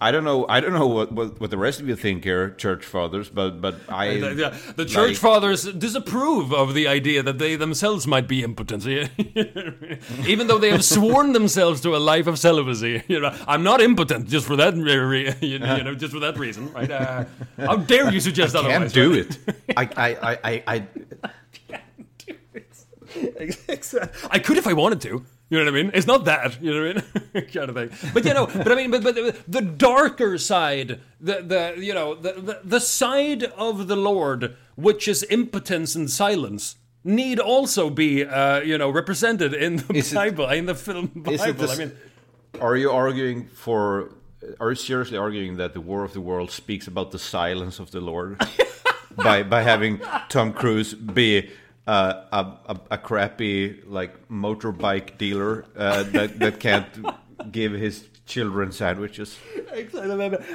I 0.00 0.10
don't 0.10 0.24
know. 0.24 0.46
I 0.48 0.60
don't 0.60 0.72
know 0.72 0.86
what, 0.86 1.12
what, 1.12 1.40
what 1.40 1.50
the 1.50 1.56
rest 1.58 1.80
of 1.80 1.88
you 1.88 1.96
think 1.96 2.24
here, 2.24 2.50
church 2.50 2.84
fathers, 2.84 3.28
but 3.28 3.60
but 3.60 3.74
I 3.88 4.18
the, 4.18 4.34
the- 4.34 4.72
the 4.76 4.84
church 4.84 5.08
like- 5.10 5.16
fathers 5.16 5.64
disapprove 5.64 6.52
of 6.52 6.74
the 6.74 6.86
idea 6.88 7.22
that 7.22 7.38
they 7.38 7.56
themselves 7.56 8.06
might 8.06 8.28
be 8.28 8.42
impotent, 8.44 8.86
even 10.26 10.46
though 10.46 10.58
they 10.58 10.70
have 10.70 10.84
sworn 10.84 11.32
themselves 11.32 11.80
to 11.82 11.96
a 11.96 11.98
life 11.98 12.26
of 12.26 12.38
celibacy. 12.38 13.02
You 13.16 13.20
know, 13.20 13.34
I'm 13.48 13.62
not 13.62 13.80
impotent 13.80 14.28
just 14.28 14.46
for 14.46 14.56
that, 14.56 14.74
you 15.40 15.58
know, 15.58 15.94
just 15.94 16.12
for 16.12 16.20
that 16.20 16.36
reason, 16.38 16.72
right? 16.72 16.90
Uh, 16.90 17.24
how 17.56 17.76
dare 17.76 18.12
you 18.12 18.20
suggest 18.20 18.54
can't 18.54 18.66
otherwise? 18.66 18.92
do 18.92 19.12
right? 19.14 19.38
it. 19.38 19.38
I 19.76 19.82
I 19.96 20.32
I 20.32 20.38
I, 20.44 20.62
I 20.72 20.86
I 24.30 24.38
could 24.38 24.58
if 24.58 24.66
I 24.66 24.72
wanted 24.72 25.00
to. 25.02 25.24
You 25.48 25.58
know 25.58 25.70
what 25.70 25.78
I 25.78 25.82
mean? 25.82 25.90
It's 25.94 26.08
not 26.08 26.24
that. 26.24 26.60
You 26.60 26.74
know 26.74 26.86
what 26.94 27.04
I 27.34 27.40
mean? 27.40 27.48
kind 27.54 27.70
of 27.70 27.76
thing. 27.76 28.10
But 28.12 28.24
you 28.24 28.34
know, 28.34 28.46
but 28.46 28.72
I 28.72 28.74
mean, 28.74 28.90
but 28.90 29.04
but 29.04 29.14
the, 29.46 29.60
darker 29.60 30.38
side, 30.38 31.00
the 31.20 31.42
the 31.42 31.74
you 31.78 31.94
know 31.94 32.14
the, 32.16 32.32
the 32.32 32.60
the 32.64 32.80
side 32.80 33.44
of 33.56 33.86
the 33.86 33.94
Lord, 33.96 34.56
which 34.74 35.06
is 35.06 35.22
impotence 35.30 35.94
and 35.94 36.10
silence, 36.10 36.76
need 37.04 37.38
also 37.38 37.90
be 37.90 38.24
uh, 38.24 38.60
you 38.60 38.76
know 38.76 38.90
represented 38.90 39.54
in 39.54 39.76
the 39.76 39.94
Is 39.94 40.12
it- 40.12 40.16
Bible, 40.16 40.48
in 40.48 40.66
the 40.66 40.74
film 40.74 41.06
Bible. 41.14 41.32
Is 41.34 41.44
it 41.44 41.58
the 41.58 41.68
I 41.68 41.76
mean, 41.76 41.92
Are 42.60 42.76
you 42.76 42.90
arguing 42.90 43.46
for? 43.46 44.10
Are 44.58 44.70
you 44.70 44.76
seriously 44.76 45.16
arguing 45.16 45.56
that 45.58 45.74
the 45.74 45.80
War 45.80 46.02
of 46.04 46.12
the 46.12 46.20
World 46.20 46.50
speaks 46.50 46.88
about 46.88 47.10
the 47.12 47.18
silence 47.18 47.78
of 47.78 47.90
the 47.92 48.00
Lord 48.00 48.40
by 49.16 49.44
by 49.44 49.62
having 49.62 50.00
Tom 50.28 50.52
Cruise 50.52 50.92
be 50.94 51.50
uh, 51.86 52.24
a, 52.32 52.72
a 52.72 52.80
a 52.92 52.98
crappy 52.98 53.82
like 53.86 54.28
motorbike 54.28 55.18
dealer 55.18 55.64
uh, 55.76 56.02
that 56.04 56.38
that 56.38 56.60
can't 56.60 56.86
give 57.52 57.72
his 57.72 58.04
children 58.26 58.72
sandwiches? 58.72 59.38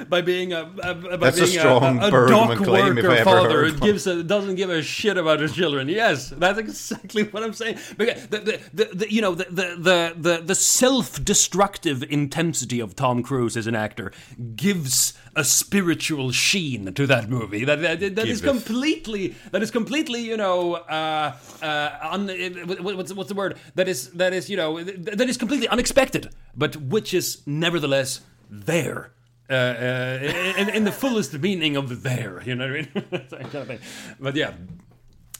by 0.08 0.20
being 0.20 0.52
a, 0.52 0.62
a 0.82 0.94
by 0.94 1.16
That's 1.16 1.40
a 1.40 1.46
strong 1.46 2.02
a, 2.02 2.08
a, 2.08 2.10
dock 2.10 2.58
claim 2.58 2.98
if 2.98 3.04
worker 3.04 3.10
I 3.10 3.18
ever 3.18 3.24
father 3.24 3.64
heard 3.64 3.72
who 3.72 3.78
gives 3.78 4.06
a, 4.06 4.22
doesn't 4.22 4.56
give 4.56 4.70
a 4.70 4.82
shit 4.82 5.16
about 5.16 5.40
his 5.40 5.54
children. 5.54 5.88
Yes, 5.88 6.30
that's 6.30 6.58
exactly 6.58 7.24
what 7.24 7.42
I'm 7.42 7.52
saying. 7.52 7.78
Because 7.96 8.26
the, 8.28 8.38
the, 8.38 8.60
the, 8.74 8.84
the 8.94 9.12
you 9.12 9.22
know 9.22 9.34
the 9.34 9.44
the 9.44 9.76
the, 9.78 10.14
the, 10.16 10.42
the 10.44 10.54
self-destructive 10.54 12.02
intensity 12.04 12.80
of 12.80 12.96
Tom 12.96 13.22
Cruise 13.22 13.56
as 13.56 13.66
an 13.66 13.74
actor 13.74 14.12
gives 14.56 15.14
a 15.34 15.44
spiritual 15.44 16.30
sheen 16.32 16.92
to 16.92 17.06
that 17.06 17.28
movie. 17.28 17.64
That 17.64 17.80
that, 17.80 18.00
that 18.16 18.28
is 18.28 18.40
completely 18.42 19.34
that 19.50 19.62
is 19.62 19.70
completely 19.70 20.20
you 20.20 20.36
know 20.36 20.74
uh, 20.74 21.34
uh, 21.62 21.90
un, 22.12 22.28
what- 22.66 22.96
what's 22.96 23.12
what's 23.14 23.28
the 23.28 23.34
word 23.34 23.56
that 23.74 23.88
is 23.88 24.10
that 24.12 24.32
is 24.32 24.50
you 24.50 24.56
know 24.56 24.82
that 24.82 25.28
is 25.28 25.36
completely 25.38 25.68
unexpected, 25.68 26.28
but 26.56 26.76
which 26.76 27.14
is 27.14 27.42
nevertheless 27.46 28.20
there. 28.50 29.12
Uh, 29.50 29.54
uh, 29.54 30.54
in, 30.56 30.68
in 30.70 30.84
the 30.84 30.92
fullest 30.92 31.32
meaning 31.38 31.76
of 31.76 31.88
the 31.88 31.94
there, 31.94 32.42
you 32.46 32.54
know 32.54 32.66
what 32.68 32.76
I 32.76 32.80
mean? 32.80 33.04
That 33.30 33.40
kind 33.50 33.54
of 33.56 33.66
thing. 33.66 33.78
But 34.20 34.34
yeah, 34.36 34.52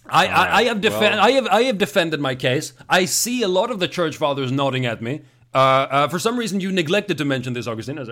I, 0.06 0.26
I, 0.26 0.56
I 0.58 0.62
have 0.64 0.80
defend, 0.80 1.14
well- 1.16 1.20
I 1.24 1.30
have 1.32 1.46
I 1.46 1.62
have 1.62 1.78
defended 1.78 2.20
my 2.20 2.34
case. 2.34 2.72
I 2.88 3.06
see 3.06 3.42
a 3.42 3.48
lot 3.48 3.70
of 3.70 3.78
the 3.78 3.88
church 3.88 4.16
fathers 4.16 4.50
nodding 4.52 4.84
at 4.86 5.00
me. 5.00 5.22
Uh, 5.54 5.58
uh, 5.58 6.08
for 6.08 6.18
some 6.18 6.38
reason, 6.38 6.60
you 6.60 6.72
neglected 6.72 7.18
to 7.18 7.24
mention 7.24 7.52
this, 7.52 7.66
Augustine. 7.66 7.98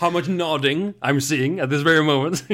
How 0.00 0.10
much 0.10 0.28
nodding 0.28 0.94
I'm 1.00 1.20
seeing 1.20 1.60
at 1.60 1.70
this 1.70 1.82
very 1.82 2.04
moment. 2.04 2.42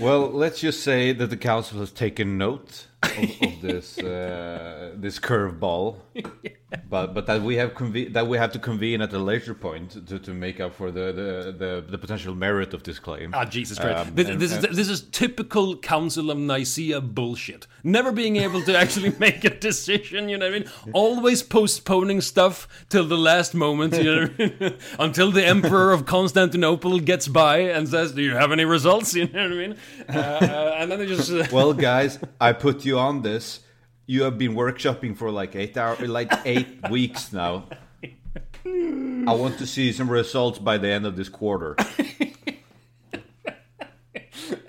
Well, 0.00 0.30
let's 0.30 0.60
just 0.60 0.82
say 0.82 1.12
that 1.12 1.30
the 1.30 1.36
council 1.36 1.78
has 1.78 1.92
taken 1.92 2.36
note 2.36 2.88
of, 3.06 3.42
of 3.42 3.60
this 3.62 3.98
uh, 3.98 4.92
this 4.96 5.18
curveball, 5.18 5.96
but 6.90 7.14
but 7.14 7.26
that 7.26 7.42
we 7.42 7.56
have 7.56 7.74
conve- 7.74 8.12
that 8.12 8.26
we 8.26 8.38
have 8.38 8.52
to 8.52 8.58
convene 8.58 9.00
at 9.00 9.12
a 9.12 9.18
later 9.18 9.54
point 9.54 10.06
to, 10.08 10.18
to 10.18 10.32
make 10.32 10.60
up 10.60 10.74
for 10.74 10.90
the, 10.90 11.12
the, 11.12 11.54
the, 11.56 11.84
the 11.90 11.98
potential 11.98 12.34
merit 12.34 12.74
of 12.74 12.82
this 12.82 12.98
claim. 12.98 13.32
Ah, 13.34 13.44
Jesus 13.44 13.78
Christ! 13.78 14.08
Um, 14.08 14.14
this, 14.14 14.28
and- 14.28 14.40
this 14.40 14.52
and- 14.52 14.64
is 14.66 14.76
this 14.76 14.88
is 14.88 15.02
typical 15.10 15.76
Council 15.76 16.30
of 16.30 16.38
Nicaea 16.38 17.00
bullshit. 17.00 17.66
Never 17.84 18.12
being 18.12 18.36
able 18.36 18.62
to 18.62 18.76
actually 18.76 19.14
make 19.18 19.44
a 19.44 19.50
decision. 19.50 20.28
You 20.28 20.38
know 20.38 20.46
what 20.50 20.54
I 20.54 20.58
mean? 20.60 20.70
Always 20.92 21.42
postponing 21.42 22.20
stuff 22.20 22.68
till 22.88 23.04
the 23.06 23.16
last 23.18 23.54
moment. 23.54 23.94
You 23.96 24.04
know 24.04 24.28
I 24.38 24.42
mean? 24.60 24.74
Until 24.98 25.30
the 25.30 25.46
Emperor 25.46 25.92
of 25.92 26.06
Constantinople 26.06 26.98
gets 27.00 27.28
by 27.28 27.58
and 27.58 27.88
says, 27.88 28.12
"Do 28.12 28.22
you 28.22 28.34
have 28.34 28.52
any 28.52 28.64
results?" 28.64 29.14
You 29.14 29.28
know 29.28 29.42
what 29.48 29.52
I 29.52 29.54
mean? 29.54 29.76
Uh, 30.08 30.18
uh, 30.18 30.76
and 30.78 30.90
then 30.90 30.98
they 30.98 31.06
just. 31.06 31.30
Uh, 31.30 31.44
well, 31.52 31.72
guys, 31.72 32.18
I 32.40 32.52
put 32.52 32.84
you 32.84 32.95
on 32.96 33.22
this. 33.22 33.60
You 34.06 34.22
have 34.22 34.38
been 34.38 34.54
workshopping 34.54 35.16
for 35.16 35.30
like 35.30 35.54
eight 35.56 35.76
hour, 35.76 35.96
like 36.06 36.32
eight 36.44 36.68
weeks 36.90 37.32
now. 37.32 37.64
I 38.64 39.32
want 39.32 39.58
to 39.58 39.66
see 39.66 39.92
some 39.92 40.08
results 40.10 40.58
by 40.58 40.78
the 40.78 40.88
end 40.88 41.06
of 41.06 41.16
this 41.16 41.28
quarter. 41.28 41.76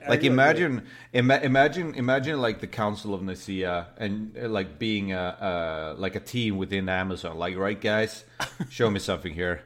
like 0.08 0.24
imagine, 0.24 0.86
ima- 1.14 1.40
imagine, 1.42 1.96
imagine 1.96 2.40
like 2.40 2.62
the 2.62 2.68
Council 2.68 3.14
of 3.14 3.22
Nicaea 3.22 3.88
and 3.98 4.36
uh, 4.42 4.48
like 4.48 4.80
being 4.80 5.14
a, 5.14 5.18
uh, 5.20 5.96
like 5.98 6.16
a 6.16 6.20
team 6.20 6.58
within 6.58 6.90
Amazon. 6.90 7.38
Like, 7.38 7.58
right, 7.58 7.80
guys, 7.80 8.24
show 8.70 8.90
me 8.90 9.00
something 9.00 9.34
here. 9.34 9.62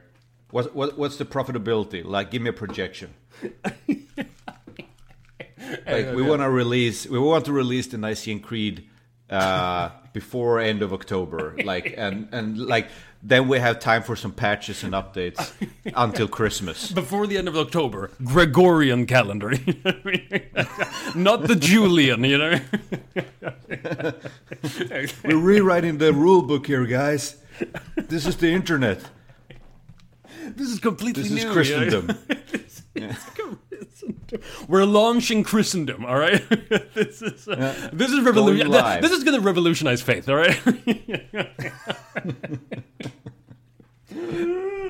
What, 0.50 0.74
what 0.74 0.98
what's 0.98 1.16
the 1.16 1.24
profitability? 1.24 2.04
Like, 2.04 2.30
give 2.30 2.42
me 2.42 2.50
a 2.50 2.52
projection. 2.52 3.14
like 5.86 6.14
we 6.14 6.22
want 6.22 6.42
to 6.42 6.50
release 6.50 7.06
we 7.06 7.18
want 7.18 7.44
to 7.44 7.52
release 7.52 7.86
the 7.88 7.98
Nicene 7.98 8.40
Creed 8.40 8.88
uh, 9.30 9.90
before 10.12 10.60
end 10.60 10.82
of 10.82 10.92
October 10.92 11.54
like 11.64 11.94
and 11.96 12.28
and 12.32 12.58
like 12.58 12.88
then 13.22 13.46
we 13.46 13.58
have 13.60 13.78
time 13.78 14.02
for 14.02 14.16
some 14.16 14.32
patches 14.32 14.82
and 14.82 14.94
updates 14.94 15.52
until 15.94 16.26
Christmas. 16.26 16.90
before 16.90 17.28
the 17.28 17.38
end 17.38 17.46
of 17.46 17.56
October, 17.56 18.10
Gregorian 18.24 19.06
calendar, 19.06 19.50
not 21.14 21.46
the 21.46 21.54
Julian. 21.54 22.24
You 22.24 22.38
know. 22.38 22.60
We're 25.24 25.36
rewriting 25.36 25.98
the 25.98 26.12
rule 26.12 26.42
book 26.42 26.66
here, 26.66 26.84
guys. 26.84 27.36
This 27.94 28.26
is 28.26 28.36
the 28.38 28.48
internet. 28.52 29.00
This 30.56 30.68
is 30.68 30.80
completely 30.80 31.22
This 31.22 31.44
new. 31.44 31.60
is 31.60 31.70
you 31.70 31.90
know? 31.90 32.14
We're 34.68 34.84
launching 34.84 35.44
Christendom, 35.44 36.04
all 36.04 36.18
right. 36.18 36.42
this 36.94 37.22
is 37.22 37.48
uh, 37.48 37.90
this 37.92 38.10
is 38.10 38.20
revolution. 38.20 38.70
This 39.00 39.12
is 39.12 39.24
going 39.24 39.38
to 39.38 39.44
revolutionize 39.44 40.02
faith, 40.02 40.28
all 40.28 40.36
right. 40.36 40.60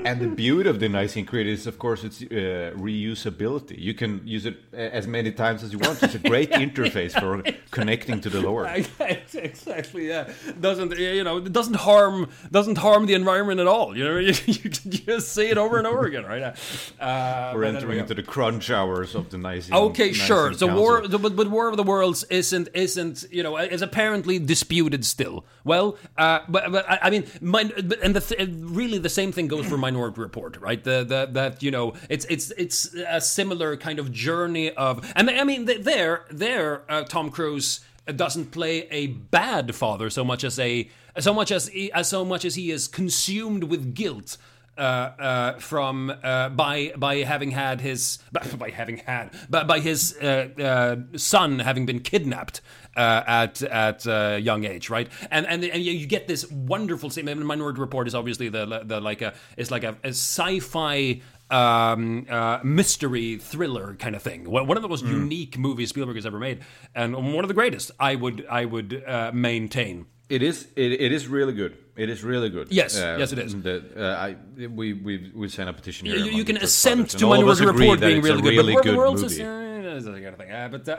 And 0.04 0.20
the 0.20 0.26
beauty 0.28 0.68
of 0.68 0.80
the 0.80 0.88
Nicene 0.88 1.26
Creed 1.26 1.46
is, 1.46 1.66
of 1.66 1.78
course, 1.78 2.02
its 2.04 2.22
uh, 2.22 2.72
reusability. 2.76 3.78
You 3.78 3.94
can 3.94 4.20
use 4.26 4.46
it 4.46 4.56
uh, 4.72 4.76
as 4.76 5.06
many 5.06 5.30
times 5.32 5.62
as 5.62 5.72
you 5.72 5.78
want. 5.78 6.02
It's 6.02 6.14
a 6.14 6.18
great 6.32 6.50
interface 6.50 7.18
for 7.18 7.42
connecting 7.70 8.20
to 8.20 8.30
the 8.30 8.40
Lord. 8.40 8.66
exactly. 9.00 10.08
Yeah. 10.08 10.30
Doesn't 10.60 10.98
you 10.98 11.24
know? 11.24 11.38
It 11.38 11.52
doesn't 11.52 11.74
harm 11.76 12.28
doesn't 12.50 12.78
harm 12.78 13.06
the 13.06 13.14
environment 13.14 13.60
at 13.60 13.66
all. 13.66 13.96
You 13.96 14.04
know, 14.04 14.18
you, 14.18 14.34
you 14.46 14.70
can 14.70 14.90
just 14.90 15.32
say 15.32 15.50
it 15.50 15.58
over 15.58 15.78
and 15.78 15.86
over 15.86 16.04
again, 16.04 16.24
right? 16.24 16.56
Uh, 17.00 17.52
We're 17.54 17.64
entering 17.64 17.98
into 17.98 18.14
the 18.14 18.22
crunch 18.22 18.70
hours 18.70 19.14
of 19.14 19.30
the 19.30 19.38
Nicene. 19.38 19.74
Okay, 19.74 20.08
Nicene 20.08 20.26
sure. 20.26 20.52
So 20.54 20.74
war, 20.74 21.06
the, 21.06 21.18
but, 21.18 21.36
but 21.36 21.48
War 21.48 21.68
of 21.68 21.76
the 21.76 21.82
Worlds 21.84 22.24
isn't 22.24 22.68
isn't 22.74 23.24
you 23.30 23.42
know 23.42 23.56
is 23.56 23.82
apparently 23.82 24.38
disputed 24.38 25.04
still. 25.04 25.44
Well, 25.64 25.96
uh, 26.18 26.40
but 26.48 26.72
but 26.72 26.90
I, 26.90 26.98
I 27.02 27.10
mean, 27.10 27.24
min- 27.40 27.72
but- 27.84 28.00
and 28.02 28.16
the 28.16 28.20
th- 28.20 28.48
really 28.60 28.98
the 28.98 29.08
same 29.08 29.30
thing 29.32 29.46
goes 29.48 29.66
for 29.66 29.76
Minority 29.92 30.20
Report, 30.20 30.56
right? 30.60 30.82
The, 30.82 31.04
the 31.04 31.28
that 31.32 31.62
you 31.62 31.70
know 31.70 31.94
it's 32.08 32.24
it's 32.26 32.50
it's 32.52 32.94
a 32.94 33.20
similar 33.20 33.76
kind 33.76 33.98
of 33.98 34.12
journey 34.12 34.70
of, 34.72 35.10
and 35.16 35.30
I 35.30 35.44
mean 35.44 35.66
there 35.66 36.24
there 36.30 36.82
uh, 36.88 37.02
Tom 37.04 37.30
Cruise 37.30 37.80
doesn't 38.06 38.50
play 38.50 38.88
a 38.90 39.06
bad 39.06 39.74
father 39.74 40.10
so 40.10 40.24
much 40.24 40.42
as 40.44 40.58
a 40.58 40.90
so 41.18 41.34
much 41.34 41.52
as 41.52 41.68
he, 41.68 41.92
as 41.92 42.08
so 42.08 42.24
much 42.24 42.44
as 42.44 42.54
he 42.54 42.70
is 42.70 42.88
consumed 42.88 43.64
with 43.64 43.94
guilt 43.94 44.38
uh, 44.78 44.80
uh, 44.80 45.58
from 45.58 46.12
uh, 46.22 46.48
by 46.50 46.92
by 46.96 47.16
having 47.16 47.50
had 47.50 47.80
his 47.80 48.18
by 48.58 48.70
having 48.70 48.98
had 48.98 49.30
but 49.50 49.66
by 49.66 49.80
his 49.80 50.16
uh, 50.16 50.48
uh, 50.58 50.96
son 51.18 51.58
having 51.58 51.86
been 51.86 52.00
kidnapped 52.00 52.60
uh, 52.96 53.22
at 53.26 53.62
at 53.62 54.06
a 54.06 54.38
young 54.38 54.64
age, 54.64 54.90
right? 54.90 55.08
And 55.30 55.46
and 55.46 55.64
and 55.64 55.82
you 55.82 56.06
get 56.06 56.28
this 56.28 56.50
wonderful 56.50 57.10
scene. 57.10 57.24
Minority 57.46 57.80
Report 57.80 58.06
is 58.06 58.14
obviously 58.14 58.48
the 58.48 58.82
the 58.84 59.00
like 59.00 59.22
a 59.22 59.34
it's 59.56 59.70
like 59.70 59.84
a, 59.84 59.96
a 60.04 60.08
sci-fi. 60.08 61.20
um, 61.50 62.26
uh, 62.30 62.60
mystery 62.64 63.36
thriller 63.36 63.94
kind 63.96 64.16
of 64.16 64.22
thing. 64.22 64.48
One 64.50 64.66
one 64.66 64.78
of 64.78 64.82
the 64.82 64.88
most 64.88 65.04
unique 65.04 65.58
movies 65.58 65.90
Spielberg 65.90 66.16
has 66.16 66.24
ever 66.24 66.38
made, 66.38 66.60
and 66.94 67.14
one 67.14 67.44
of 67.44 67.48
the 67.48 67.54
greatest. 67.54 67.90
I 68.00 68.14
would 68.14 68.46
I 68.50 68.64
would 68.64 69.04
uh, 69.06 69.32
maintain. 69.34 70.06
It 70.32 70.42
is. 70.42 70.66
It, 70.76 70.92
it 70.92 71.12
is 71.12 71.28
really 71.28 71.52
good. 71.52 71.76
It 71.94 72.08
is 72.08 72.24
really 72.24 72.48
good. 72.48 72.68
Yes, 72.70 72.96
yes, 72.96 73.32
it 73.32 73.38
is. 73.38 73.52
The, 73.54 73.84
uh, 73.94 74.26
I, 74.26 74.36
we 74.66 74.94
we 74.94 75.30
we 75.34 75.48
sent 75.50 75.68
a 75.68 75.74
petition 75.74 76.06
here. 76.06 76.16
You, 76.16 76.32
you 76.32 76.44
can 76.44 76.56
assent 76.56 77.10
to 77.10 77.16
and 77.16 77.24
all 77.24 77.42
of 77.42 77.48
us 77.48 77.60
Minority 77.60 77.80
Report 77.82 78.00
being 78.00 78.18
a 78.18 78.22
really 78.22 78.40
good, 78.40 78.56
really 78.56 78.74
but 78.74 78.82
good 78.82 78.94
the 78.94 78.98
Worlds 78.98 79.22
movie. 79.22 79.42
is 79.42 80.08
uh, 80.08 80.12
kind 80.12 80.26
of 80.28 80.38
thing. 80.38 80.50
Uh, 80.50 80.68
but 80.68 80.88
uh, 80.88 80.96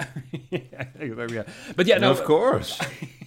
yeah, 0.51 1.43
but 1.75 1.87
yeah, 1.87 1.97
no, 1.97 2.11
of 2.11 2.23
course. 2.25 2.79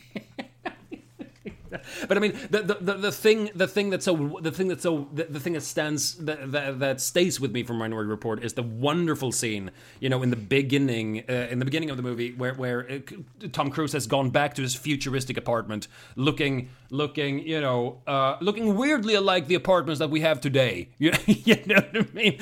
But 2.09 2.17
I 2.17 2.21
mean, 2.21 2.33
the, 2.51 2.63
the, 2.63 2.75
the, 2.81 2.95
the 2.95 3.13
thing 3.13 3.51
the 3.55 3.67
thing 3.67 3.91
that's 3.91 4.05
so 4.05 4.39
the 4.41 4.51
thing 4.51 4.69
that's 4.69 4.83
so 4.83 5.09
the, 5.13 5.25
the 5.25 5.41
thing 5.41 5.55
that 5.55 5.63
stands 5.63 6.15
that, 6.17 6.53
that 6.53 6.79
that 6.79 7.01
stays 7.01 7.41
with 7.41 7.53
me 7.53 7.63
from 7.63 7.79
Minority 7.79 8.09
Report 8.09 8.45
is 8.45 8.55
the 8.55 8.63
wonderful 8.63 9.33
scene, 9.33 9.71
you 10.01 10.09
know, 10.09 10.23
in 10.23 10.31
the 10.31 10.37
beginning 10.37 11.25
uh, 11.29 11.49
in 11.51 11.59
the 11.59 11.65
beginning 11.65 11.91
of 11.91 11.97
the 11.97 12.03
movie 12.03 12.33
where 12.33 12.55
where 12.55 12.91
uh, 12.91 13.49
Tom 13.53 13.71
Cruise 13.71 13.93
has 13.93 14.07
gone 14.07 14.31
back 14.31 14.55
to 14.55 14.63
his 14.63 14.75
futuristic 14.75 15.37
apartment, 15.37 15.89
looking 16.15 16.71
looking 16.91 17.41
you 17.47 17.61
know 17.61 18.01
uh, 18.07 18.37
looking 18.41 18.77
weirdly 18.77 19.17
like 19.19 19.47
the 19.47 19.55
apartments 19.55 19.99
that 19.99 20.11
we 20.11 20.21
have 20.21 20.41
today. 20.41 20.89
You, 20.99 21.13
you 21.27 21.57
know 21.67 21.77
what 21.77 21.97
I 21.97 22.07
mean? 22.13 22.41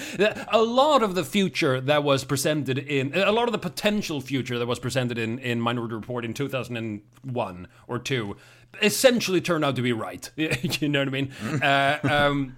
A 0.48 0.62
lot 0.62 1.02
of 1.02 1.14
the 1.14 1.24
future 1.24 1.80
that 1.80 2.04
was 2.04 2.24
presented 2.24 2.78
in 2.78 3.14
a 3.14 3.32
lot 3.32 3.48
of 3.48 3.52
the 3.52 3.58
potential 3.58 4.20
future 4.20 4.58
that 4.58 4.66
was 4.66 4.78
presented 4.78 5.18
in 5.18 5.38
in 5.38 5.60
Minority 5.60 5.94
Report 5.94 6.24
in 6.24 6.34
2001 6.34 7.68
or 7.86 7.98
two 7.98 8.36
essentially 8.82 9.40
turned 9.40 9.64
out 9.64 9.76
to 9.76 9.82
be 9.82 9.92
right. 9.92 10.30
you 10.36 10.88
know 10.88 11.00
what 11.00 11.08
I 11.08 11.10
mean? 11.10 11.32
Uh, 11.62 11.98
um, 12.02 12.56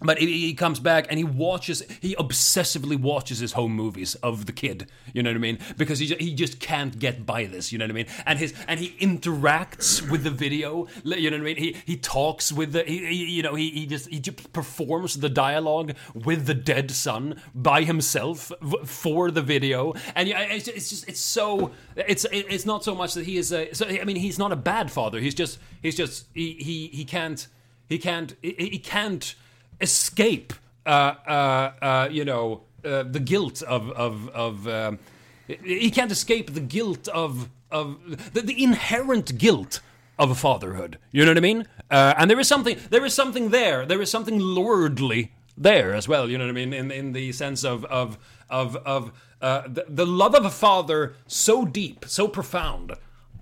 but 0.00 0.18
he, 0.18 0.54
comes 0.54 0.80
back 0.80 1.06
and 1.08 1.18
he 1.18 1.24
watches, 1.24 1.82
he 2.00 2.14
obsessively 2.16 2.98
watches 2.98 3.38
his 3.38 3.52
home 3.52 3.72
movies 3.72 4.14
of 4.16 4.46
the 4.46 4.52
kid. 4.52 4.88
You 5.12 5.22
know 5.22 5.30
what 5.30 5.36
I 5.36 5.40
mean? 5.40 5.58
Because 5.76 5.98
he, 5.98 6.06
ju- 6.06 6.16
he 6.18 6.34
just 6.34 6.60
can't 6.60 6.98
get 6.98 7.24
by 7.24 7.46
this. 7.46 7.72
You 7.72 7.78
know 7.78 7.84
what 7.84 7.90
I 7.90 7.94
mean? 7.94 8.06
And 8.26 8.38
his 8.38 8.54
and 8.68 8.80
he 8.80 8.90
interacts 9.04 10.08
with 10.10 10.24
the 10.24 10.30
video. 10.30 10.86
You 11.04 11.30
know 11.30 11.38
what 11.38 11.42
I 11.42 11.44
mean? 11.44 11.56
He 11.56 11.76
he 11.84 11.96
talks 11.96 12.52
with 12.52 12.72
the, 12.72 12.82
he, 12.84 13.06
he, 13.06 13.24
you 13.36 13.42
know, 13.42 13.54
he, 13.54 13.70
he 13.70 13.86
just 13.86 14.08
he 14.08 14.20
just 14.20 14.52
performs 14.52 15.16
the 15.16 15.28
dialogue 15.28 15.94
with 16.14 16.46
the 16.46 16.54
dead 16.54 16.90
son 16.90 17.40
by 17.54 17.82
himself 17.82 18.52
for 18.84 19.30
the 19.30 19.42
video. 19.42 19.94
And 20.14 20.28
yeah, 20.28 20.40
it's, 20.40 20.68
it's 20.68 20.90
just 20.90 21.08
it's 21.08 21.20
so 21.20 21.72
it's 21.96 22.26
it's 22.30 22.66
not 22.66 22.84
so 22.84 22.94
much 22.94 23.14
that 23.14 23.24
he 23.24 23.36
is 23.36 23.52
a. 23.52 23.72
So, 23.72 23.86
I 23.86 24.04
mean, 24.04 24.16
he's 24.16 24.38
not 24.38 24.52
a 24.52 24.56
bad 24.56 24.90
father. 24.90 25.20
He's 25.20 25.34
just 25.34 25.58
he's 25.82 25.96
just 25.96 26.26
he 26.34 26.52
he, 26.54 26.88
he 26.88 27.04
can't 27.04 27.46
he 27.88 27.98
can't 27.98 28.34
he, 28.42 28.52
he 28.58 28.78
can't 28.78 29.34
escape 29.80 30.52
uh, 30.84 31.14
uh, 31.26 31.72
uh, 31.82 32.08
you 32.10 32.24
know 32.24 32.62
uh, 32.84 33.02
the 33.02 33.20
guilt 33.20 33.62
of 33.62 33.90
of 33.92 34.28
of 34.30 34.68
um, 34.68 34.98
he 35.46 35.90
can't 35.90 36.12
escape 36.12 36.54
the 36.54 36.60
guilt 36.60 37.08
of 37.08 37.48
of 37.70 38.32
the, 38.32 38.42
the 38.42 38.62
inherent 38.62 39.38
guilt 39.38 39.80
of 40.18 40.30
a 40.30 40.34
fatherhood. 40.34 40.98
You 41.12 41.24
know 41.24 41.30
what 41.30 41.36
i 41.36 41.40
mean? 41.40 41.66
Uh, 41.90 42.14
and 42.16 42.30
there 42.30 42.40
is 42.40 42.48
something 42.48 42.78
there 42.90 43.04
is 43.04 43.14
something 43.14 43.50
there. 43.50 43.84
There 43.84 44.00
is 44.00 44.10
something 44.10 44.38
lordly 44.38 45.32
there 45.58 45.94
as 45.94 46.06
well 46.06 46.28
you 46.28 46.36
know 46.36 46.44
what 46.44 46.50
i 46.50 46.54
mean? 46.54 46.72
In 46.72 46.90
in 46.90 47.12
the 47.12 47.32
sense 47.32 47.64
of 47.64 47.84
of 47.86 48.18
of 48.50 48.76
of 48.76 49.12
uh, 49.42 49.62
the, 49.66 49.84
the 49.88 50.06
love 50.06 50.34
of 50.34 50.44
a 50.44 50.50
father 50.50 51.14
so 51.26 51.64
deep 51.64 52.04
so 52.06 52.28
profound 52.28 52.92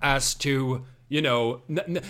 as 0.03 0.35
to 0.35 0.85
you 1.14 1.22
know 1.22 1.62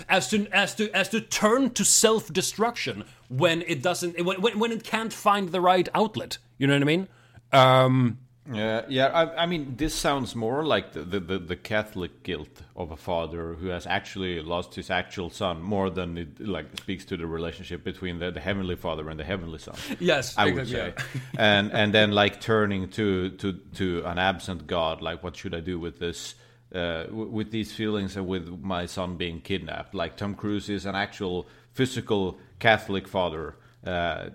as 0.08 0.28
to 0.30 0.46
as 0.50 0.74
to 0.74 0.90
as 0.96 1.10
to 1.10 1.20
turn 1.20 1.70
to 1.70 1.84
self-destruction 1.84 3.04
when 3.28 3.60
it 3.62 3.82
doesn't 3.82 4.18
when, 4.24 4.40
when, 4.40 4.58
when 4.58 4.72
it 4.72 4.82
can't 4.82 5.12
find 5.12 5.50
the 5.50 5.60
right 5.60 5.88
outlet 5.94 6.38
you 6.56 6.66
know 6.66 6.72
what 6.72 6.82
i 6.82 6.86
mean 6.86 7.08
um 7.52 8.18
Yeah, 8.52 8.82
yeah. 8.90 9.06
I, 9.06 9.44
I 9.44 9.46
mean, 9.46 9.76
this 9.76 9.94
sounds 9.94 10.34
more 10.36 10.66
like 10.66 10.92
the, 10.92 11.02
the, 11.02 11.38
the, 11.38 11.56
Catholic 11.56 12.22
guilt 12.22 12.60
of 12.76 12.90
a 12.90 12.96
father 12.96 13.54
who 13.54 13.68
has 13.68 13.86
actually 13.86 14.42
lost 14.42 14.74
his 14.74 14.90
actual 14.90 15.30
son, 15.30 15.62
more 15.62 15.88
than 15.88 16.18
it 16.18 16.40
like 16.40 16.66
speaks 16.78 17.06
to 17.06 17.16
the 17.16 17.26
relationship 17.26 17.82
between 17.82 18.18
the, 18.18 18.30
the 18.30 18.40
heavenly 18.40 18.76
father 18.76 19.08
and 19.08 19.18
the 19.18 19.24
heavenly 19.24 19.58
son. 19.58 19.76
Yes, 19.98 20.36
I 20.36 20.44
would 20.52 20.64
exactly, 20.64 21.04
say, 21.14 21.20
and 21.38 21.72
and 21.72 21.94
then 21.94 22.12
like 22.12 22.42
turning 22.42 22.90
to 22.90 23.30
to 23.40 23.54
to 23.80 24.02
an 24.04 24.18
absent 24.18 24.66
God, 24.66 25.00
like 25.00 25.22
what 25.24 25.36
should 25.36 25.54
I 25.54 25.60
do 25.60 25.80
with 25.80 25.98
this? 25.98 26.34
Uh, 26.74 27.04
w- 27.04 27.28
with 27.28 27.52
these 27.52 27.72
feelings 27.72 28.16
and 28.16 28.26
with 28.26 28.48
my 28.60 28.84
son 28.87 29.16
being 29.16 29.40
kidnapped, 29.40 29.94
like 29.94 30.16
Tom 30.16 30.34
Cruise 30.34 30.68
is 30.68 30.87
an 30.87 30.96
actual 30.96 31.46
physical 31.72 32.37
Catholic 32.58 33.06
father 33.06 33.54
uh, 33.87 34.30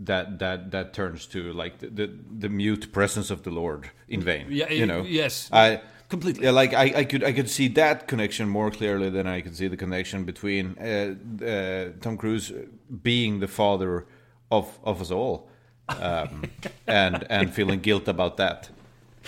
that 0.00 0.38
that 0.38 0.70
that 0.70 0.92
turns 0.92 1.26
to 1.26 1.52
like 1.52 1.78
the, 1.78 1.88
the 1.88 2.10
the 2.38 2.48
mute 2.48 2.92
presence 2.92 3.30
of 3.30 3.42
the 3.42 3.50
Lord 3.50 3.90
in 4.08 4.20
vain. 4.20 4.46
Yeah, 4.50 4.70
you 4.70 4.86
know. 4.86 5.02
yes, 5.02 5.48
I 5.52 5.80
completely. 6.08 6.44
Yeah, 6.44 6.50
like 6.50 6.74
I, 6.74 6.92
I 6.98 7.04
could 7.04 7.24
I 7.24 7.32
could 7.32 7.50
see 7.50 7.68
that 7.68 8.06
connection 8.06 8.48
more 8.48 8.70
clearly 8.70 9.10
than 9.10 9.26
I 9.26 9.40
could 9.40 9.56
see 9.56 9.68
the 9.68 9.76
connection 9.76 10.24
between 10.24 10.76
uh, 10.78 11.14
uh, 11.44 11.92
Tom 12.00 12.16
Cruise 12.16 12.52
being 13.02 13.40
the 13.40 13.48
father 13.48 14.06
of 14.50 14.78
of 14.84 15.00
us 15.00 15.10
all, 15.10 15.48
um, 15.88 16.44
and 16.86 17.26
and 17.30 17.52
feeling 17.52 17.80
guilt 17.80 18.08
about 18.08 18.36
that. 18.36 18.70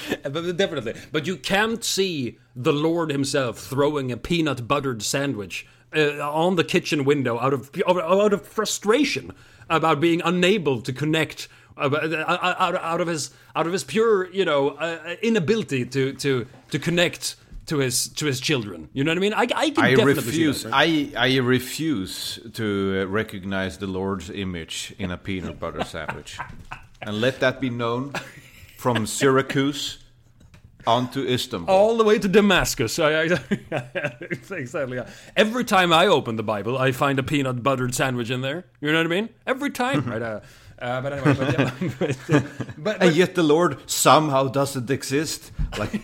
But 0.23 0.57
definitely. 0.57 0.95
But 1.13 1.27
you 1.27 1.37
can't 1.37 1.85
see 1.85 2.39
the 2.57 2.73
Lord 2.73 3.11
himself 3.11 3.59
throwing 3.59 4.13
a 4.13 4.17
peanut 4.17 4.67
buttered 4.69 5.03
sandwich 5.03 5.67
uh, 5.95 6.19
on 6.21 6.57
the 6.57 6.65
kitchen 6.65 7.05
window 7.05 7.39
out 7.39 7.53
of 7.53 7.71
out 7.87 8.33
of 8.33 8.47
frustration 8.47 9.33
about 9.69 10.01
being 10.01 10.21
unable 10.25 10.81
to 10.83 10.93
connect. 10.93 11.49
uh, 11.77 11.89
Out, 12.27 12.75
out 12.75 13.01
of 13.01 13.09
his 13.09 13.31
out 13.57 13.67
of 13.67 13.73
his 13.73 13.85
pure 13.85 14.31
you 14.33 14.45
know 14.45 14.71
uh, 14.71 15.15
inability 15.23 15.87
to 15.87 16.13
to 16.15 16.47
to 16.71 16.79
connect 16.79 17.37
to 17.67 17.79
his 17.79 18.09
to 18.09 18.27
his 18.27 18.41
children 18.41 18.89
you 18.93 19.03
know 19.05 19.13
what 19.13 19.19
I 19.19 19.21
mean 19.21 19.33
I, 19.33 19.47
I 19.55 19.71
can 19.71 19.85
I 19.85 19.95
definitely 19.95 20.15
refuse. 20.15 20.63
that, 20.65 20.73
right? 20.73 21.13
I 21.17 21.35
I 21.35 21.39
refuse 21.39 22.39
to 22.55 22.65
uh, 23.03 23.07
recognize 23.07 23.79
the 23.79 23.87
Lord's 23.87 24.29
image 24.31 24.95
in 24.99 25.11
a 25.11 25.17
peanut 25.17 25.59
butter 25.61 25.85
sandwich, 25.85 26.39
and 27.01 27.21
let 27.21 27.41
that 27.41 27.61
be 27.61 27.71
known 27.71 28.13
from 28.81 29.07
Syracuse 29.07 29.99
onto 30.87 31.23
Istanbul. 31.23 31.73
all 31.73 31.99
the 31.99 32.05
way 32.05 32.19
to 32.19 32.27
Damascus. 32.27 32.99
I, 32.99 33.11
I, 33.11 33.25
exactly. 34.53 34.97
yeah. 34.97 35.11
Every 35.37 35.65
time 35.65 35.93
I 35.93 36.07
open 36.07 36.37
the 36.37 36.43
Bible, 36.43 36.79
I 36.79 36.93
find 36.93 37.19
a 37.19 37.23
peanut 37.23 37.63
buttered 37.63 37.95
sandwich 37.95 38.31
in 38.31 38.41
there. 38.41 38.65
You 38.81 38.91
know 38.91 38.99
what 38.99 39.07
I 39.07 39.11
mean? 39.11 39.29
Every 39.47 39.69
time. 39.71 40.07
right. 40.07 40.23
Uh, 40.23 40.41
uh, 40.79 41.03
but 41.03 41.13
anyway, 41.13 41.35
but, 41.35 41.59
yeah, 41.59 41.91
but, 41.99 42.31
uh, 42.35 42.41
but, 42.79 43.03
and 43.03 43.15
yet 43.15 43.35
the 43.35 43.43
Lord 43.43 43.79
somehow 43.85 44.49
doesn't 44.49 44.91
exist. 44.91 45.53
Like 45.77 46.01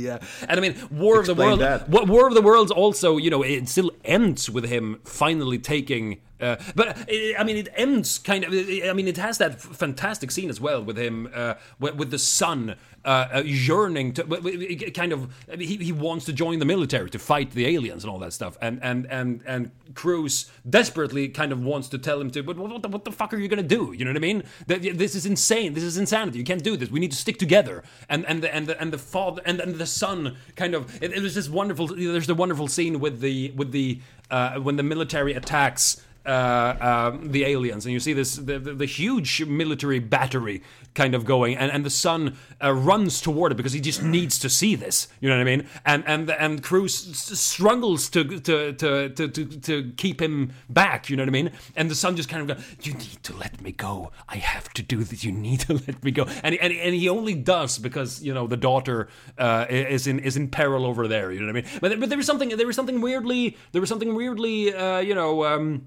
yeah. 0.00 0.18
And 0.48 0.58
I 0.58 0.60
mean, 0.60 0.76
War 0.90 1.20
of 1.20 1.26
the 1.26 1.32
Explain 1.32 1.58
World. 1.58 1.60
that. 1.60 1.88
War 1.88 2.28
of 2.28 2.34
the 2.34 2.42
Worlds 2.42 2.70
also, 2.70 3.16
you 3.16 3.30
know, 3.30 3.42
it 3.42 3.68
still 3.68 3.90
ends 4.04 4.50
with 4.50 4.64
him 4.64 5.00
finally 5.04 5.58
taking. 5.58 6.20
Uh, 6.40 6.56
but 6.74 6.88
uh, 6.88 7.04
I 7.38 7.44
mean, 7.44 7.56
it 7.56 7.68
ends 7.76 8.18
kind 8.18 8.44
of. 8.44 8.52
I 8.52 8.92
mean, 8.92 9.06
it 9.06 9.16
has 9.16 9.38
that 9.38 9.60
fantastic 9.60 10.30
scene 10.30 10.50
as 10.50 10.60
well 10.60 10.82
with 10.82 10.98
him, 10.98 11.30
uh, 11.32 11.54
with, 11.78 11.94
with 11.94 12.10
the 12.10 12.18
son 12.18 12.76
uh, 13.04 13.28
uh, 13.36 13.42
yearning 13.44 14.12
to, 14.14 14.90
kind 14.94 15.12
of. 15.12 15.34
He, 15.58 15.76
he 15.76 15.92
wants 15.92 16.24
to 16.26 16.32
join 16.32 16.58
the 16.58 16.64
military 16.64 17.10
to 17.10 17.18
fight 17.18 17.50
the 17.50 17.66
aliens 17.66 18.04
and 18.04 18.10
all 18.12 18.18
that 18.20 18.32
stuff, 18.32 18.56
and 18.60 18.78
and 18.82 19.06
and 19.10 19.42
and 19.46 19.70
Cruise 19.94 20.50
desperately 20.68 21.28
kind 21.28 21.52
of 21.52 21.62
wants 21.62 21.88
to 21.88 21.98
tell 21.98 22.20
him 22.20 22.30
to. 22.30 22.42
But 22.42 22.56
what 22.56 22.82
the, 22.82 22.88
what 22.88 23.04
the 23.04 23.12
fuck 23.12 23.34
are 23.34 23.38
you 23.38 23.48
gonna 23.48 23.62
do? 23.62 23.92
You 23.96 24.04
know 24.04 24.10
what 24.10 24.16
I 24.16 24.20
mean? 24.20 24.42
That- 24.66 24.82
This 24.98 25.14
is 25.14 25.26
insane. 25.26 25.74
This 25.74 25.84
is 25.84 25.98
insanity. 25.98 26.38
You 26.38 26.44
can't 26.44 26.62
do 26.62 26.76
this. 26.76 26.90
We 26.90 27.00
need 27.00 27.10
to 27.10 27.16
stick 27.16 27.38
together. 27.38 27.82
And 28.08 28.24
and 28.26 28.42
the 28.42 28.54
and 28.54 28.66
the 28.66 28.80
and 28.80 28.92
the 28.92 28.98
father 28.98 29.42
and, 29.44 29.60
and 29.60 29.74
the 29.76 29.86
son 29.86 30.36
kind 30.56 30.74
of. 30.74 31.02
It, 31.02 31.12
it 31.12 31.22
was 31.22 31.34
this 31.34 31.48
wonderful. 31.48 31.88
There's 31.88 32.26
the 32.26 32.34
wonderful 32.34 32.68
scene 32.68 33.00
with 33.00 33.20
the 33.20 33.50
with 33.56 33.72
the 33.72 34.00
uh, 34.30 34.60
when 34.60 34.76
the 34.76 34.82
military 34.82 35.34
attacks 35.34 36.00
um, 36.26 37.30
the 37.30 37.44
aliens, 37.44 37.84
and 37.84 37.92
you 37.92 38.00
see 38.00 38.12
this 38.12 38.36
the, 38.36 38.58
the, 38.58 38.74
the 38.74 38.86
huge 38.86 39.44
military 39.44 39.98
battery 39.98 40.62
kind 40.94 41.14
of 41.14 41.24
going, 41.24 41.56
and, 41.56 41.72
and 41.72 41.84
the 41.84 41.90
son 41.90 42.36
uh, 42.62 42.72
runs 42.72 43.20
toward 43.20 43.52
it 43.52 43.54
because 43.56 43.72
he 43.72 43.80
just 43.80 44.02
needs 44.02 44.38
to 44.38 44.50
see 44.50 44.74
this. 44.74 45.08
You 45.20 45.28
know 45.28 45.36
what 45.36 45.40
I 45.40 45.56
mean? 45.56 45.68
And 45.84 46.04
and 46.06 46.30
and 46.30 46.62
Cruise 46.62 46.94
struggles 46.94 48.08
to 48.10 48.24
to, 48.24 48.72
to 48.72 49.08
to 49.08 49.28
to 49.28 49.44
to 49.46 49.92
keep 49.96 50.20
him 50.20 50.52
back. 50.68 51.10
You 51.10 51.16
know 51.16 51.22
what 51.22 51.28
I 51.28 51.32
mean? 51.32 51.50
And 51.76 51.90
the 51.90 51.94
son 51.94 52.16
just 52.16 52.28
kind 52.28 52.48
of 52.48 52.56
goes, 52.56 52.66
"You 52.82 52.94
need 52.94 53.22
to 53.22 53.36
let 53.36 53.60
me 53.60 53.72
go. 53.72 54.12
I 54.28 54.36
have 54.36 54.72
to 54.74 54.82
do 54.82 55.02
this. 55.04 55.24
You 55.24 55.32
need 55.32 55.60
to 55.60 55.74
let 55.86 56.02
me 56.04 56.10
go." 56.10 56.26
And 56.42 56.54
and, 56.56 56.72
and 56.72 56.94
he 56.94 57.08
only 57.08 57.34
does 57.34 57.78
because 57.78 58.22
you 58.22 58.34
know 58.34 58.46
the 58.46 58.56
daughter 58.56 59.08
uh, 59.38 59.66
is 59.68 60.06
in 60.06 60.18
is 60.18 60.36
in 60.36 60.48
peril 60.48 60.86
over 60.86 61.08
there. 61.08 61.32
You 61.32 61.40
know 61.40 61.46
what 61.46 61.56
I 61.56 61.62
mean? 61.62 61.70
But 61.80 62.00
but 62.00 62.08
there 62.08 62.18
was 62.18 62.26
something 62.26 62.50
there 62.50 62.66
was 62.66 62.76
something 62.76 63.00
weirdly 63.00 63.56
there 63.72 63.80
was 63.80 63.88
something 63.88 64.14
weirdly 64.14 64.74
uh, 64.74 64.98
you 65.00 65.14
know. 65.14 65.44
Um, 65.44 65.86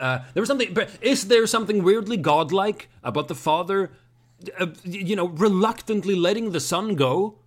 uh, 0.00 0.18
there 0.34 0.40
was 0.40 0.48
something. 0.48 0.72
but 0.74 0.90
Is 1.00 1.28
there 1.28 1.46
something 1.46 1.82
weirdly 1.82 2.16
godlike 2.16 2.88
about 3.02 3.28
the 3.28 3.34
father, 3.34 3.90
uh, 4.58 4.66
you 4.84 5.16
know, 5.16 5.28
reluctantly 5.28 6.14
letting 6.14 6.52
the 6.52 6.60
son 6.60 6.94
go? 6.94 7.38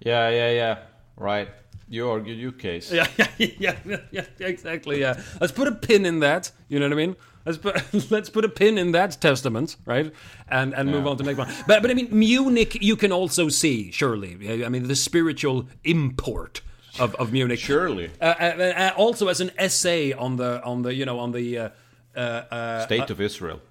Yeah, 0.00 0.28
yeah, 0.30 0.50
yeah. 0.50 0.78
Right. 1.16 1.48
You 1.88 2.08
argued 2.10 2.38
your 2.38 2.52
case. 2.52 2.90
Yeah, 2.96 3.06
yeah, 3.38 3.76
yeah, 3.84 3.96
yeah, 4.10 4.24
exactly. 4.40 5.00
Yeah, 5.00 5.20
let's 5.40 5.52
put 5.52 5.68
a 5.68 5.72
pin 5.72 6.04
in 6.06 6.20
that. 6.20 6.50
You 6.68 6.80
know 6.80 6.86
what 6.86 6.92
I 6.92 6.96
mean? 6.96 7.16
Let's 7.44 7.58
put 7.58 7.76
let's 8.10 8.28
put 8.30 8.44
a 8.44 8.48
pin 8.48 8.76
in 8.78 8.92
that 8.92 9.20
testament, 9.20 9.76
right? 9.86 10.12
And 10.48 10.74
and 10.74 10.90
move 10.90 11.04
Yeah. 11.04 11.10
on 11.10 11.16
to 11.16 11.22
the 11.22 11.32
next 11.32 11.38
one. 11.38 11.48
But 11.66 11.82
but 11.82 11.90
I 11.90 11.94
mean, 11.94 12.08
Munich, 12.10 12.76
you 12.82 12.96
can 12.96 13.12
also 13.12 13.48
see 13.48 13.92
surely. 13.92 14.64
I 14.64 14.68
mean, 14.68 14.88
the 14.88 14.96
spiritual 14.96 15.66
import 15.84 16.60
of, 17.00 17.14
of 17.16 17.32
Munich. 17.32 17.58
Surely. 17.58 18.10
Uh, 18.20 18.24
uh, 18.24 18.44
uh, 18.76 18.92
also, 18.96 19.28
as 19.28 19.40
an 19.40 19.50
essay 19.58 20.12
on 20.12 20.36
the 20.36 20.62
on 20.64 20.82
the 20.82 20.94
you 20.94 21.04
know 21.04 21.18
on 21.18 21.32
the. 21.32 21.58
Uh, 21.58 21.68
uh, 22.16 22.18
uh, 22.18 22.84
State 22.86 23.10
of 23.10 23.20
Israel. 23.20 23.60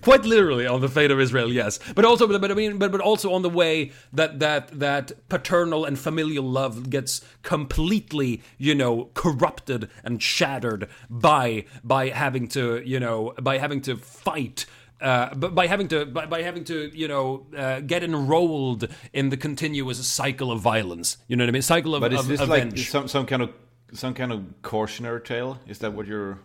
quite 0.00 0.24
literally 0.24 0.66
on 0.66 0.80
the 0.80 0.88
fate 0.88 1.10
of 1.10 1.20
Israel, 1.20 1.52
yes, 1.52 1.78
but 1.94 2.04
also, 2.04 2.26
but, 2.26 2.40
but 2.40 2.50
I 2.50 2.54
mean, 2.54 2.78
but, 2.78 2.92
but 2.92 3.00
also 3.00 3.32
on 3.32 3.42
the 3.42 3.50
way 3.50 3.92
that 4.12 4.38
that 4.40 4.78
that 4.78 5.12
paternal 5.28 5.84
and 5.84 5.98
familial 5.98 6.44
love 6.44 6.90
gets 6.90 7.20
completely, 7.42 8.42
you 8.58 8.74
know, 8.74 9.10
corrupted 9.14 9.90
and 10.04 10.22
shattered 10.22 10.88
by 11.08 11.64
by 11.82 12.08
having 12.08 12.48
to, 12.48 12.82
you 12.84 13.00
know, 13.00 13.34
by 13.40 13.58
having 13.58 13.80
to 13.82 13.96
fight. 13.96 14.66
Uh, 15.02 15.34
but 15.34 15.54
by 15.54 15.66
having 15.66 15.88
to, 15.88 16.06
by, 16.06 16.26
by 16.26 16.42
having 16.42 16.64
to, 16.64 16.90
you 16.96 17.08
know, 17.08 17.46
uh, 17.56 17.80
get 17.80 18.02
enrolled 18.04 18.86
in 19.12 19.30
the 19.30 19.36
continuous 19.36 20.06
cycle 20.06 20.52
of 20.52 20.60
violence, 20.60 21.16
you 21.28 21.34
know 21.36 21.42
what 21.44 21.48
I 21.48 21.52
mean? 21.52 21.62
Cycle 21.62 21.94
of, 21.96 22.00
But 22.00 22.12
is 22.12 22.20
of 22.20 22.28
this 22.28 22.40
like 22.40 22.62
avenge. 22.62 22.88
some 22.90 23.08
some 23.08 23.26
kind 23.26 23.42
of 23.42 23.50
some 23.92 24.14
kind 24.14 24.30
of 24.32 24.40
cautionary 24.62 25.20
tale? 25.20 25.58
Is 25.66 25.78
that 25.78 25.92
what 25.92 26.06
you're 26.06 26.38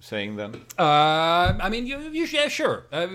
saying 0.00 0.36
then? 0.36 0.54
uh, 0.78 1.58
I 1.60 1.68
mean, 1.68 1.86
you, 1.86 1.98
you 2.10 2.24
yeah, 2.24 2.48
sure, 2.48 2.86
uh, 2.90 3.06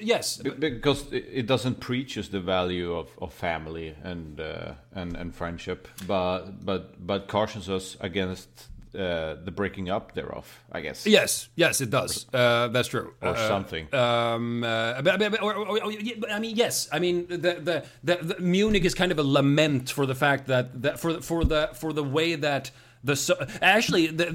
yes, 0.00 0.36
Be- 0.38 0.50
Because 0.50 1.06
it 1.12 1.46
doesn't 1.46 1.80
preach 1.80 2.18
us 2.18 2.28
the 2.28 2.40
value 2.40 2.92
of, 2.94 3.08
of 3.18 3.32
family 3.32 3.94
and 4.02 4.38
uh, 4.40 4.74
and 4.94 5.16
and 5.16 5.34
friendship, 5.34 5.88
but 6.06 6.64
but 6.64 6.82
but 7.06 7.28
cautions 7.28 7.68
us 7.70 7.96
against 8.00 8.68
uh, 8.94 9.36
the 9.44 9.50
breaking 9.50 9.90
up 9.90 10.12
thereof. 10.14 10.46
I 10.72 10.80
guess. 10.80 11.06
Yes, 11.06 11.48
yes, 11.56 11.80
it 11.80 11.90
does. 11.90 12.26
Uh, 12.32 12.68
that's 12.68 12.88
true. 12.88 13.14
Or 13.22 13.28
Uh, 13.30 13.48
something. 13.48 13.92
Um, 13.94 14.62
uh, 14.64 15.02
but, 15.02 15.18
but, 15.18 15.42
or, 15.42 15.54
or, 15.54 15.84
or, 15.84 15.92
I 16.30 16.38
mean, 16.38 16.56
yes. 16.56 16.88
I 16.92 16.98
mean, 16.98 17.26
the, 17.28 17.36
the, 17.36 17.84
the, 18.04 18.16
the 18.34 18.36
Munich 18.40 18.84
is 18.84 18.94
kind 18.94 19.12
of 19.12 19.18
a 19.18 19.22
lament 19.24 19.90
for 19.90 20.06
the 20.06 20.14
fact 20.14 20.46
that, 20.48 20.82
that 20.82 20.98
for 21.00 21.12
the- 21.14 21.22
for 21.22 21.44
the 21.44 21.70
for 21.74 21.92
the 21.92 22.04
way 22.04 22.34
that 22.36 22.70
the 23.02 23.16
so, 23.16 23.34
actually 23.60 24.06
the, 24.06 24.28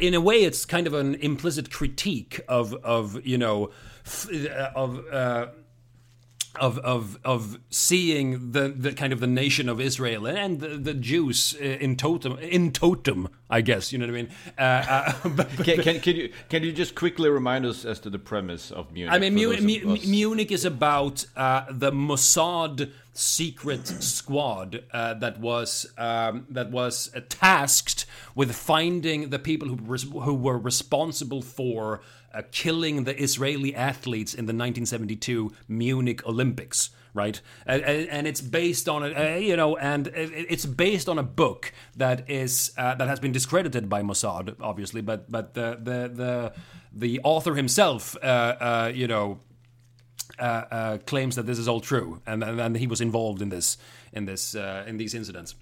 in 0.00 0.14
a 0.14 0.20
way 0.20 0.42
it's 0.44 0.64
kind 0.64 0.86
of 0.86 0.94
an 0.94 1.14
implicit 1.16 1.70
critique 1.70 2.40
of 2.48 2.74
of 2.84 3.24
you 3.26 3.38
know 3.38 3.70
f- 4.04 4.28
uh, 4.32 4.70
of. 4.74 5.46
Of 6.58 6.78
of 6.78 7.18
of 7.24 7.58
seeing 7.70 8.52
the, 8.52 8.68
the 8.68 8.92
kind 8.92 9.12
of 9.12 9.20
the 9.20 9.26
nation 9.26 9.68
of 9.68 9.80
Israel 9.80 10.26
and 10.26 10.58
the, 10.60 10.68
the 10.68 10.94
Jews 10.94 11.54
uh, 11.60 11.64
in 11.64 11.96
totem 11.96 12.38
in 12.38 12.72
totem, 12.72 13.28
I 13.50 13.60
guess 13.60 13.92
you 13.92 13.98
know 13.98 14.06
what 14.06 14.14
I 14.18 14.22
mean. 14.22 14.28
Uh, 14.58 14.62
uh, 14.62 15.12
but, 15.28 15.48
but- 15.56 15.64
Can, 15.66 15.82
can, 15.82 16.00
can 16.00 16.16
you 16.16 16.32
can 16.48 16.62
you 16.62 16.72
just 16.72 16.94
quickly 16.94 17.28
remind 17.28 17.66
us 17.66 17.84
as 17.84 18.00
to 18.00 18.10
the 18.10 18.18
premise 18.18 18.70
of 18.70 18.90
Munich? 18.92 19.12
I 19.12 19.18
mean, 19.18 19.32
for 19.34 19.38
Mu- 19.38 19.48
those 19.50 19.58
of 19.58 19.64
Mu- 19.86 19.94
us- 19.96 20.06
Munich 20.06 20.50
is 20.50 20.64
about 20.64 21.26
uh, 21.36 21.64
the 21.70 21.92
Mossad 21.92 22.90
secret 23.12 23.86
squad 23.86 24.82
uh, 24.92 25.14
that 25.14 25.38
was 25.40 25.86
um, 25.98 26.46
that 26.50 26.70
was 26.70 27.10
uh, 27.14 27.20
tasked 27.28 28.06
with 28.34 28.54
finding 28.54 29.30
the 29.30 29.38
people 29.38 29.68
who 29.68 29.76
res- 29.82 30.02
who 30.04 30.34
were 30.34 30.58
responsible 30.58 31.42
for 31.42 32.00
uh, 32.36 32.42
killing 32.52 33.04
the 33.04 33.20
Israeli 33.20 33.74
athletes 33.74 34.34
in 34.34 34.44
the 34.46 34.50
1972 34.50 35.52
Munich 35.68 36.26
Olympics. 36.26 36.90
Right, 37.14 37.40
and, 37.64 37.82
and 37.82 38.26
it's 38.26 38.42
based 38.42 38.90
on 38.90 39.02
a 39.02 39.40
you 39.40 39.56
know, 39.56 39.74
and 39.78 40.10
it's 40.14 40.66
based 40.66 41.08
on 41.08 41.18
a 41.18 41.22
book 41.22 41.72
that 41.96 42.28
is 42.28 42.72
uh, 42.76 42.94
that 42.96 43.08
has 43.08 43.20
been 43.20 43.32
discredited 43.32 43.88
by 43.88 44.02
Mossad, 44.02 44.54
obviously, 44.60 45.00
but 45.00 45.32
but 45.32 45.54
the 45.54 45.78
the 45.82 46.10
the 46.14 46.52
the 46.92 47.20
author 47.24 47.54
himself, 47.54 48.16
uh, 48.22 48.26
uh, 48.26 48.92
you 48.94 49.06
know, 49.06 49.38
uh, 50.38 50.42
uh, 50.42 50.98
claims 51.06 51.36
that 51.36 51.46
this 51.46 51.58
is 51.58 51.68
all 51.68 51.80
true, 51.80 52.20
and, 52.26 52.44
and 52.44 52.60
and 52.60 52.76
he 52.76 52.86
was 52.86 53.00
involved 53.00 53.40
in 53.40 53.48
this 53.48 53.78
in 54.12 54.26
this 54.26 54.54
in 54.54 54.98
these 54.98 55.14
incidents. 55.14 55.54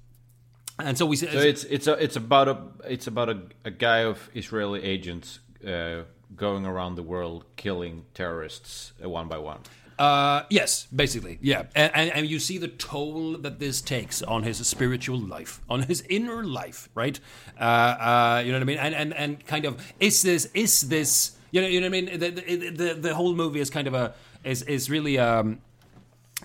And 0.80 0.98
so 0.98 1.06
we 1.06 1.14
So 1.14 1.26
it's 1.28 1.62
it's 1.62 1.86
a, 1.86 1.92
it's 2.02 2.16
about 2.16 2.48
a 2.48 2.58
it's 2.84 3.06
about 3.06 3.28
a, 3.28 3.42
a 3.64 3.70
guy 3.70 3.98
of 4.04 4.28
Israeli 4.34 4.82
agents 4.82 5.38
uh, 5.64 6.02
going 6.36 6.66
around 6.66 6.96
the 6.96 7.02
world 7.02 7.44
killing 7.56 8.04
terrorists 8.14 8.92
uh, 9.02 9.08
one 9.08 9.28
by 9.28 9.38
one. 9.38 9.60
Uh, 9.98 10.42
yes, 10.50 10.86
basically, 10.94 11.38
yeah, 11.40 11.64
and, 11.76 11.92
and 11.94 12.10
and 12.10 12.26
you 12.26 12.40
see 12.40 12.58
the 12.58 12.66
toll 12.66 13.38
that 13.38 13.60
this 13.60 13.80
takes 13.80 14.22
on 14.22 14.42
his 14.42 14.66
spiritual 14.66 15.18
life, 15.18 15.60
on 15.70 15.82
his 15.82 16.02
inner 16.10 16.42
life, 16.42 16.88
right? 16.96 17.20
Uh, 17.60 17.62
uh, 17.62 18.42
you 18.44 18.50
know 18.50 18.58
what 18.58 18.62
I 18.62 18.66
mean? 18.66 18.78
And 18.78 18.94
and 18.94 19.14
and 19.14 19.46
kind 19.46 19.64
of 19.64 19.80
is 20.00 20.22
this 20.22 20.46
is 20.52 20.80
this 20.88 21.36
you 21.52 21.60
know 21.60 21.68
you 21.68 21.80
know 21.80 21.86
what 21.86 21.96
I 21.96 22.00
mean? 22.00 22.18
The 22.18 22.30
the, 22.30 22.70
the, 22.70 22.94
the 22.94 23.14
whole 23.14 23.36
movie 23.36 23.60
is 23.60 23.70
kind 23.70 23.86
of 23.86 23.94
a 23.94 24.14
is 24.42 24.62
is 24.62 24.90
really 24.90 25.16
um, 25.16 25.60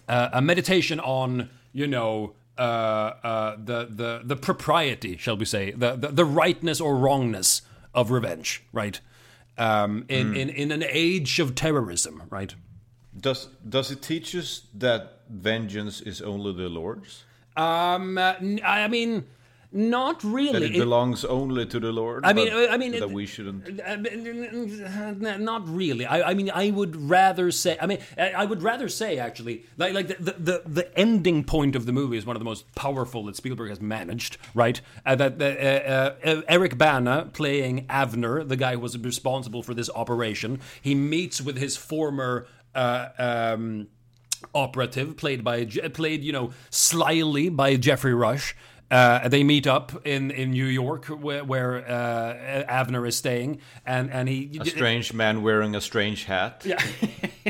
uh, 0.08 0.30
a 0.34 0.41
meditation 0.43 0.99
on 0.99 1.49
you 1.73 1.88
know 1.88 2.34
uh, 2.60 2.62
uh, 2.62 3.56
the 3.58 3.88
the 3.89 4.21
the 4.23 4.36
propriety, 4.36 5.17
shall 5.17 5.38
we 5.38 5.45
say, 5.45 5.71
the, 5.71 5.95
the 5.95 6.10
the 6.10 6.25
rightness 6.25 6.80
or 6.80 6.95
wrongness 6.95 7.63
of 7.95 8.12
revenge, 8.12 8.63
right? 8.71 8.99
Um, 9.60 10.06
in, 10.08 10.36
in 10.36 10.50
in 10.50 10.72
an 10.72 10.84
age 10.88 11.39
of 11.39 11.54
terrorism, 11.54 12.24
right? 12.30 12.56
Does 13.19 13.50
does 13.67 13.91
it 13.91 14.02
teach 14.02 14.34
us 14.36 14.67
that 14.76 15.22
vengeance 15.30 16.00
is 16.02 16.22
only 16.22 16.54
the 16.54 16.69
Lord's? 16.69 17.26
Um, 17.58 18.17
uh, 18.17 18.36
I 18.63 18.88
mean, 18.88 19.26
not 19.72 20.24
really. 20.24 20.66
it 20.66 20.76
It- 20.76 20.80
belongs 20.80 21.24
only 21.24 21.66
to 21.68 21.80
the 21.80 21.92
Lord? 21.92 22.26
I 22.26 22.34
mean, 22.34 22.52
I 22.52 22.78
mean, 22.78 22.92
that 22.94 23.04
it- 23.04 23.12
we 23.12 23.26
shouldn't. 23.26 23.80
Uh, 23.80 25.38
Not 25.38 25.68
really. 25.70 26.06
I, 26.06 26.32
I 26.32 26.34
mean, 26.34 26.50
I 26.54 26.72
would 26.72 26.96
rather 27.10 27.52
say. 27.52 27.78
I 27.80 27.86
mean, 27.86 28.00
I 28.18 28.46
would 28.46 28.64
rather 28.64 28.90
say 28.90 29.20
actually, 29.20 29.66
like, 29.78 29.94
like 29.94 30.08
the, 30.08 30.34
the 30.38 30.64
the 30.66 30.98
ending 30.98 31.44
point 31.44 31.76
of 31.76 31.86
the 31.86 31.92
movie 31.92 32.18
is 32.18 32.26
one 32.26 32.36
of 32.36 32.40
the 32.40 32.46
most 32.46 32.74
powerful 32.76 33.26
that 33.26 33.36
Spielberg 33.36 33.70
has 33.70 33.80
managed. 33.82 34.38
Right? 34.56 34.82
Uh, 35.06 35.16
that 35.16 35.38
that, 35.40 35.60
uh, 35.60 36.28
uh, 36.28 36.42
Eric 36.48 36.78
Bana 36.78 37.30
playing 37.34 37.86
Avner, 37.88 38.48
the 38.48 38.56
guy 38.58 38.74
who 38.74 38.80
was 38.80 38.98
responsible 38.98 39.62
for 39.62 39.74
this 39.74 39.90
operation, 39.94 40.60
he 40.82 40.96
meets 40.96 41.42
with 41.42 41.58
his 41.58 41.78
former. 41.78 42.48
Uh, 42.74 43.10
um, 43.18 43.88
operative 44.56 45.18
played 45.18 45.44
by 45.44 45.66
played 45.66 46.24
you 46.24 46.32
know 46.32 46.52
slyly 46.70 47.50
by 47.50 47.76
Geoffrey 47.76 48.14
Rush. 48.14 48.56
Uh, 48.91 49.28
they 49.28 49.43
meet 49.43 49.67
up 49.67 50.06
in, 50.06 50.32
in 50.32 50.52
New 50.52 50.65
York 50.65 51.06
where, 51.06 51.43
where 51.43 51.78
uh, 51.88 52.63
Avner 52.67 53.08
is 53.08 53.15
staying, 53.15 53.60
and 53.86 54.10
and 54.12 54.28
he 54.28 54.58
A 54.60 54.65
strange 54.65 55.13
man 55.13 55.43
wearing 55.43 55.75
a 55.75 55.82
strange 55.82 56.25
hat. 56.25 56.63
yeah. 56.65 56.80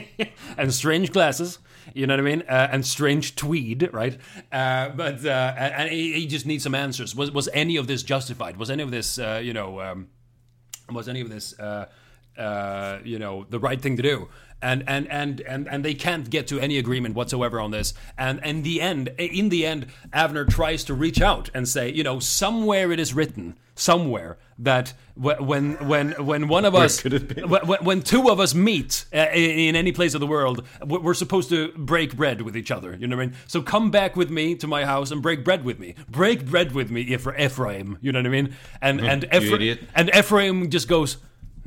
and 0.57 0.73
strange 0.73 1.13
glasses, 1.13 1.59
you 1.93 2.07
know 2.07 2.13
what 2.13 2.19
I 2.19 2.23
mean, 2.23 2.43
uh, 2.49 2.69
and 2.71 2.85
strange 2.85 3.35
tweed, 3.35 3.89
right? 3.93 4.17
Uh, 4.51 4.89
but 4.89 5.25
uh, 5.25 5.53
and 5.57 5.89
he, 5.89 6.13
he 6.13 6.27
just 6.27 6.45
needs 6.45 6.63
some 6.63 6.75
answers. 6.75 7.15
Was 7.15 7.31
was 7.31 7.47
any 7.53 7.77
of 7.77 7.87
this 7.87 8.03
justified? 8.03 8.57
Was 8.57 8.69
any 8.69 8.83
of 8.83 8.91
this, 8.91 9.17
uh, 9.17 9.39
you 9.41 9.53
know, 9.53 9.79
um, 9.79 10.07
was 10.91 11.07
any 11.07 11.21
of 11.21 11.29
this, 11.29 11.53
uh, 12.37 12.99
you 13.03 13.19
know, 13.19 13.45
the 13.49 13.59
right 13.59 13.81
thing 13.81 13.97
to 13.97 14.03
do? 14.03 14.27
And 14.61 14.83
and 14.87 15.09
and 15.09 15.39
and 15.41 15.69
and 15.69 15.85
they 15.85 15.93
can't 15.93 16.29
get 16.29 16.47
to 16.47 16.59
any 16.59 16.77
agreement 16.77 17.15
whatsoever 17.15 17.61
on 17.61 17.71
this. 17.71 17.93
And 18.17 18.41
in 18.43 18.61
the 18.63 18.81
end, 18.81 19.07
in 19.17 19.47
the 19.47 19.65
end, 19.65 19.85
Avner 20.11 20.45
tries 20.49 20.83
to 20.85 20.93
reach 20.93 21.21
out 21.21 21.49
and 21.53 21.65
say, 21.65 21.89
you 21.89 22.03
know, 22.03 22.19
somewhere 22.19 22.91
it 22.91 22.99
is 22.99 23.13
written, 23.13 23.57
somewhere 23.75 24.37
that 24.57 24.91
when 25.15 25.75
when 25.87 26.11
when 26.25 26.49
one 26.49 26.65
of 26.65 26.75
us 26.75 27.01
could 27.01 27.41
when, 27.49 27.61
when- 27.85 28.01
two 28.01 28.29
of 28.29 28.41
us 28.41 28.53
meet 28.53 29.05
uh, 29.13 29.27
in 29.33 29.77
any 29.77 29.93
place 29.93 30.13
of 30.13 30.19
the 30.19 30.27
world, 30.27 30.67
we're 30.85 31.13
supposed 31.13 31.47
to 31.51 31.69
break 31.77 32.17
bread 32.17 32.41
with 32.41 32.57
each 32.57 32.69
other. 32.69 32.97
You 32.99 33.07
know 33.07 33.15
what 33.15 33.23
I 33.23 33.25
mean? 33.27 33.35
So 33.47 33.61
come 33.61 33.91
back 33.91 34.17
with 34.17 34.29
me 34.29 34.55
to 34.55 34.67
my 34.67 34.83
house 34.83 35.11
and 35.11 35.21
break 35.21 35.45
bread 35.45 35.63
with 35.63 35.79
me. 35.79 35.95
Break 36.09 36.45
bread 36.45 36.73
with 36.73 36.91
me, 36.91 37.05
Ephra- 37.11 37.39
Ephraim. 37.39 37.97
You 38.01 38.11
know 38.11 38.19
what 38.19 38.25
I 38.25 38.29
mean? 38.29 38.55
And 38.81 38.99
and 38.99 39.23
you 39.23 39.29
Ephra- 39.31 39.57
and 39.95 40.09
Ephraim 40.13 40.69
just 40.69 40.89
goes. 40.89 41.15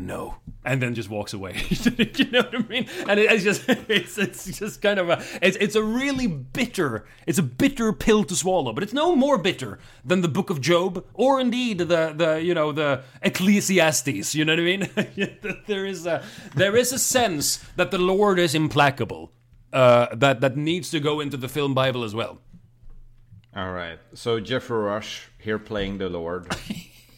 No, 0.05 0.35
and 0.65 0.83
then 0.83 0.95
just 0.95 1.09
walks 1.09 1.33
away. 1.33 1.63
you 1.71 2.31
know 2.33 2.43
what 2.43 2.55
I 2.55 2.63
mean? 2.67 2.89
And 3.07 3.21
it, 3.21 3.31
it's 3.31 3.45
just, 3.45 3.63
it's, 3.69 4.19
it's 4.19 4.59
just 4.59 4.83
kind 4.83 4.99
of 4.99 5.09
a, 5.09 5.23
it's, 5.41 5.57
it's 5.59 5.77
a 5.77 5.83
really 5.83 6.27
bitter, 6.27 7.05
it's 7.25 7.39
a 7.39 7.43
bitter 7.43 7.93
pill 7.93 8.25
to 8.25 8.35
swallow. 8.35 8.73
But 8.73 8.83
it's 8.83 8.93
no 8.93 9.15
more 9.15 9.39
bitter 9.39 9.79
than 10.05 10.21
the 10.21 10.29
Book 10.29 10.51
of 10.51 10.61
Job, 10.61 11.05
or 11.15 11.41
indeed 11.41 11.79
the, 11.79 12.13
the, 12.17 12.43
you 12.43 12.53
know, 12.53 12.73
the 12.73 13.03
Ecclesiastes. 13.23 14.35
You 14.35 14.45
know 14.45 14.55
what 14.55 14.61
I 14.61 14.63
mean? 14.65 15.61
there 15.67 15.87
is 15.87 16.05
a, 16.05 16.25
there 16.57 16.77
is 16.77 16.93
a 16.93 16.99
sense 16.99 17.59
that 17.77 17.93
the 17.93 17.99
Lord 17.99 18.41
is 18.41 18.57
implacable. 18.57 19.31
Uh, 19.73 20.15
that 20.15 20.43
that 20.43 20.55
needs 20.55 20.91
to 20.91 21.01
go 21.01 21.21
into 21.21 21.39
the 21.39 21.49
film 21.49 21.73
Bible 21.73 22.05
as 22.05 22.15
well. 22.15 22.43
All 23.57 23.73
right. 23.73 23.99
So 24.13 24.39
Geoffrey 24.39 24.79
Rush 24.79 25.31
here 25.39 25.59
playing 25.59 25.97
the 25.97 26.11
Lord 26.11 26.55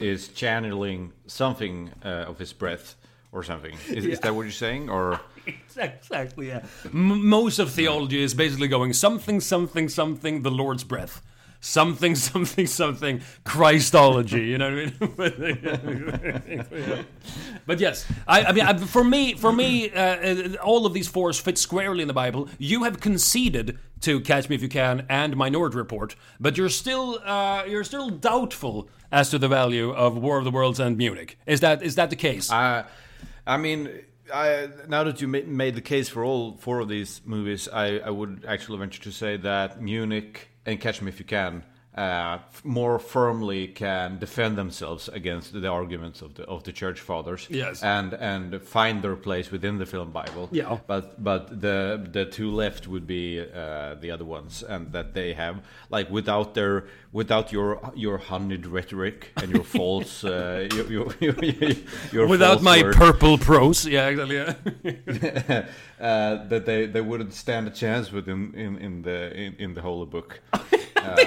is 0.05 0.29
channeling 0.29 1.13
something 1.27 1.91
uh, 2.05 2.31
of 2.31 2.39
his 2.39 2.53
breath 2.53 2.97
or 3.33 3.43
something. 3.43 3.75
Is, 3.89 4.05
is 4.07 4.21
that 4.21 4.35
what 4.35 4.43
you're 4.43 4.51
saying? 4.53 4.91
Or 4.91 5.21
exactly. 5.77 6.49
Yeah. 6.49 6.63
M- 6.85 7.27
most 7.27 7.59
of 7.59 7.71
theology 7.71 8.23
is 8.23 8.35
basically 8.35 8.69
going 8.69 8.93
something, 8.93 9.41
something, 9.41 9.89
something. 9.89 10.43
The 10.43 10.51
Lord's 10.51 10.85
breath. 10.85 11.23
Something, 11.65 12.15
something, 12.31 12.67
something. 12.67 13.23
Christology. 13.45 14.45
You 14.45 14.59
know 14.59 14.71
what 14.71 15.33
I 15.39 16.45
mean? 16.47 17.07
but 17.67 17.81
yes, 17.81 18.07
I, 18.29 18.45
I 18.45 18.53
mean, 18.53 18.67
I, 18.67 18.77
for 18.77 19.03
me, 19.03 19.33
for 19.33 19.51
me, 19.51 19.91
uh, 19.91 20.01
uh, 20.01 20.57
all 20.63 20.85
of 20.85 20.93
these 20.93 21.09
fours 21.09 21.41
fit 21.41 21.57
squarely 21.57 22.03
in 22.03 22.09
the 22.09 22.15
Bible. 22.15 22.51
You 22.59 22.85
have 22.85 23.01
conceded 23.01 23.79
to 24.03 24.21
Catch 24.21 24.51
Me 24.51 24.57
If 24.57 24.63
You 24.63 24.69
Can 24.69 25.07
and 25.09 25.37
Minority 25.37 25.79
Report, 25.79 26.15
but 26.39 26.59
you're 26.59 26.69
still, 26.69 27.19
uh, 27.25 27.65
you're 27.67 27.85
still 27.85 28.11
doubtful 28.11 28.91
as 29.11 29.31
to 29.31 29.39
the 29.39 29.49
value 29.49 29.91
of 29.91 30.19
War 30.19 30.37
of 30.37 30.45
the 30.45 30.51
Worlds 30.51 30.79
and 30.79 30.99
Munich. 30.99 31.39
Is 31.47 31.61
that 31.61 31.83
is 31.83 31.95
that 31.95 32.11
the 32.11 32.17
case? 32.17 32.53
Uh, 32.53 32.85
I 33.47 33.57
mean, 33.57 33.89
I, 34.33 34.69
now 34.87 35.05
that 35.05 35.23
you 35.23 35.29
made 35.29 35.75
the 35.75 35.81
case 35.81 36.11
for 36.11 36.25
all 36.25 36.59
four 36.59 36.81
of 36.81 36.89
these 36.91 37.23
movies, 37.25 37.71
I, 37.73 38.01
I 38.01 38.11
would 38.11 38.45
actually 38.47 38.79
venture 38.81 39.03
to 39.05 39.13
say 39.13 39.39
that 39.39 39.81
Munich 39.81 40.51
and 40.67 40.81
Catch 40.81 41.03
Me 41.03 41.09
If 41.09 41.19
You 41.19 41.27
Can 41.27 41.63
uh, 41.95 42.39
more 42.65 42.99
firmly 42.99 43.69
can 43.69 44.19
defend 44.19 44.57
themselves 44.57 45.09
against 45.09 45.53
the 45.53 45.69
arguments 45.69 46.23
of 46.23 46.35
the 46.35 46.45
of 46.45 46.65
the 46.65 46.73
church 46.73 47.01
fathers. 47.01 47.47
Yes. 47.51 47.83
and 47.83 48.13
and 48.15 48.61
find 48.63 49.03
their 49.03 49.17
place 49.17 49.51
within 49.51 49.79
the 49.79 49.87
film 49.87 50.11
Bible. 50.11 50.49
Yeah. 50.51 50.79
but 50.87 51.23
but 51.23 51.61
the 51.61 52.07
the 52.11 52.25
two 52.25 52.51
left 52.51 52.89
would 52.89 53.07
be 53.07 53.41
uh, 53.41 53.95
the 53.95 54.11
other 54.11 54.25
ones, 54.25 54.63
and 54.63 54.93
that 54.93 55.15
they 55.15 55.35
have 55.35 55.63
like 55.91 56.11
without 56.11 56.55
their 56.55 56.87
without 57.13 57.53
your 57.53 57.81
your 57.95 58.19
honeyed 58.19 58.67
rhetoric 58.67 59.31
and 59.37 59.53
your 59.53 59.65
false 59.79 60.25
uh, 60.25 60.69
your, 60.75 60.87
your, 60.91 61.15
your, 61.21 61.71
your 62.13 62.27
Without 62.27 62.63
my 62.63 62.83
word, 62.83 62.97
purple 62.97 63.39
prose, 63.39 63.87
yeah, 63.87 64.09
exactly. 64.09 64.37
Yeah. 64.37 65.67
uh, 66.01 66.45
that 66.49 66.67
they, 66.67 66.87
they 66.87 67.01
wouldn't 67.01 67.33
stand 67.33 67.69
a 67.69 67.71
chance 67.71 68.11
within 68.11 68.53
in, 68.55 68.79
in 68.79 69.03
the 69.03 69.33
in, 69.35 69.55
in 69.59 69.75
the 69.75 69.83
holy 69.83 70.07
book. 70.07 70.41
Uh, 71.15 71.17
they, 71.17 71.25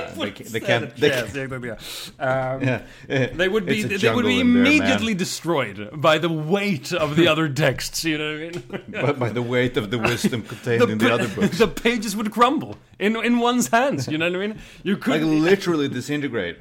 Yes, 1.67 2.11
yeah. 2.19 2.51
Um, 2.53 2.63
yeah, 2.63 3.47
would 3.47 3.65
be 3.65 3.81
It's 3.81 4.01
they 4.01 4.13
would 4.13 4.25
be 4.25 4.39
in 4.39 4.53
there, 4.53 4.61
immediately 4.63 5.13
destroyed 5.13 5.89
by 5.93 6.17
the 6.17 6.29
weight 6.29 6.91
of 6.91 7.15
the 7.15 7.27
other 7.31 7.47
texts. 7.49 8.03
You 8.03 8.17
know 8.17 8.33
what 8.33 8.41
I 8.41 8.77
mean? 8.77 8.83
but 8.91 9.19
by 9.19 9.29
the 9.29 9.41
weight 9.41 9.77
of 9.77 9.91
the 9.91 9.99
wisdom 9.99 10.41
contained 10.41 10.83
in 10.83 10.97
the 10.97 11.13
other 11.13 11.27
books. 11.27 11.57
the 11.65 11.67
pages 11.67 12.15
would 12.15 12.31
crumble 12.31 12.77
in 12.99 13.15
in 13.17 13.39
one's 13.39 13.67
hands. 13.67 14.07
You 14.07 14.17
know 14.17 14.29
what 14.29 14.35
I 14.35 14.47
mean? 14.47 14.59
You 14.83 14.93
like 14.93 15.01
could 15.03 15.23
literally 15.23 15.87
disintegrate. 15.87 16.57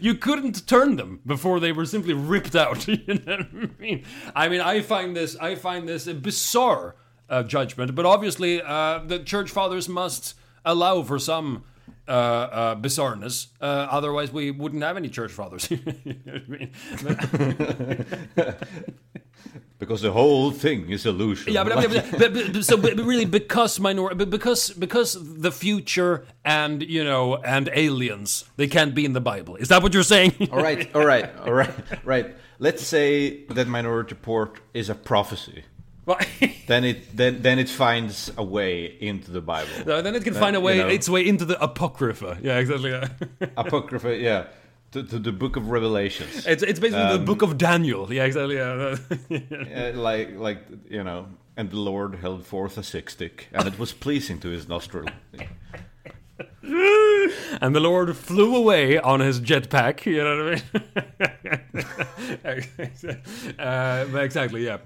you 0.00 0.14
couldn't 0.14 0.66
turn 0.66 0.96
them 0.96 1.20
before 1.26 1.60
they 1.60 1.72
were 1.72 1.86
simply 1.86 2.14
ripped 2.14 2.54
out. 2.54 2.86
You 2.88 3.14
know 3.26 3.36
what 3.36 3.40
I 3.40 3.82
mean? 3.82 4.04
I 4.34 4.48
mean, 4.48 4.60
I 4.60 4.80
find 4.80 5.16
this 5.16 5.36
I 5.36 5.54
find 5.56 5.88
this 5.88 6.06
a 6.06 6.14
bizarre 6.14 6.96
uh, 7.28 7.42
judgment, 7.42 7.94
but 7.94 8.06
obviously 8.06 8.62
uh, 8.62 9.00
the 9.04 9.18
church 9.18 9.50
fathers 9.50 9.88
must 9.88 10.34
allow 10.64 11.02
for 11.02 11.18
some. 11.18 11.64
Uh, 12.06 12.10
uh, 12.10 12.74
bizarreness. 12.76 13.46
Uh, 13.62 13.64
otherwise, 13.90 14.30
we 14.30 14.50
wouldn't 14.50 14.82
have 14.82 14.96
any 14.98 15.08
church 15.08 15.32
fathers. 15.32 15.70
You 15.70 15.80
know 16.26 16.34
I 16.36 16.48
mean? 16.48 16.70
Because 19.78 20.02
the 20.02 20.12
whole 20.12 20.50
thing 20.50 20.88
is 20.90 21.04
illusion. 21.04 21.52
Yeah, 21.52 21.64
but, 21.64 21.76
Like- 21.76 21.90
but, 21.90 22.10
but, 22.18 22.32
but, 22.34 22.52
but- 22.52 22.64
so 22.64 22.76
but 22.76 22.94
really 22.96 23.24
because 23.26 23.78
minor 23.80 24.14
but 24.14 24.30
because 24.30 24.70
because 24.70 25.16
the 25.20 25.50
future 25.50 26.24
and 26.44 26.82
you 26.82 27.04
know 27.04 27.36
and 27.36 27.68
aliens 27.72 28.44
they 28.56 28.66
can't 28.68 28.94
be 28.94 29.04
in 29.04 29.12
the 29.12 29.20
Bible. 29.20 29.56
Is 29.56 29.68
that 29.68 29.82
what 29.82 29.92
you're 29.92 30.02
saying? 30.16 30.32
all 30.52 30.62
right, 30.62 30.94
all 30.94 31.04
right, 31.04 31.28
all 31.40 31.52
right, 31.52 31.70
right. 32.04 32.34
Let's 32.58 32.82
say 32.86 33.44
that 33.48 33.66
Minority 33.66 34.14
Report 34.14 34.60
is 34.72 34.88
a 34.88 34.94
prophecy. 34.94 35.64
Then 36.66 36.84
it 36.84 37.16
then 37.16 37.42
then 37.42 37.58
it 37.58 37.68
finds 37.68 38.30
a 38.36 38.42
way 38.42 38.86
into 39.00 39.30
the 39.30 39.40
Bible. 39.40 39.70
no, 39.86 40.02
then 40.02 40.14
it 40.14 40.24
can 40.24 40.34
find 40.34 40.56
a 40.56 40.60
way 40.60 40.76
you 40.76 40.82
know. 40.82 40.88
its 40.88 41.08
way 41.08 41.26
into 41.26 41.44
the 41.44 41.62
apocrypha. 41.62 42.38
Yeah, 42.42 42.58
exactly. 42.58 42.90
yeah. 42.90 43.08
Apocrypha, 43.56 44.16
yeah, 44.16 44.46
to, 44.92 45.02
to 45.02 45.18
the 45.18 45.32
Book 45.32 45.56
of 45.56 45.70
Revelations. 45.70 46.46
It's 46.46 46.62
it's 46.62 46.80
basically 46.80 47.08
the 47.08 47.20
Um, 47.20 47.24
book 47.24 47.42
of 47.42 47.56
Daniel. 47.58 48.12
Yeah, 48.12 48.24
exactly. 48.24 48.56
Yeah. 48.56 48.96
Uh, 49.76 49.92
like 49.94 50.36
like 50.38 50.58
you 50.90 51.02
know, 51.04 51.26
and 51.56 51.70
the 51.70 51.76
Lord 51.80 52.14
held 52.16 52.46
forth 52.46 52.78
a 52.78 52.82
sick 52.82 53.10
stick, 53.10 53.48
and 53.52 53.66
it 53.68 53.78
was 53.78 53.92
pleasing 53.92 54.40
to 54.40 54.48
his 54.48 54.66
nostril. 54.68 55.06
and 57.60 57.74
the 57.74 57.80
Lord 57.80 58.16
flew 58.16 58.56
away 58.56 58.98
on 58.98 59.20
his 59.20 59.40
jetpack. 59.40 60.04
You 60.06 60.24
know 60.24 60.36
what 60.44 60.62
I 62.44 62.54
mean? 62.54 63.58
uh, 63.58 64.04
but 64.12 64.24
exactly. 64.24 64.64
Yeah. 64.64 64.78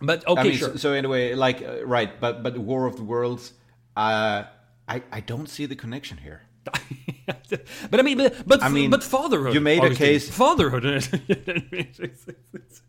But 0.00 0.26
okay, 0.26 0.40
I 0.40 0.44
mean, 0.44 0.56
sure. 0.56 0.70
so, 0.70 0.76
so 0.76 0.92
anyway, 0.92 1.34
like 1.34 1.62
uh, 1.62 1.84
right, 1.84 2.20
but 2.20 2.42
but 2.42 2.56
War 2.56 2.86
of 2.86 2.96
the 2.96 3.04
Worlds, 3.04 3.52
uh, 3.96 4.44
I 4.88 5.02
I 5.12 5.20
don't 5.20 5.48
see 5.48 5.66
the 5.66 5.76
connection 5.76 6.18
here. 6.18 6.42
but 7.90 8.00
I 8.00 8.02
mean, 8.02 8.18
but 8.18 8.46
but, 8.46 8.62
I 8.62 8.68
mean, 8.68 8.90
but 8.90 9.02
fatherhood. 9.02 9.54
you 9.54 9.60
made 9.60 9.84
a 9.84 9.94
case- 9.94 10.30
Fatherhood. 10.30 10.84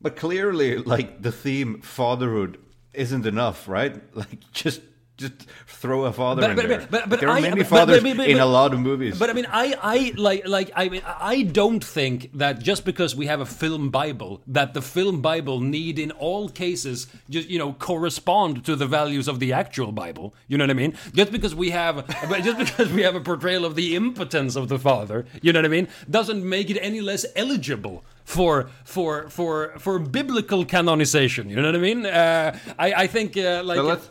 But 0.03 0.16
clearly, 0.16 0.78
like 0.78 1.22
the 1.22 1.32
theme 1.32 1.82
fatherhood 1.82 2.57
isn't 2.93 3.26
enough, 3.26 3.68
right? 3.68 4.01
Like 4.16 4.51
just 4.51 4.82
just 5.18 5.34
throw 5.68 6.05
a 6.05 6.12
father 6.14 6.41
But- 6.41 6.49
in 6.51 6.55
but- 6.55 6.68
there. 6.68 6.88
but- 6.89 7.09
but 7.09 7.20
there 7.20 7.30
are 7.30 7.38
I- 7.38 7.41
many 7.41 7.57
but- 7.62 7.68
fathers 7.68 8.01
but- 8.03 8.18
but- 8.18 8.28
in 8.30 8.39
a 8.39 8.45
lot 8.45 8.74
of 8.74 8.80
movies. 8.80 9.20
but 9.20 9.30
I 9.30 9.34
mean, 9.34 9.45
I, 9.51 9.76
I 9.82 10.14
like, 10.16 10.47
like, 10.47 10.72
I 10.76 10.89
mean, 10.89 11.01
I 11.05 11.43
don't 11.43 11.84
think 11.84 12.32
that 12.34 12.59
just 12.59 12.86
because 12.86 13.16
we 13.16 13.28
have 13.28 13.39
a 13.41 13.45
film 13.45 13.89
Bible, 13.89 14.41
that 14.47 14.74
the 14.74 14.82
film 14.82 15.22
Bible 15.22 15.59
need 15.59 15.99
in 15.99 16.12
all 16.12 16.49
cases 16.49 17.07
just 17.30 17.49
you 17.49 17.59
know 17.59 17.74
correspond 17.74 18.64
to 18.66 18.76
the 18.76 18.88
values 18.88 19.28
of 19.28 19.39
the 19.39 19.53
actual 19.53 19.91
Bible. 19.91 20.34
You 20.47 20.57
know 20.57 20.64
what 20.64 20.72
I 20.72 20.76
mean? 20.76 20.93
Just 21.14 21.32
because 21.32 21.53
we 21.53 21.70
have, 21.72 21.95
just 22.43 22.57
because 22.57 22.91
we 22.91 23.03
have 23.03 23.16
a 23.16 23.22
portrayal 23.22 23.64
of 23.66 23.76
the 23.76 23.95
impotence 23.95 24.55
of 24.55 24.70
the 24.70 24.80
father, 24.80 25.26
you 25.41 25.53
know 25.53 25.59
what 25.59 25.66
I 25.66 25.70
mean, 25.70 25.88
doesn't 26.09 26.43
make 26.43 26.70
it 26.70 26.80
any 26.82 27.01
less 27.01 27.26
eligible 27.36 28.03
for 28.24 28.70
for 28.86 29.30
for 29.30 29.74
for 29.78 29.99
biblical 29.99 30.66
canonization. 30.66 31.49
You 31.49 31.57
know 31.57 31.64
what 31.72 31.76
I 31.76 31.80
mean? 31.80 32.05
Uh, 32.05 32.57
I 32.80 32.93
I 33.03 33.07
think 33.07 33.38
uh, 33.38 33.62
like. 33.64 33.78
But 33.78 33.86
let's- 33.86 34.09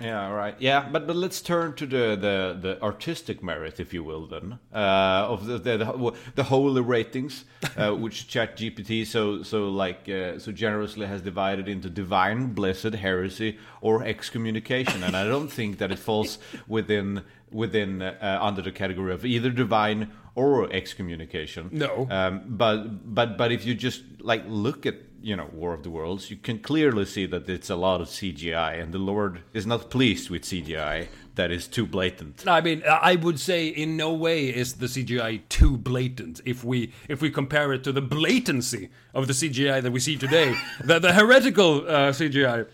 yeah, 0.00 0.30
right. 0.30 0.54
Yeah, 0.58 0.88
but 0.90 1.06
but 1.06 1.16
let's 1.16 1.40
turn 1.40 1.74
to 1.74 1.86
the 1.86 2.16
the, 2.16 2.58
the 2.60 2.82
artistic 2.82 3.42
merit, 3.42 3.80
if 3.80 3.94
you 3.94 4.04
will, 4.04 4.26
then 4.26 4.58
uh, 4.74 5.26
of 5.28 5.46
the 5.46 5.58
the, 5.58 5.76
the, 5.78 6.14
the 6.34 6.44
holy 6.44 6.82
ratings, 6.82 7.44
uh, 7.76 7.92
which 7.94 8.28
ChatGPT 8.28 9.06
so 9.06 9.42
so 9.42 9.70
like 9.70 10.08
uh, 10.08 10.38
so 10.38 10.52
generously 10.52 11.06
has 11.06 11.22
divided 11.22 11.66
into 11.66 11.88
divine, 11.88 12.52
blessed, 12.52 12.94
heresy, 12.94 13.58
or 13.80 14.04
excommunication, 14.04 15.02
and 15.02 15.16
I 15.16 15.24
don't 15.24 15.48
think 15.48 15.78
that 15.78 15.90
it 15.90 15.98
falls 15.98 16.38
within 16.68 17.22
within 17.50 18.02
uh, 18.02 18.38
under 18.42 18.60
the 18.60 18.72
category 18.72 19.14
of 19.14 19.24
either 19.24 19.50
divine 19.50 20.12
or 20.34 20.70
excommunication. 20.72 21.70
No. 21.72 22.06
Um, 22.10 22.42
but 22.46 23.14
but 23.14 23.38
but 23.38 23.50
if 23.50 23.64
you 23.64 23.74
just 23.74 24.02
like 24.20 24.44
look 24.46 24.84
at 24.84 24.96
you 25.22 25.36
know 25.36 25.48
War 25.52 25.74
of 25.74 25.82
the 25.82 25.90
Worlds, 25.90 26.30
you 26.30 26.36
can 26.36 26.58
clearly 26.58 27.04
see 27.04 27.26
that 27.26 27.48
it's 27.48 27.70
a 27.70 27.76
lot 27.76 28.00
of 28.00 28.08
CGI, 28.08 28.80
and 28.80 28.92
the 28.92 28.98
Lord 28.98 29.42
is 29.52 29.66
not 29.66 29.90
pleased 29.90 30.30
with 30.30 30.42
CGI 30.42 31.08
that 31.36 31.50
is 31.50 31.68
too 31.68 31.86
blatant. 31.86 32.44
I 32.46 32.60
mean, 32.60 32.82
I 32.88 33.16
would 33.16 33.38
say 33.38 33.68
in 33.68 33.96
no 33.96 34.12
way 34.12 34.48
is 34.48 34.74
the 34.74 34.86
CGI 34.86 35.42
too 35.48 35.76
blatant 35.76 36.40
if 36.44 36.64
we 36.64 36.92
if 37.08 37.20
we 37.20 37.30
compare 37.30 37.72
it 37.72 37.84
to 37.84 37.92
the 37.92 38.02
blatancy 38.02 38.90
of 39.14 39.26
the 39.26 39.32
CGI 39.32 39.82
that 39.82 39.92
we 39.92 40.00
see 40.00 40.16
today, 40.16 40.56
the, 40.84 40.98
the 40.98 41.12
heretical 41.12 41.86
uh, 41.88 42.10
CGI. 42.10 42.66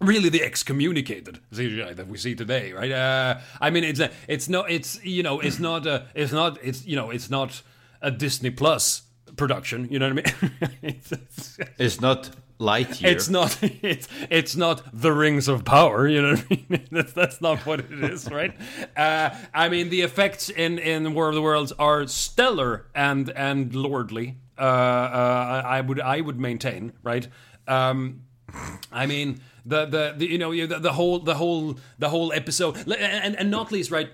Really, 0.00 0.30
the 0.30 0.42
excommunicated 0.42 1.40
CGI 1.52 1.94
that 1.94 2.08
we 2.08 2.16
see 2.16 2.34
today, 2.34 2.72
right? 2.72 2.90
Uh, 2.90 3.40
I 3.60 3.68
mean, 3.68 3.84
it's 3.84 4.00
a, 4.00 4.10
it's 4.28 4.48
not, 4.48 4.70
it's 4.70 5.04
you 5.04 5.22
know, 5.22 5.40
it's 5.40 5.58
not, 5.58 5.86
a, 5.86 6.06
it's 6.14 6.32
not, 6.32 6.58
it's 6.62 6.86
you 6.86 6.96
know, 6.96 7.10
it's 7.10 7.28
not 7.28 7.60
a 8.00 8.10
Disney 8.10 8.48
Plus 8.48 9.02
production. 9.40 9.88
You 9.90 9.98
know 9.98 10.12
what 10.14 10.26
I 10.28 10.42
mean? 10.42 10.52
it's, 10.82 11.12
it's- 11.12 11.58
It's 11.78 12.00
not 12.00 12.30
Lightyear. 12.60 13.06
it's 13.12 13.28
not 13.30 13.58
it's 13.62 14.06
it's 14.38 14.54
not 14.54 14.82
the 14.92 15.12
rings 15.24 15.48
of 15.48 15.64
power 15.64 16.06
you 16.14 16.20
know 16.20 16.34
what 16.36 16.46
i 16.50 16.64
mean 16.68 16.86
that's, 16.96 17.14
that's 17.14 17.40
not 17.40 17.58
what 17.64 17.80
it 17.80 18.04
is 18.12 18.28
right 18.30 18.52
uh, 18.98 19.30
i 19.54 19.70
mean 19.70 19.88
the 19.88 20.02
effects 20.02 20.50
in 20.50 20.78
in 20.78 21.14
war 21.14 21.30
of 21.30 21.34
the 21.34 21.40
worlds 21.40 21.72
are 21.78 22.06
stellar 22.06 22.84
and 22.94 23.30
and 23.30 23.74
lordly 23.74 24.36
uh, 24.58 24.62
uh, 24.62 25.62
I, 25.64 25.78
I 25.78 25.80
would 25.80 26.00
i 26.16 26.20
would 26.20 26.38
maintain 26.38 26.92
right 27.02 27.26
um, 27.66 28.24
i 28.92 29.06
mean 29.06 29.40
the, 29.64 29.86
the 29.86 30.14
the 30.18 30.26
you 30.26 30.36
know 30.36 30.52
the, 30.66 30.78
the 30.78 30.92
whole 30.92 31.18
the 31.20 31.36
whole 31.36 31.78
the 31.98 32.10
whole 32.10 32.30
episode 32.40 32.76
and 32.88 33.36
and 33.40 33.50
not 33.50 33.72
least 33.72 33.90
right 33.90 34.10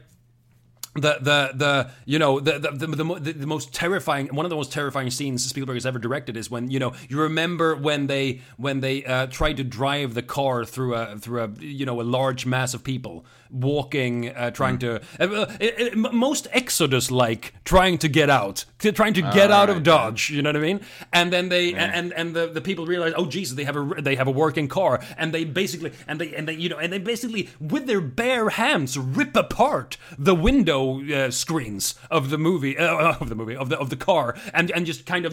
the 0.97 1.19
the 1.21 1.51
the 1.55 1.91
you 2.05 2.19
know 2.19 2.41
the 2.41 2.59
the, 2.59 2.71
the 2.87 2.87
the 3.21 3.33
the 3.33 3.47
most 3.47 3.73
terrifying 3.75 4.27
one 4.29 4.45
of 4.47 4.51
the 4.51 4.57
most 4.57 4.73
terrifying 4.73 5.11
scenes 5.11 5.45
Spielberg 5.47 5.77
has 5.77 5.87
ever 5.87 5.99
directed 5.99 6.37
is 6.37 6.51
when 6.51 6.71
you 6.71 6.79
know 6.79 6.93
you 7.09 7.21
remember 7.21 7.77
when 7.77 8.07
they 8.07 8.41
when 8.57 8.81
they 8.81 9.05
uh, 9.05 9.27
tried 9.27 9.57
to 9.59 9.65
drive 9.65 10.15
the 10.15 10.23
car 10.23 10.65
through 10.65 10.95
a 10.95 11.17
through 11.19 11.43
a 11.43 11.51
you 11.61 11.87
know 11.87 12.01
a 12.01 12.03
large 12.19 12.47
mass 12.47 12.75
of 12.75 12.83
people 12.83 13.25
walking 13.51 14.29
uh, 14.31 14.51
trying 14.51 14.79
to 14.79 14.97
uh, 15.21 15.57
it- 15.61 15.75
it- 15.79 15.97
most 15.97 16.49
Exodus 16.53 17.11
like 17.11 17.55
trying 17.65 17.99
to 17.99 18.09
get 18.09 18.29
out 18.29 18.65
trying 18.79 19.15
to 19.15 19.23
get 19.23 19.51
out 19.51 19.69
of 19.71 19.77
right, 19.77 19.85
Dodge 19.85 20.31
you 20.31 20.43
know 20.43 20.51
what 20.51 20.57
I 20.57 20.61
mean? 20.61 20.81
And 21.13 21.33
then 21.33 21.49
they 21.49 21.75
and 21.75 22.13
and 22.13 22.35
the, 22.35 22.47
the 22.49 22.61
people 22.61 22.87
realize 22.87 23.13
oh 23.17 23.27
Jesus 23.27 23.57
they 23.57 23.65
have 23.65 23.77
a 23.77 24.03
they 24.03 24.17
have 24.17 24.27
a 24.27 24.33
working 24.33 24.69
car. 24.69 25.01
And 25.17 25.33
they 25.33 25.45
basically 25.45 25.93
and 26.09 26.21
they 26.21 26.35
and 26.35 26.47
they 26.49 26.55
you 26.55 26.69
know 26.69 26.79
and 26.79 26.93
they 26.93 26.99
basically 26.99 27.49
with 27.61 27.87
their 27.87 28.01
bare 28.01 28.51
hands 28.51 28.99
rip 28.99 29.35
apart 29.37 29.97
the 30.19 30.35
window 30.35 30.85
uh, 30.95 31.31
screens 31.31 31.95
of 32.11 32.31
the 32.31 32.39
movie 32.39 32.77
uh, 32.79 33.15
of 33.21 33.29
the 33.29 33.35
movie 33.35 33.57
of 33.57 33.69
the 33.69 33.79
of 33.79 33.89
the 33.91 33.97
car 33.97 34.35
and 34.55 34.71
and 34.71 34.87
just 34.87 35.07
kind 35.07 35.25
of 35.27 35.33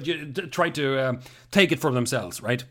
try 0.52 0.70
to 0.70 0.86
uh, 1.04 1.14
take 1.52 1.72
it 1.74 1.80
for 1.80 1.92
themselves 1.92 2.42
right 2.42 2.64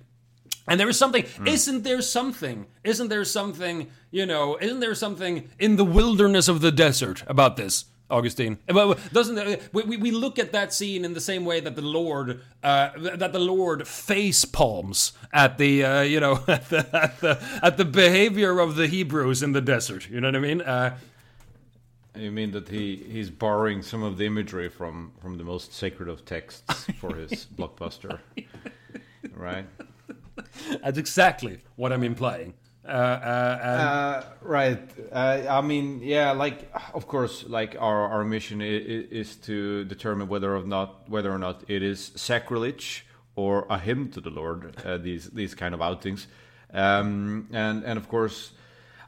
and 0.68 0.78
there 0.78 0.88
is 0.88 0.96
something, 0.96 1.24
isn't 1.44 1.82
there 1.82 2.00
something, 2.00 2.66
isn't 2.84 3.08
there 3.08 3.24
something, 3.24 3.90
you 4.12 4.24
know, 4.26 4.56
isn't 4.60 4.78
there 4.78 4.94
something 4.94 5.48
in 5.58 5.74
the 5.76 5.84
wilderness 5.84 6.46
of 6.48 6.60
the 6.60 6.70
desert 6.70 7.24
about 7.26 7.56
this, 7.56 7.86
Augustine? 8.08 8.58
Well, 8.72 8.94
doesn't 9.12 9.36
uh, 9.38 9.56
we, 9.72 9.82
we- 9.82 9.96
we 9.96 10.10
look 10.12 10.38
at 10.38 10.52
that 10.52 10.72
scene 10.72 11.04
in 11.04 11.14
the 11.14 11.20
same 11.20 11.44
way 11.44 11.58
that 11.60 11.74
the 11.74 11.82
Lord, 11.82 12.42
uh, 12.62 12.90
that 13.18 13.32
the 13.32 13.40
Lord 13.40 13.88
face 13.88 14.44
palms 14.44 15.12
at 15.32 15.58
the, 15.58 15.84
uh, 15.84 16.00
you 16.02 16.20
know, 16.20 16.34
at 16.46 16.68
the, 16.70 16.86
at 16.92 17.20
the 17.20 17.42
at 17.60 17.76
the 17.76 17.84
behavior 17.84 18.60
of 18.60 18.76
the 18.76 18.86
Hebrews 18.86 19.42
in 19.42 19.50
the 19.58 19.60
desert. 19.60 20.08
You 20.08 20.20
know 20.20 20.28
what 20.28 20.36
I 20.36 20.46
mean? 20.50 20.60
Uh, 20.60 20.96
You 22.14 22.30
mean 22.30 22.50
that 22.52 22.68
he, 22.68 22.96
he's 22.96 23.30
borrowing 23.30 23.82
some 23.82 24.02
of 24.02 24.18
the 24.18 24.26
imagery 24.26 24.68
from, 24.68 25.12
from 25.20 25.38
the 25.38 25.44
most 25.44 25.72
sacred 25.72 26.08
of 26.08 26.24
texts 26.24 26.84
for 26.98 27.14
his 27.14 27.46
blockbuster, 27.46 28.18
right? 29.34 29.66
that's 30.82 30.98
exactly 30.98 31.58
what 31.76 31.92
I'm 31.92 32.02
implying. 32.02 32.54
Uh, 32.84 32.88
uh, 32.88 33.58
Uh, 33.62 34.24
right. 34.42 34.90
Uh, 35.10 35.42
I 35.48 35.60
mean, 35.60 36.00
yeah. 36.02 36.32
Like, 36.32 36.70
of 36.94 37.06
course, 37.06 37.44
like 37.48 37.76
our, 37.78 38.08
our 38.08 38.24
mission 38.24 38.60
is, 38.60 39.06
is 39.10 39.36
to 39.46 39.84
determine 39.84 40.28
whether 40.28 40.54
or 40.56 40.64
not 40.64 41.08
whether 41.08 41.32
or 41.32 41.38
not 41.38 41.62
it 41.68 41.82
is 41.82 42.10
sacrilege 42.16 43.06
or 43.36 43.66
a 43.70 43.78
hymn 43.78 44.10
to 44.10 44.20
the 44.20 44.30
Lord. 44.30 44.76
Uh, 44.84 44.98
these 44.98 45.30
these 45.30 45.54
kind 45.54 45.74
of 45.74 45.80
outings, 45.80 46.26
um, 46.72 47.48
and 47.52 47.84
and 47.84 47.98
of 47.98 48.08
course, 48.08 48.52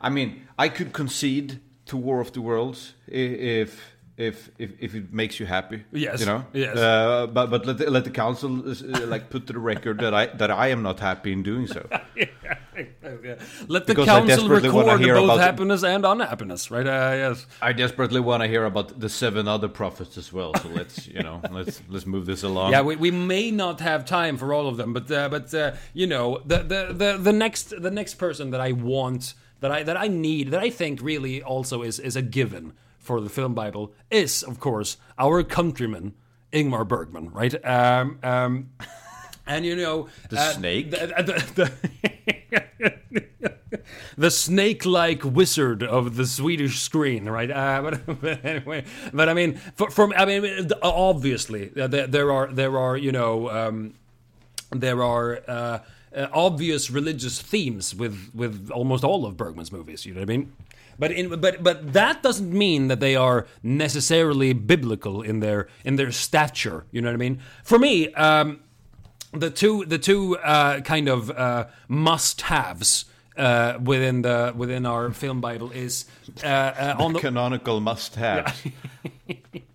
I 0.00 0.08
mean, 0.08 0.46
I 0.56 0.68
could 0.68 0.92
concede 0.92 1.60
to 1.86 1.96
War 1.96 2.20
of 2.20 2.32
the 2.32 2.40
Worlds 2.40 2.94
if. 3.06 3.94
If, 4.16 4.48
if 4.58 4.70
if 4.78 4.94
it 4.94 5.12
makes 5.12 5.40
you 5.40 5.46
happy, 5.46 5.82
Yes, 5.90 6.20
you 6.20 6.26
know, 6.26 6.46
yes. 6.52 6.76
Uh, 6.76 7.26
but 7.26 7.50
but 7.50 7.66
let 7.66 7.78
the, 7.78 7.90
let 7.90 8.04
the 8.04 8.12
council 8.12 8.62
uh, 8.70 9.06
like 9.08 9.28
put 9.28 9.48
to 9.48 9.52
the 9.52 9.58
record 9.58 9.98
that 9.98 10.14
I 10.14 10.26
that 10.26 10.52
I 10.52 10.68
am 10.68 10.84
not 10.84 11.00
happy 11.00 11.32
in 11.32 11.42
doing 11.42 11.66
so. 11.66 11.84
let 13.68 13.86
the 13.86 13.94
Because 13.94 14.06
council 14.06 14.48
record 14.48 14.72
both 14.72 15.40
happiness 15.40 15.82
and 15.84 16.04
unhappiness, 16.04 16.70
right? 16.70 16.86
Uh, 16.86 17.12
yes. 17.14 17.46
I 17.62 17.72
desperately 17.72 18.20
want 18.20 18.42
to 18.42 18.48
hear 18.48 18.64
about 18.64 18.98
the 18.98 19.08
seven 19.08 19.48
other 19.48 19.68
prophets 19.68 20.16
as 20.16 20.32
well. 20.32 20.54
So 20.54 20.68
let's, 20.68 21.06
you 21.06 21.22
know, 21.22 21.40
let's 21.50 21.82
let's 21.88 22.06
move 22.06 22.26
this 22.26 22.42
along. 22.42 22.72
Yeah, 22.72 22.82
we, 22.82 22.96
we 22.96 23.10
may 23.10 23.50
not 23.50 23.80
have 23.80 24.04
time 24.04 24.36
for 24.36 24.52
all 24.52 24.68
of 24.68 24.76
them, 24.76 24.92
but 24.92 25.10
uh, 25.10 25.28
but 25.28 25.52
uh, 25.54 25.72
you 25.92 26.06
know 26.06 26.40
the, 26.44 26.58
the 26.58 26.92
the 26.92 27.18
the 27.18 27.32
next 27.32 27.70
the 27.80 27.90
next 27.90 28.14
person 28.14 28.50
that 28.50 28.60
I 28.60 28.72
want 28.72 29.34
that 29.64 29.72
I 29.72 29.82
that 29.82 29.96
I 29.96 30.08
need 30.08 30.50
that 30.50 30.60
I 30.60 30.68
think 30.68 31.00
really 31.00 31.42
also 31.42 31.80
is 31.80 31.98
is 31.98 32.16
a 32.16 32.22
given 32.22 32.74
for 32.98 33.18
the 33.22 33.30
film 33.30 33.54
Bible 33.54 33.94
is 34.10 34.42
of 34.42 34.60
course 34.60 34.98
our 35.18 35.42
countryman 35.42 36.12
Ingmar 36.52 36.86
Bergman, 36.86 37.30
right? 37.30 37.54
Um, 37.64 38.18
um, 38.22 38.68
and 39.46 39.64
you 39.64 39.74
know 39.74 40.08
The 40.28 40.38
uh, 40.38 40.52
snake? 40.52 40.90
the, 40.90 40.98
the, 41.56 41.72
the, 43.62 43.80
the 44.18 44.30
snake-like 44.30 45.24
wizard 45.24 45.82
of 45.82 46.16
the 46.16 46.26
Swedish 46.26 46.80
screen, 46.80 47.24
right? 47.24 47.50
Uh, 47.50 47.80
but, 47.80 48.20
but 48.20 48.44
anyway, 48.44 48.84
but 49.14 49.30
I 49.30 49.34
mean, 49.34 49.54
for, 49.76 49.88
for 49.90 50.14
I 50.14 50.26
mean, 50.26 50.70
obviously 50.82 51.72
uh, 51.80 51.86
there, 51.86 52.06
there 52.06 52.30
are 52.30 52.48
there 52.48 52.78
are 52.78 52.98
you 52.98 53.12
know 53.12 53.48
um, 53.48 53.94
there 54.72 55.02
are. 55.02 55.40
Uh, 55.48 55.78
uh, 56.14 56.28
obvious 56.32 56.90
religious 56.90 57.40
themes 57.40 57.94
with 57.94 58.30
with 58.34 58.70
almost 58.70 59.04
all 59.04 59.26
of 59.26 59.36
Bergman's 59.36 59.72
movies. 59.72 60.06
You 60.06 60.14
know 60.14 60.20
what 60.20 60.30
I 60.30 60.36
mean? 60.36 60.52
But 60.98 61.12
in 61.12 61.40
but 61.40 61.62
but 61.62 61.92
that 61.92 62.22
doesn't 62.22 62.52
mean 62.52 62.88
that 62.88 63.00
they 63.00 63.16
are 63.16 63.46
necessarily 63.62 64.52
biblical 64.52 65.22
in 65.22 65.40
their 65.40 65.68
in 65.84 65.96
their 65.96 66.12
stature. 66.12 66.84
You 66.90 67.02
know 67.02 67.08
what 67.08 67.14
I 67.14 67.18
mean? 67.18 67.40
For 67.62 67.78
me, 67.78 68.12
um, 68.14 68.60
the 69.32 69.50
two 69.50 69.84
the 69.86 69.98
two 69.98 70.38
uh, 70.38 70.80
kind 70.80 71.08
of 71.08 71.30
uh, 71.30 71.66
must 71.88 72.42
haves. 72.42 73.06
Uh, 73.36 73.80
within 73.82 74.22
the 74.22 74.52
within 74.56 74.86
our 74.86 75.10
film 75.10 75.40
Bible 75.40 75.72
is 75.72 76.04
uh, 76.44 76.46
uh, 76.46 76.94
on 77.00 77.14
the 77.14 77.18
canonical 77.18 77.80
must-have. 77.80 78.64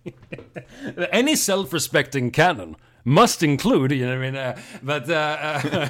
any 1.12 1.36
self-respecting 1.36 2.30
canon 2.30 2.76
must 3.04 3.42
include, 3.42 3.92
you 3.92 4.06
know 4.06 4.18
what 4.18 4.24
I 4.26 4.30
mean? 4.30 4.36
Uh, 4.36 4.60
but 4.82 5.10
uh, 5.10 5.88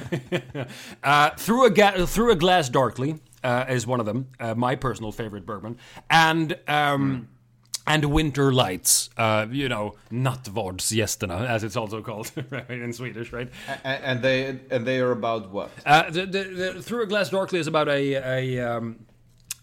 uh, 0.55 0.65
uh, 1.03 1.29
through 1.31 1.65
a 1.65 1.69
ga- 1.69 2.05
through 2.05 2.31
a 2.31 2.35
glass 2.35 2.69
darkly 2.69 3.19
uh, 3.43 3.65
is 3.69 3.85
one 3.87 3.99
of 3.99 4.05
them. 4.05 4.27
Uh, 4.39 4.55
my 4.55 4.75
personal 4.75 5.11
favorite 5.11 5.45
Bergman, 5.45 5.77
and. 6.09 6.57
Um, 6.67 7.27
And 7.87 8.05
winter 8.05 8.53
lights, 8.53 9.09
uh, 9.17 9.47
you 9.51 9.67
know, 9.67 9.95
Nattvardsgästerna, 10.11 11.47
as 11.47 11.63
it's 11.63 11.75
also 11.75 12.01
called 12.03 12.31
right, 12.51 12.69
in 12.69 12.93
Swedish, 12.93 13.33
right? 13.33 13.49
and, 13.83 14.03
and 14.03 14.21
they 14.21 14.59
and 14.69 14.85
they 14.85 14.99
are 14.99 15.11
about 15.11 15.49
what? 15.51 15.71
Uh, 15.83 16.09
the, 16.11 16.27
the, 16.27 16.43
the 16.43 16.81
Through 16.83 17.03
a 17.03 17.05
Glass 17.07 17.31
Darkly 17.31 17.59
is 17.59 17.65
about 17.67 17.87
a, 17.89 18.13
a 18.15 18.59
um, 18.59 18.99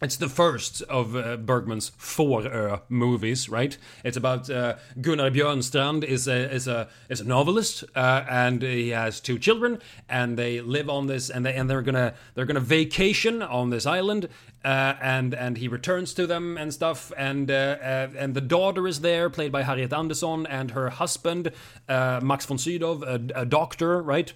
it's 0.01 0.17
the 0.17 0.29
first 0.29 0.83
of 0.83 1.17
uh, 1.17 1.37
Bergman's 1.37 1.91
Fårö 1.99 2.81
movies, 2.89 3.49
right? 3.49 3.77
It's 4.05 4.17
about 4.17 4.49
uh, 4.49 4.77
Gunnar 5.01 5.31
Björnstrand 5.31 6.05
is 6.05 6.29
a 6.29 6.53
is 6.53 6.69
a 6.69 6.89
is 7.09 7.21
a 7.21 7.25
novelist, 7.25 7.85
uh, 7.97 8.25
and 8.29 8.63
he 8.63 8.91
has 8.91 9.21
two 9.21 9.39
children, 9.39 9.81
and 10.09 10.39
they 10.39 10.61
live 10.61 10.89
on 10.89 11.07
this, 11.07 11.31
and 11.31 11.45
they 11.45 11.55
and 11.55 11.69
they're 11.69 11.83
gonna 11.83 12.15
they're 12.35 12.47
gonna 12.47 12.61
vacation 12.61 13.43
on 13.43 13.71
this 13.71 13.87
island, 13.87 14.29
uh, 14.65 14.95
and 15.01 15.35
and 15.35 15.59
he 15.59 15.67
returns 15.67 16.15
to 16.15 16.27
them 16.27 16.57
and 16.57 16.73
stuff, 16.73 17.13
and 17.17 17.51
uh, 17.51 17.77
uh, 17.83 18.09
and 18.17 18.35
the 18.35 18.41
daughter 18.41 18.87
is 18.87 19.01
there, 19.01 19.29
played 19.29 19.51
by 19.51 19.63
Harriet 19.63 19.93
Andersson, 19.93 20.47
and 20.47 20.71
her 20.73 20.91
husband 20.91 21.51
uh, 21.89 22.21
Max 22.23 22.47
von 22.47 22.59
Sydow, 22.59 23.03
a, 23.03 23.41
a 23.41 23.47
doctor, 23.47 24.01
right? 24.01 24.33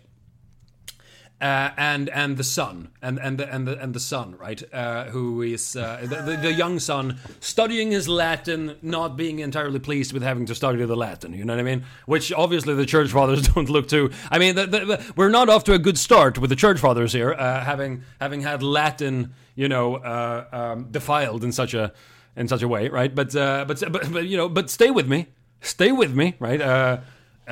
Uh, 1.42 1.72
and 1.76 2.08
and 2.10 2.36
the 2.36 2.44
son 2.44 2.88
and 3.02 3.18
and 3.18 3.36
the 3.36 3.52
and 3.52 3.66
the 3.66 3.76
and 3.82 3.94
the 3.94 4.00
son 4.00 4.36
right? 4.38 4.62
Uh, 4.72 5.06
who 5.06 5.42
is 5.42 5.74
uh, 5.74 5.98
the, 6.02 6.36
the, 6.40 6.52
young 6.52 6.78
son 6.78 7.18
studying 7.40 7.90
his 7.90 8.08
Latin 8.08 8.76
not 8.80 9.16
being 9.16 9.40
entirely 9.40 9.80
pleased 9.80 10.12
with 10.12 10.22
having 10.22 10.46
to 10.46 10.54
study 10.54 10.84
the 10.84 10.96
Latin 10.96 11.32
you 11.32 11.44
know 11.44 11.54
what 11.54 11.60
I 11.60 11.64
mean? 11.64 11.84
Which 12.06 12.32
obviously 12.32 12.74
the 12.74 12.86
church 12.86 13.10
fathers 13.10 13.48
don't 13.54 13.68
look 13.68 13.88
to. 13.88 14.10
I 14.30 14.38
mean 14.38 14.54
the, 14.54 14.66
the, 14.66 15.12
we're 15.16 15.30
not 15.30 15.48
off 15.48 15.64
to 15.64 15.74
a 15.74 15.80
good 15.80 15.98
start 15.98 16.38
with 16.38 16.48
the 16.48 16.56
church 16.56 16.78
fathers 16.78 17.12
here 17.12 17.32
uh, 17.32 17.64
having 17.64 18.04
having 18.20 18.42
had 18.42 18.62
Latin 18.62 19.34
you 19.56 19.68
know 19.68 19.96
uh, 19.96 20.46
um, 20.52 20.92
defiled 20.92 21.42
in 21.42 21.50
such 21.50 21.74
a 21.74 21.92
in 22.36 22.46
such 22.46 22.62
a 22.62 22.68
way 22.68 22.88
right? 22.88 23.12
But 23.12 23.34
uh, 23.34 23.64
but, 23.66 23.82
but 23.90 24.12
but 24.12 24.26
you 24.26 24.36
know 24.36 24.48
but 24.48 24.70
stay 24.70 24.92
with 24.92 25.08
me. 25.08 25.26
Stay 25.60 25.90
with 25.90 26.14
me 26.14 26.36
right 26.38 26.60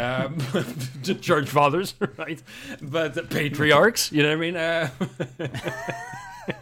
um, 0.01 0.39
church 1.21 1.49
fathers, 1.49 1.95
right? 2.17 2.43
But 2.81 3.31
patriarchs, 3.31 4.13
you 4.13 4.23
know 4.23 4.31
what 4.31 4.37
I 4.37 4.41
mean? 4.41 4.57
Uh, 4.57 4.91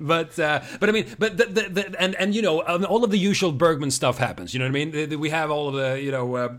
but 0.00 0.38
uh, 0.38 0.62
but 0.78 0.88
I 0.88 0.92
mean, 0.92 1.06
but 1.18 1.36
the, 1.36 1.46
the, 1.46 1.62
the, 1.68 2.02
and 2.02 2.14
and 2.16 2.34
you 2.34 2.42
know, 2.42 2.62
um, 2.66 2.84
all 2.84 3.04
of 3.04 3.10
the 3.10 3.18
usual 3.18 3.52
Bergman 3.52 3.90
stuff 3.90 4.18
happens. 4.18 4.54
You 4.54 4.60
know 4.60 4.66
what 4.66 4.80
I 4.80 4.84
mean? 4.84 5.20
We 5.20 5.30
have 5.30 5.50
all 5.50 5.68
of 5.68 5.74
the 5.74 6.00
you 6.00 6.10
know. 6.10 6.36
Uh, 6.36 6.54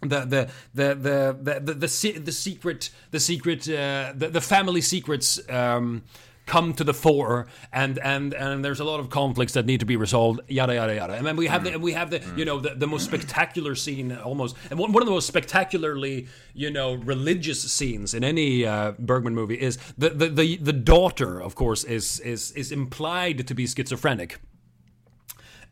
the 0.00 0.20
the 0.20 0.50
the 0.74 0.94
the 0.94 1.36
the 1.40 1.60
the, 1.60 1.74
the, 1.74 1.88
se- 1.88 2.18
the 2.18 2.32
secret 2.32 2.90
the 3.10 3.18
secret 3.18 3.66
uh, 3.66 4.12
the, 4.14 4.28
the 4.28 4.42
family 4.42 4.82
secrets 4.82 5.40
um, 5.48 6.02
come 6.46 6.74
to 6.74 6.84
the 6.84 6.94
fore 6.94 7.46
and 7.72 7.98
and 7.98 8.34
and 8.34 8.64
there's 8.64 8.80
a 8.80 8.84
lot 8.84 9.00
of 9.00 9.10
conflicts 9.10 9.54
that 9.54 9.66
need 9.66 9.80
to 9.80 9.86
be 9.86 9.96
resolved 9.96 10.40
yada 10.48 10.74
yada 10.74 10.94
yada. 10.94 11.14
And 11.14 11.26
then 11.26 11.36
we 11.36 11.46
have 11.46 11.64
the 11.64 11.78
we 11.78 11.92
have 11.92 12.10
the 12.10 12.22
you 12.36 12.44
know 12.44 12.60
the, 12.60 12.74
the 12.74 12.86
most 12.86 13.04
spectacular 13.04 13.74
scene 13.74 14.12
almost 14.12 14.56
and 14.70 14.78
one, 14.78 14.92
one 14.92 15.02
of 15.02 15.06
the 15.06 15.14
most 15.14 15.26
spectacularly 15.26 16.28
you 16.54 16.70
know 16.70 16.94
religious 16.94 17.60
scenes 17.72 18.14
in 18.14 18.24
any 18.24 18.66
uh, 18.66 18.92
Bergman 18.98 19.34
movie 19.34 19.60
is 19.60 19.78
the, 19.96 20.10
the 20.10 20.28
the 20.28 20.56
the 20.56 20.72
daughter 20.72 21.40
of 21.40 21.54
course 21.54 21.84
is 21.84 22.20
is 22.20 22.50
is 22.52 22.72
implied 22.72 23.46
to 23.46 23.54
be 23.54 23.66
schizophrenic 23.66 24.38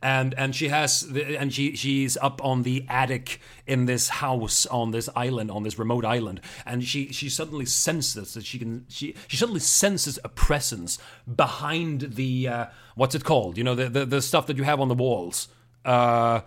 and 0.03 0.35
and 0.37 0.55
she 0.55 0.69
has 0.69 1.03
the, 1.03 1.39
and 1.39 1.53
she 1.55 1.77
she's 1.77 2.17
up 2.17 2.45
on 2.45 2.63
the 2.65 2.85
attic 2.89 3.41
in 3.67 3.87
this 3.87 4.09
house 4.09 4.67
on 4.67 4.91
this 4.91 5.09
island 5.15 5.51
on 5.51 5.63
this 5.63 5.79
remote 5.79 6.05
island. 6.05 6.41
And 6.67 6.85
she 6.85 7.13
she 7.13 7.29
suddenly 7.29 7.67
senses 7.67 8.35
that 8.35 8.45
she 8.45 8.59
can 8.59 8.85
she 8.89 9.15
she 9.29 9.37
suddenly 9.37 9.61
senses 9.61 10.19
a 10.25 10.29
presence 10.29 10.99
behind 11.35 12.15
the 12.15 12.49
uh, 12.49 12.67
what's 12.97 13.15
it 13.15 13.25
called? 13.25 13.57
You 13.57 13.65
know 13.65 13.75
the, 13.75 13.89
the 13.89 14.05
the 14.05 14.23
stuff 14.23 14.47
that 14.49 14.57
you 14.57 14.65
have 14.65 14.81
on 14.81 14.89
the 14.89 14.95
walls. 14.95 15.49
Uh, 15.85 16.41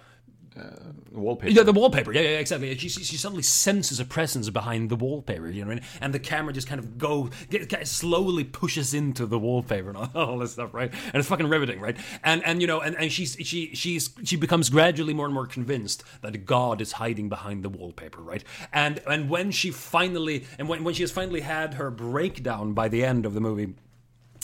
Wallpaper. 1.16 1.52
yeah, 1.52 1.64
the 1.64 1.72
wallpaper. 1.72 2.12
Yeah, 2.12 2.22
yeah, 2.22 2.40
exactly. 2.40 2.76
She, 2.78 2.90
she, 2.90 3.18
suddenly 3.18 3.44
senses 3.44 4.00
a 4.00 4.06
presence 4.06 4.50
behind 4.50 4.90
the 4.90 4.96
wallpaper. 4.96 5.50
You 5.50 5.62
know 5.62 5.68
what 5.68 5.78
I 5.78 5.82
mean? 5.82 5.86
And 6.02 6.14
the 6.14 6.20
camera 6.20 6.54
just 6.54 6.68
kind 6.68 6.80
of 6.80 6.98
go 6.98 7.30
get, 7.50 7.88
slowly 7.88 8.44
pushes 8.44 8.94
into 8.94 9.26
the 9.26 9.40
wallpaper 9.40 9.90
and 9.90 9.98
all, 9.98 10.10
all 10.16 10.38
this 10.40 10.54
stuff, 10.54 10.74
right? 10.74 10.92
And 10.92 11.16
it's 11.16 11.28
fucking 11.28 11.48
riveting, 11.48 11.80
right? 11.80 11.98
And 12.24 12.44
and 12.46 12.62
you 12.62 12.68
know, 12.68 12.82
and, 12.82 12.96
and 12.98 13.12
she's 13.12 13.38
she 13.42 13.74
she's 13.74 14.10
she 14.24 14.36
becomes 14.36 14.70
gradually 14.70 15.14
more 15.14 15.26
and 15.26 15.34
more 15.34 15.48
convinced 15.48 16.04
that 16.22 16.46
God 16.46 16.82
is 16.82 16.94
hiding 16.94 17.30
behind 17.30 17.64
the 17.64 17.70
wallpaper, 17.70 18.22
right? 18.22 18.44
And 18.74 19.02
and 19.08 19.30
when 19.30 19.52
she 19.52 19.72
finally 19.72 20.46
and 20.60 20.68
when 20.68 20.84
when 20.84 20.94
she 20.94 21.04
has 21.04 21.12
finally 21.12 21.42
had 21.42 21.76
her 21.76 21.90
breakdown 21.92 22.74
by 22.74 22.90
the 22.90 23.04
end 23.04 23.26
of 23.26 23.34
the 23.34 23.42
movie 23.42 23.76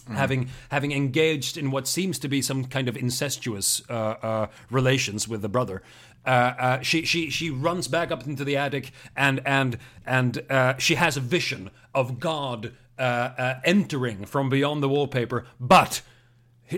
having 0.07 0.49
having 0.69 0.91
engaged 0.91 1.57
in 1.57 1.71
what 1.71 1.87
seems 1.87 2.19
to 2.19 2.27
be 2.27 2.41
some 2.41 2.65
kind 2.65 2.87
of 2.87 2.97
incestuous 2.97 3.81
uh, 3.89 3.93
uh, 3.93 4.47
relations 4.69 5.27
with 5.27 5.41
the 5.41 5.49
brother. 5.49 5.81
Uh, 6.25 6.29
uh, 6.29 6.81
she 6.81 7.03
she 7.03 7.29
she 7.29 7.49
runs 7.49 7.87
back 7.87 8.11
up 8.11 8.27
into 8.27 8.43
the 8.43 8.55
attic 8.55 8.91
and 9.15 9.41
and 9.45 9.77
and 10.05 10.43
uh, 10.49 10.77
she 10.77 10.95
has 10.95 11.17
a 11.17 11.19
vision 11.19 11.71
of 11.95 12.19
God 12.19 12.73
uh, 12.99 13.01
uh, 13.01 13.59
entering 13.63 14.25
from 14.25 14.49
beyond 14.49 14.83
the 14.83 14.89
wallpaper, 14.89 15.45
but 15.59 16.01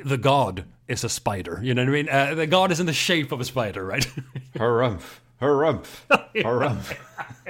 the 0.06 0.18
God 0.18 0.66
is 0.88 1.04
a 1.04 1.10
spider. 1.10 1.60
You 1.62 1.74
know 1.74 1.84
what 1.84 1.90
I 1.90 1.92
mean? 1.92 2.10
Uh, 2.10 2.36
the 2.36 2.48
God 2.48 2.72
is 2.72 2.80
in 2.80 2.86
the 2.86 2.94
shape 2.94 3.32
of 3.32 3.42
a 3.42 3.46
spider, 3.46 3.84
right? 3.86 4.08
Harumph. 4.56 5.20
Harumph. 5.42 5.88
Harumph. 6.36 6.98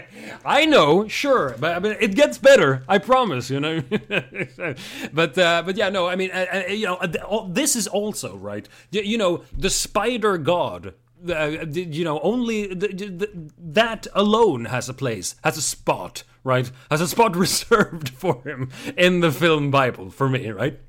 I 0.45 0.65
know, 0.65 1.07
sure, 1.07 1.55
but 1.59 1.75
I 1.75 1.79
mean, 1.79 1.95
it 1.99 2.15
gets 2.15 2.39
better. 2.39 2.83
I 2.87 2.97
promise. 2.97 3.51
You 3.51 3.59
know, 3.59 3.81
but 5.13 5.37
uh, 5.37 5.61
but 5.63 5.77
yeah, 5.77 5.89
no. 5.89 6.07
I 6.07 6.15
mean, 6.15 6.31
uh, 6.31 6.63
you 6.69 6.87
know, 6.87 7.47
this 7.51 7.75
is 7.75 7.87
also 7.87 8.35
right. 8.35 8.67
You 8.89 9.17
know, 9.17 9.43
the 9.55 9.69
spider 9.69 10.37
god. 10.37 10.95
Uh, 11.29 11.65
you 11.71 12.03
know, 12.03 12.19
only 12.21 12.67
th- 12.75 12.97
th- 12.97 13.17
th- 13.19 13.31
that 13.57 14.07
alone 14.13 14.65
has 14.65 14.89
a 14.89 14.93
place, 14.93 15.35
has 15.43 15.57
a 15.57 15.61
spot, 15.61 16.23
right? 16.43 16.69
Has 16.91 17.01
a 17.01 17.07
spot 17.07 17.35
reserved 17.45 18.09
for 18.09 18.41
him 18.43 18.69
in 18.97 19.21
the 19.21 19.31
film 19.31 19.71
Bible 19.71 20.09
for 20.09 20.27
me, 20.27 20.49
right? 20.51 20.79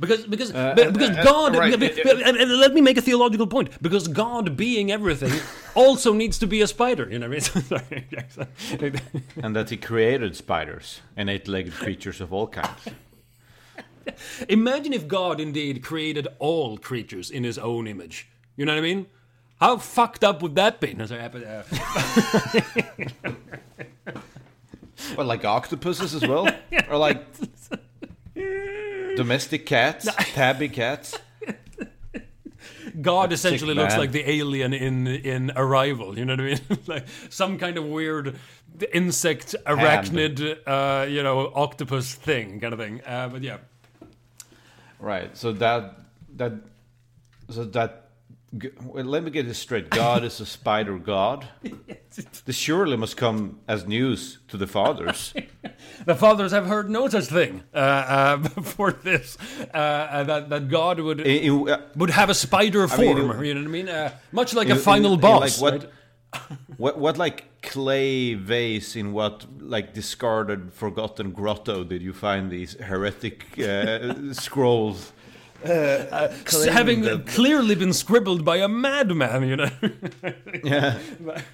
Because 0.00 0.26
because 0.26 0.50
be- 0.50 0.90
because 0.90 1.10
uh, 1.10 1.22
God 1.22 1.54
uh, 1.54 1.76
be- 1.76 1.90
and- 2.00 2.36
and 2.36 2.58
let 2.58 2.72
me 2.72 2.80
make 2.80 2.96
a 2.96 3.02
theological 3.02 3.46
point 3.46 3.80
because 3.82 4.08
God 4.08 4.56
being 4.56 4.90
everything 4.90 5.32
also 5.74 6.14
needs 6.14 6.38
to 6.38 6.46
be 6.46 6.62
a 6.62 6.66
spider 6.66 7.06
you 7.10 7.18
know 7.18 7.28
what 7.28 7.82
I 7.92 7.96
mean 8.80 8.94
and 9.42 9.54
that 9.54 9.68
he 9.70 9.76
created 9.76 10.36
spiders 10.36 11.00
and 11.16 11.28
eight-legged 11.28 11.74
creatures 11.74 12.20
of 12.22 12.32
all 12.32 12.46
kinds. 12.48 12.88
imagine 14.48 14.92
if 14.94 15.06
God 15.06 15.38
indeed 15.40 15.82
created 15.82 16.26
all 16.38 16.78
creatures 16.78 17.30
in 17.30 17.44
his 17.44 17.58
own 17.58 17.86
image 17.86 18.28
you 18.56 18.64
know 18.64 18.72
what 18.72 18.78
I 18.78 18.82
mean 18.82 19.06
how 19.60 19.76
fucked 19.76 20.24
up 20.24 20.42
would 20.42 20.56
that 20.56 20.80
be? 20.80 20.94
No, 20.94 21.06
sorry, 21.06 21.28
but, 21.28 21.44
uh, 21.44 21.62
Well, 25.16 25.26
like 25.26 25.44
octopuses 25.44 26.14
as 26.14 26.26
well, 26.26 26.48
or 26.88 26.96
like 26.96 27.24
domestic 29.16 29.66
cats, 29.66 30.08
tabby 30.34 30.68
cats. 30.68 31.18
God 33.00 33.32
essentially 33.32 33.74
looks 33.74 33.96
like 33.96 34.12
the 34.12 34.28
alien 34.28 34.72
in 34.74 35.06
in 35.06 35.52
Arrival 35.56 36.18
you 36.18 36.24
know 36.24 36.34
what 36.34 36.40
I 36.40 36.44
mean? 36.44 36.60
Like 36.86 37.06
some 37.30 37.58
kind 37.58 37.78
of 37.78 37.84
weird 37.84 38.36
insect 38.92 39.54
arachnid 39.66 40.58
uh, 40.66 41.06
you 41.06 41.22
know 41.22 41.50
octopus 41.54 42.14
thing 42.14 42.60
kind 42.60 42.72
of 42.74 42.78
thing. 42.78 43.00
Uh, 43.06 43.28
but 43.28 43.42
yeah. 43.42 43.58
Right. 44.98 45.34
So 45.36 45.52
that 45.52 45.98
that 46.36 46.52
so 47.48 47.64
that. 47.64 48.09
Let 48.92 49.22
me 49.22 49.30
get 49.30 49.46
this 49.46 49.58
straight. 49.58 49.90
God 49.90 50.24
is 50.24 50.40
a 50.40 50.46
spider 50.46 50.98
god. 50.98 51.46
This 52.44 52.56
surely 52.56 52.96
must 52.96 53.16
come 53.16 53.60
as 53.68 53.86
news 53.86 54.38
to 54.48 54.56
the 54.56 54.66
fathers. 54.66 55.32
The 56.06 56.14
fathers 56.14 56.52
have 56.52 56.66
heard 56.66 56.90
no 56.90 57.08
such 57.08 57.26
thing 57.26 57.62
uh, 57.74 57.78
uh, 57.78 58.36
before 58.60 58.92
this. 58.92 59.38
Uh, 59.72 59.76
uh, 59.76 60.24
that 60.24 60.48
that 60.50 60.68
God 60.68 60.98
would 61.00 61.20
In- 61.20 61.42
in- 61.42 61.68
uh, 61.68 61.80
would 61.96 62.10
have 62.10 62.28
a 62.30 62.34
spider 62.34 62.86
mean, 62.88 62.96
form. 62.96 63.30
it- 63.42 63.46
you 63.46 63.54
know 63.54 63.60
what 63.60 63.68
I 63.68 63.72
mean? 63.72 63.88
Uh, 63.88 64.10
much 64.32 64.52
like 64.54 64.68
a 64.70 64.76
final 64.76 65.12
in- 65.12 65.18
in, 65.18 65.20
boss. 65.20 65.60
like, 65.62 65.72
right? 65.72 65.82
what, 65.82 66.78
what 66.78 66.98
what 66.98 67.18
like 67.18 67.62
clay 67.62 68.34
vase 68.34 68.96
in 68.96 69.12
what 69.12 69.46
like 69.60 69.94
discarded 69.94 70.72
forgotten 70.72 71.30
grotto 71.32 71.84
did 71.84 72.02
you 72.02 72.12
find 72.12 72.50
these 72.50 72.74
heretic 72.80 73.44
uh, 73.58 74.32
scrolls? 74.32 75.12
S- 75.64 76.64
having 76.66 77.02
that- 77.02 77.26
clearly 77.26 77.74
been 77.74 77.92
scribbled 77.92 78.44
by 78.44 78.56
a 78.58 78.68
madman. 78.68 79.48
You 79.48 79.56
know, 79.56 79.70
Yeah, 80.64 80.98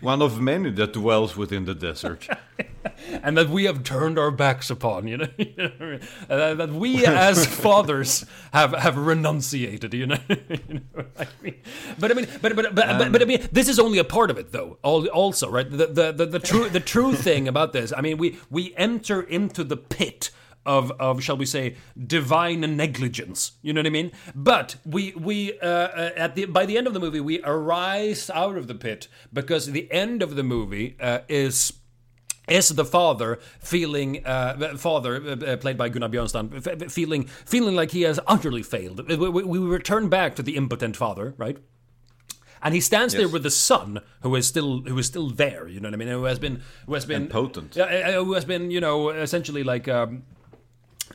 one 0.00 0.22
of 0.22 0.40
many 0.40 0.70
that 0.72 0.92
dwells 0.92 1.36
within 1.36 1.64
the 1.64 1.74
desert. 1.74 2.28
and 3.22 3.36
that 3.36 3.48
we 3.48 3.64
have 3.64 3.82
turned 3.82 4.18
our 4.18 4.30
backs 4.30 4.70
upon. 4.70 5.08
You 5.08 5.18
know, 5.18 5.28
uh, 6.30 6.54
that 6.54 6.70
we 6.72 7.04
as 7.06 7.46
fathers 7.46 8.24
have 8.52 8.72
have 8.72 8.94
renunciated. 8.96 9.92
You 9.94 10.06
know, 10.06 10.18
You 10.28 10.80
know 10.94 11.04
I 11.18 11.26
mean? 11.42 11.54
but 11.98 12.10
I 12.10 12.14
mean, 12.14 12.26
but 12.40 12.54
but 12.56 12.74
but, 12.74 12.98
but, 12.98 13.12
but 13.12 13.22
I 13.22 13.24
mean, 13.24 13.46
this 13.52 13.68
is 13.68 13.78
only 13.78 13.98
a 13.98 14.04
part 14.04 14.30
of 14.30 14.38
it, 14.38 14.52
though. 14.52 14.78
Al- 14.84 15.08
Also, 15.08 15.50
right? 15.50 15.68
The 15.70 15.86
the 15.88 16.12
the, 16.12 16.26
the 16.26 16.38
true 16.38 16.68
the 16.68 16.80
true 16.80 17.14
thing 17.14 17.48
about 17.48 17.72
this. 17.72 17.92
I 17.96 18.00
mean, 18.00 18.18
we 18.18 18.38
we 18.50 18.74
enter 18.76 19.20
into 19.20 19.64
the 19.64 19.76
pit. 19.76 20.30
Of, 20.66 20.90
of 20.98 21.22
shall 21.22 21.36
we 21.36 21.46
say 21.46 21.76
divine 21.96 22.60
negligence. 22.76 23.52
You 23.62 23.72
know 23.72 23.80
what 23.80 23.86
I 23.86 23.90
mean? 23.90 24.10
But 24.34 24.76
we 24.84 25.12
we 25.12 25.58
uh, 25.60 25.66
uh, 25.66 26.10
at 26.16 26.34
the 26.34 26.44
by 26.46 26.66
the 26.66 26.76
end 26.76 26.86
of 26.88 26.92
the 26.94 27.00
movie 27.00 27.20
we 27.20 27.40
arise 27.44 28.28
out 28.30 28.56
of 28.58 28.66
the 28.66 28.74
pit 28.74 29.06
because 29.32 29.66
the 29.70 29.90
end 29.92 30.22
of 30.22 30.34
the 30.34 30.42
movie 30.42 30.96
uh, 31.00 31.20
is 31.28 31.72
is 32.48 32.68
the 32.70 32.84
father 32.84 33.38
feeling 33.60 34.24
uh, 34.26 34.76
father 34.76 35.16
uh, 35.16 35.36
uh, 35.52 35.56
played 35.56 35.76
by 35.78 35.88
Gunnar 35.88 36.08
Björnstrand 36.08 36.66
f- 36.66 36.92
feeling 36.92 37.26
feeling 37.44 37.76
like 37.76 37.92
he 37.92 38.02
has 38.02 38.18
utterly 38.26 38.62
failed. 38.62 39.08
We, 39.08 39.16
we, 39.16 39.42
we 39.44 39.58
return 39.58 40.08
back 40.08 40.34
to 40.36 40.42
the 40.42 40.56
impotent 40.56 40.96
father 40.96 41.34
right? 41.38 41.58
And 42.62 42.74
he 42.74 42.80
stands 42.80 43.14
there 43.14 43.28
with 43.28 43.42
the 43.42 43.50
son 43.50 44.00
who 44.22 44.34
is 44.34 44.46
still 44.48 44.80
who 44.82 44.98
is 44.98 45.06
still 45.06 45.30
there 45.30 45.68
you 45.68 45.78
know 45.80 45.88
what 45.88 45.94
I 45.94 45.96
mean? 45.98 46.08
Who 46.08 46.24
has 46.24 46.38
been 46.38 46.62
who 46.86 46.94
has 46.94 47.04
been 47.04 47.22
And 47.22 47.30
potent. 47.30 47.76
yeah, 47.76 47.84
uh, 47.84 48.24
who 48.24 48.32
has 48.34 48.44
been 48.44 48.70
you 48.70 48.80
know 48.80 49.10
essentially 49.10 49.62
like 49.62 49.86
um, 49.88 50.22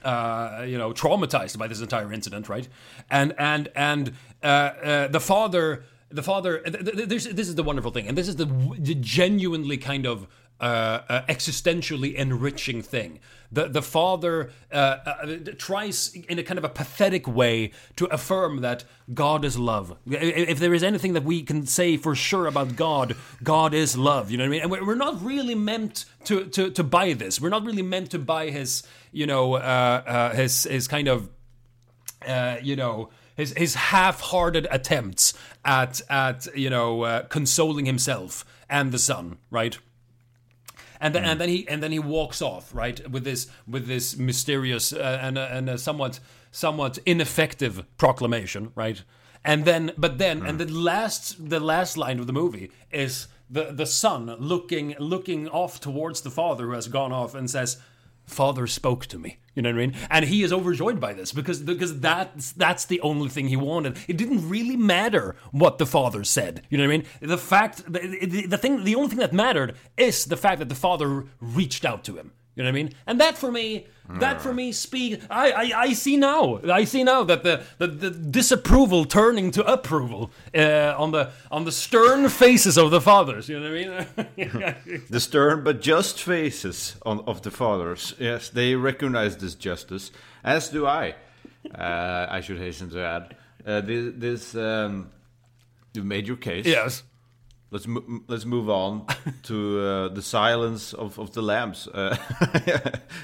uh, 0.03 0.65
you 0.67 0.77
know, 0.77 0.91
traumatized 0.93 1.57
by 1.57 1.67
this 1.67 1.81
entire 1.81 2.11
incident, 2.11 2.49
right? 2.49 2.67
And 3.09 3.33
and 3.37 3.69
and 3.75 4.13
uh, 4.43 4.45
uh, 4.45 5.07
the 5.07 5.19
father, 5.19 5.83
the 6.09 6.23
father. 6.23 6.59
Th- 6.59 6.83
th- 6.83 7.09
this, 7.09 7.25
is 7.25 7.55
the 7.55 7.63
wonderful 7.63 7.91
thing, 7.91 8.07
and 8.07 8.17
this 8.17 8.27
is 8.27 8.35
the, 8.35 8.45
the 8.77 8.95
genuinely 8.95 9.77
kind 9.77 10.05
of 10.05 10.27
uh, 10.61 11.01
uh, 11.09 11.21
existentially 11.27 12.13
enriching 12.13 12.83
thing. 12.83 13.19
The 13.51 13.67
the 13.67 13.81
father 13.81 14.51
uh, 14.71 14.75
uh, 14.75 15.37
tries 15.57 16.13
in 16.13 16.37
a 16.37 16.43
kind 16.43 16.59
of 16.59 16.63
a 16.63 16.69
pathetic 16.69 17.27
way 17.27 17.71
to 17.95 18.05
affirm 18.05 18.61
that 18.61 18.85
God 19.13 19.43
is 19.43 19.57
love. 19.57 19.97
If 20.05 20.59
there 20.59 20.73
is 20.73 20.83
anything 20.83 21.13
that 21.13 21.23
we 21.23 21.41
can 21.41 21.65
say 21.65 21.97
for 21.97 22.13
sure 22.13 22.45
about 22.45 22.75
God, 22.75 23.15
God 23.43 23.73
is 23.73 23.97
love. 23.97 24.29
You 24.29 24.37
know 24.37 24.43
what 24.43 24.49
I 24.49 24.51
mean? 24.51 24.61
And 24.61 24.87
we're 24.87 24.95
not 24.95 25.21
really 25.23 25.55
meant 25.55 26.05
to 26.25 26.45
to 26.45 26.69
to 26.69 26.83
buy 26.83 27.13
this. 27.13 27.41
We're 27.41 27.49
not 27.49 27.65
really 27.65 27.81
meant 27.81 28.11
to 28.11 28.19
buy 28.19 28.51
his 28.51 28.83
you 29.11 29.25
know 29.25 29.55
his 30.33 30.63
his 30.63 30.87
kind 30.87 31.07
of 31.07 31.27
you 32.61 32.75
know 32.75 33.09
his 33.35 33.53
his 33.53 33.75
half-hearted 33.75 34.67
attempts 34.69 35.33
at 35.65 36.01
at 36.09 36.47
you 36.55 36.69
know 36.69 37.01
uh, 37.01 37.23
consoling 37.23 37.85
himself 37.85 38.45
and 38.69 38.91
the 38.91 38.99
son, 38.99 39.37
right? 39.49 39.77
And 41.03 41.15
then, 41.15 41.23
hmm. 41.23 41.29
and 41.29 41.41
then 41.41 41.49
he 41.49 41.67
and 41.67 41.83
then 41.83 41.91
he 41.91 41.99
walks 41.99 42.41
off 42.41 42.73
right 42.73 43.09
with 43.09 43.23
this 43.23 43.47
with 43.67 43.87
this 43.87 44.15
mysterious 44.15 44.93
uh, 44.93 45.19
and 45.21 45.37
a, 45.37 45.51
and 45.51 45.69
a 45.69 45.77
somewhat 45.77 46.19
somewhat 46.51 46.99
ineffective 47.05 47.83
proclamation 47.97 48.71
right? 48.75 49.03
And 49.43 49.65
then 49.65 49.93
but 49.97 50.19
then 50.19 50.45
and 50.45 50.59
the 50.59 50.65
hmm. 50.65 50.75
last 50.75 51.49
the 51.49 51.59
last 51.59 51.97
line 51.97 52.19
of 52.19 52.27
the 52.27 52.33
movie 52.33 52.71
is 52.91 53.27
the 53.49 53.71
the 53.71 53.87
son 53.87 54.27
looking 54.39 54.95
looking 54.99 55.49
off 55.49 55.81
towards 55.81 56.21
the 56.21 56.29
father 56.29 56.67
who 56.67 56.73
has 56.73 56.87
gone 56.87 57.11
off 57.11 57.33
and 57.33 57.49
says 57.49 57.77
father 58.25 58.67
spoke 58.67 59.05
to 59.05 59.17
me 59.17 59.37
you 59.55 59.61
know 59.61 59.69
what 59.69 59.81
i 59.81 59.87
mean? 59.87 59.95
And 60.09 60.25
he 60.25 60.43
is 60.43 60.53
overjoyed 60.53 60.99
by 60.99 61.13
this 61.13 61.33
because 61.33 61.61
because 61.61 61.99
that's 61.99 62.53
that's 62.53 62.85
the 62.85 63.01
only 63.01 63.27
thing 63.27 63.49
he 63.49 63.57
wanted. 63.57 63.97
It 64.07 64.15
didn't 64.15 64.47
really 64.47 64.77
matter 64.77 65.35
what 65.51 65.77
the 65.77 65.85
father 65.85 66.23
said 66.23 66.61
you 66.69 66.77
know 66.77 66.85
what 66.85 66.93
i 66.93 66.97
mean? 66.97 67.05
The 67.19 67.37
fact 67.37 67.83
the, 67.91 67.99
the, 67.99 68.45
the 68.47 68.57
thing 68.57 68.83
the 68.85 68.95
only 68.95 69.09
thing 69.09 69.19
that 69.19 69.33
mattered 69.33 69.75
is 69.97 70.25
the 70.25 70.37
fact 70.37 70.59
that 70.59 70.69
the 70.69 70.75
father 70.75 71.25
reached 71.41 71.83
out 71.83 72.03
to 72.05 72.15
him 72.15 72.31
you 72.61 72.65
know 72.65 72.71
what 72.71 72.79
I 72.79 72.83
mean? 72.83 72.93
And 73.07 73.19
that 73.19 73.37
for 73.39 73.51
me, 73.51 73.87
that 74.19 74.39
for 74.39 74.53
me 74.53 74.71
speak. 74.71 75.21
I, 75.31 75.51
I, 75.51 75.81
I 75.81 75.93
see 75.93 76.15
now. 76.15 76.59
I 76.69 76.83
see 76.83 77.03
now 77.03 77.23
that 77.23 77.43
the, 77.43 77.63
the, 77.79 77.87
the 77.87 78.11
disapproval 78.11 79.05
turning 79.05 79.49
to 79.51 79.65
approval 79.65 80.31
uh, 80.53 80.93
on 80.95 81.11
the 81.11 81.31
on 81.49 81.65
the 81.65 81.71
stern 81.71 82.29
faces 82.29 82.77
of 82.77 82.91
the 82.91 83.01
fathers. 83.01 83.49
You 83.49 83.59
know 83.59 83.71
what 83.71 84.37
I 84.37 84.75
mean? 84.91 85.01
The 85.09 85.19
stern 85.19 85.63
but 85.63 85.81
just 85.81 86.21
faces 86.21 86.97
on, 87.03 87.21
of 87.21 87.41
the 87.41 87.49
fathers, 87.51 88.13
yes, 88.19 88.49
they 88.49 88.75
recognize 88.75 89.37
this 89.37 89.55
justice, 89.55 90.11
as 90.43 90.69
do 90.69 90.85
I. 90.85 91.15
Uh, 91.73 92.27
I 92.29 92.41
should 92.41 92.59
hasten 92.59 92.91
to 92.91 92.99
add. 92.99 93.35
Uh, 93.65 93.81
this, 93.81 94.13
this 94.17 94.55
um, 94.55 95.09
You've 95.93 96.05
made 96.05 96.27
your 96.27 96.37
case. 96.37 96.65
Yes. 96.65 97.03
Let's 97.71 97.87
mo- 97.87 98.03
let's 98.27 98.43
move 98.43 98.69
on 98.69 99.05
to 99.43 99.79
uh, 99.79 100.07
the 100.09 100.21
silence 100.21 100.91
of, 100.93 101.17
of 101.17 101.31
the 101.31 101.41
lambs. 101.41 101.87
Uh, 101.87 102.17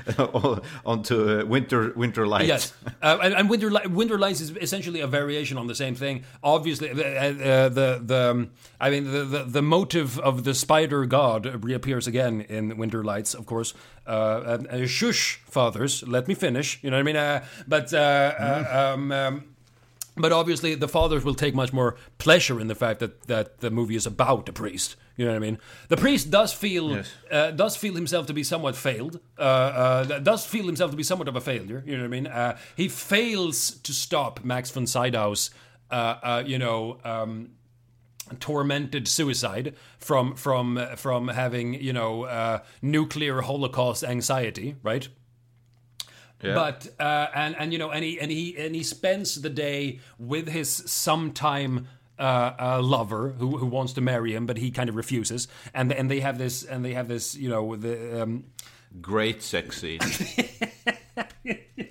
onto 0.86 1.42
uh, 1.42 1.46
winter 1.46 1.92
winter 1.96 2.26
lights. 2.26 2.48
Yes, 2.48 2.74
uh, 3.02 3.18
and, 3.22 3.34
and 3.34 3.50
Winter 3.50 3.70
Li- 3.70 3.88
Winter 3.88 4.18
Lights 4.18 4.40
is 4.40 4.52
essentially 4.52 5.02
a 5.02 5.08
variation 5.08 5.58
on 5.58 5.68
the 5.68 5.76
same 5.76 5.96
thing. 5.96 6.24
Obviously, 6.42 6.94
the 6.94 7.06
uh, 7.06 7.70
the, 7.70 8.02
the 8.02 8.32
um, 8.32 8.52
I 8.80 8.90
mean 8.90 9.12
the, 9.12 9.26
the 9.26 9.44
the 9.44 9.62
motive 9.62 10.18
of 10.20 10.46
the 10.46 10.54
spider 10.54 11.06
god 11.06 11.64
reappears 11.66 12.08
again 12.08 12.40
in 12.42 12.78
Winter 12.78 13.04
Lights, 13.04 13.34
of 13.34 13.46
course. 13.46 13.74
Uh, 14.08 14.60
uh, 14.72 14.86
shush, 14.86 15.42
fathers, 15.46 16.08
let 16.08 16.30
me 16.30 16.34
finish. 16.34 16.80
You 16.82 16.90
know 16.90 16.96
what 16.96 17.02
I 17.02 17.04
mean? 17.04 17.18
Uh, 17.18 17.46
but. 17.68 17.94
Uh, 17.94 17.98
uh, 17.98 18.94
um, 18.96 19.12
um, 19.12 19.44
but 20.18 20.32
obviously, 20.32 20.76
the 20.76 20.88
fathers 20.88 21.24
will 21.24 21.36
take 21.36 21.54
much 21.56 21.72
more 21.72 21.96
pleasure 22.18 22.60
in 22.60 22.68
the 22.68 22.76
fact 22.76 23.00
that, 23.00 23.24
that 23.28 23.60
the 23.60 23.70
movie 23.72 23.96
is 23.96 24.06
about 24.06 24.50
a 24.50 24.54
priest. 24.54 24.96
You 25.16 25.26
know 25.26 25.32
what 25.32 25.38
I 25.38 25.40
mean? 25.40 25.58
The 25.90 25.98
priest 25.98 26.30
does 26.30 26.54
feel 26.54 26.92
Yes. 26.92 27.12
uh, 27.32 27.52
does 27.52 27.76
feel 27.76 27.96
himself 27.96 28.28
to 28.28 28.34
be 28.34 28.44
somewhat 28.44 28.76
failed. 28.76 29.20
Uh, 29.38 29.42
uh, 29.42 30.20
does 30.20 30.46
feel 30.46 30.66
himself 30.66 30.92
to 30.92 30.98
be 30.98 31.04
somewhat 31.04 31.28
of 31.28 31.36
a 31.36 31.42
failure. 31.42 31.84
You 31.86 31.94
know 31.98 32.04
what 32.04 32.08
I 32.08 32.10
mean? 32.10 32.28
Uh, 32.28 32.58
he 32.76 32.88
fails 32.88 33.72
to 33.84 33.94
stop 33.94 34.44
Max 34.44 34.70
von 34.72 34.86
Sydow's, 34.86 35.52
uh, 35.92 35.94
uh, 36.24 36.44
you 36.46 36.60
know. 36.60 37.00
Um, 37.04 37.52
tormented 38.42 39.08
suicide 39.08 39.74
from 40.00 40.36
from 40.36 40.78
from 40.98 41.30
having 41.30 41.74
you 41.76 41.94
know 41.94 42.24
uh, 42.24 42.60
nuclear 42.82 43.40
holocaust 43.42 44.04
anxiety 44.04 44.76
right 44.84 45.08
Yeah. 46.42 46.54
but 46.54 46.88
uh, 47.00 47.28
and 47.34 47.56
and 47.58 47.74
you 47.74 47.80
know 47.80 47.90
and 47.90 48.04
he 48.04 48.20
and 48.20 48.32
he 48.32 48.56
and 48.58 48.76
he 48.76 48.84
spends 48.84 49.42
the 49.42 49.50
day 49.50 50.00
with 50.20 50.48
his 50.48 50.70
sometime 50.70 51.88
uh, 52.20 52.54
uh, 52.60 52.82
lover 52.82 53.30
who 53.38 53.58
who 53.58 53.66
wants 53.66 53.94
to 53.94 54.02
marry 54.02 54.34
him, 54.34 54.46
but 54.46 54.58
he 54.58 54.72
kind 54.72 54.90
of 54.90 54.96
refuses. 54.96 55.48
And 55.74 55.92
and 55.92 56.12
they 56.12 56.20
have 56.20 56.38
this 56.38 56.64
and 56.64 56.84
they 56.86 56.94
have 56.94 57.08
this 57.08 57.36
you 57.36 57.50
know 57.50 57.76
the 57.76 58.24
um, 58.24 58.44
Great 59.02 59.44
sex 59.44 59.82
scene. 59.82 60.00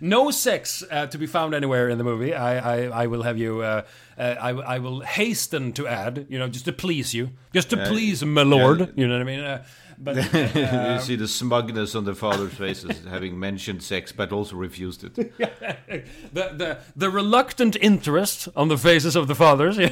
no 0.00 0.30
sex 0.30 0.82
uh, 0.90 1.06
to 1.06 1.18
be 1.18 1.26
found 1.26 1.54
anywhere 1.54 1.88
in 1.88 1.98
the 1.98 2.04
movie. 2.04 2.34
I 2.34 2.58
I, 2.58 3.02
I 3.02 3.06
will 3.06 3.22
have 3.22 3.38
you. 3.38 3.62
Uh, 3.62 3.82
uh, 4.18 4.22
I 4.40 4.50
I 4.50 4.78
will 4.78 5.00
hasten 5.00 5.72
to 5.74 5.86
add. 5.86 6.26
You 6.28 6.38
know, 6.38 6.48
just 6.48 6.64
to 6.66 6.72
please 6.72 7.14
you, 7.14 7.30
just 7.52 7.70
to 7.70 7.76
please 7.86 8.24
my 8.24 8.42
lord. 8.42 8.92
You 8.96 9.06
know 9.06 9.14
what 9.14 9.22
I 9.22 9.24
mean? 9.24 9.40
Uh, 9.40 9.64
but 10.00 10.16
you 10.34 11.00
see 11.00 11.16
the 11.16 11.26
smugness 11.26 11.94
on 11.94 12.04
the 12.04 12.14
father's 12.14 12.52
faces, 12.54 13.04
having 13.04 13.38
mentioned 13.38 13.82
sex 13.82 14.12
but 14.12 14.32
also 14.32 14.56
refused 14.56 15.04
it. 15.04 15.14
the, 15.38 16.04
the 16.32 16.78
the 16.96 17.10
reluctant 17.10 17.76
interest 17.80 18.48
on 18.54 18.68
the 18.68 18.78
faces 18.78 19.16
of 19.16 19.26
the 19.26 19.34
fathers 19.34 19.78
I 19.78 19.90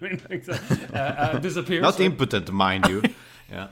mean, 0.00 0.20
like, 0.28 0.48
uh, 0.48 0.96
uh, 0.96 1.38
disappears. 1.38 1.82
Not 1.82 2.00
impotent, 2.00 2.52
mind 2.52 2.88
you. 2.88 3.02
Yeah. 3.50 3.68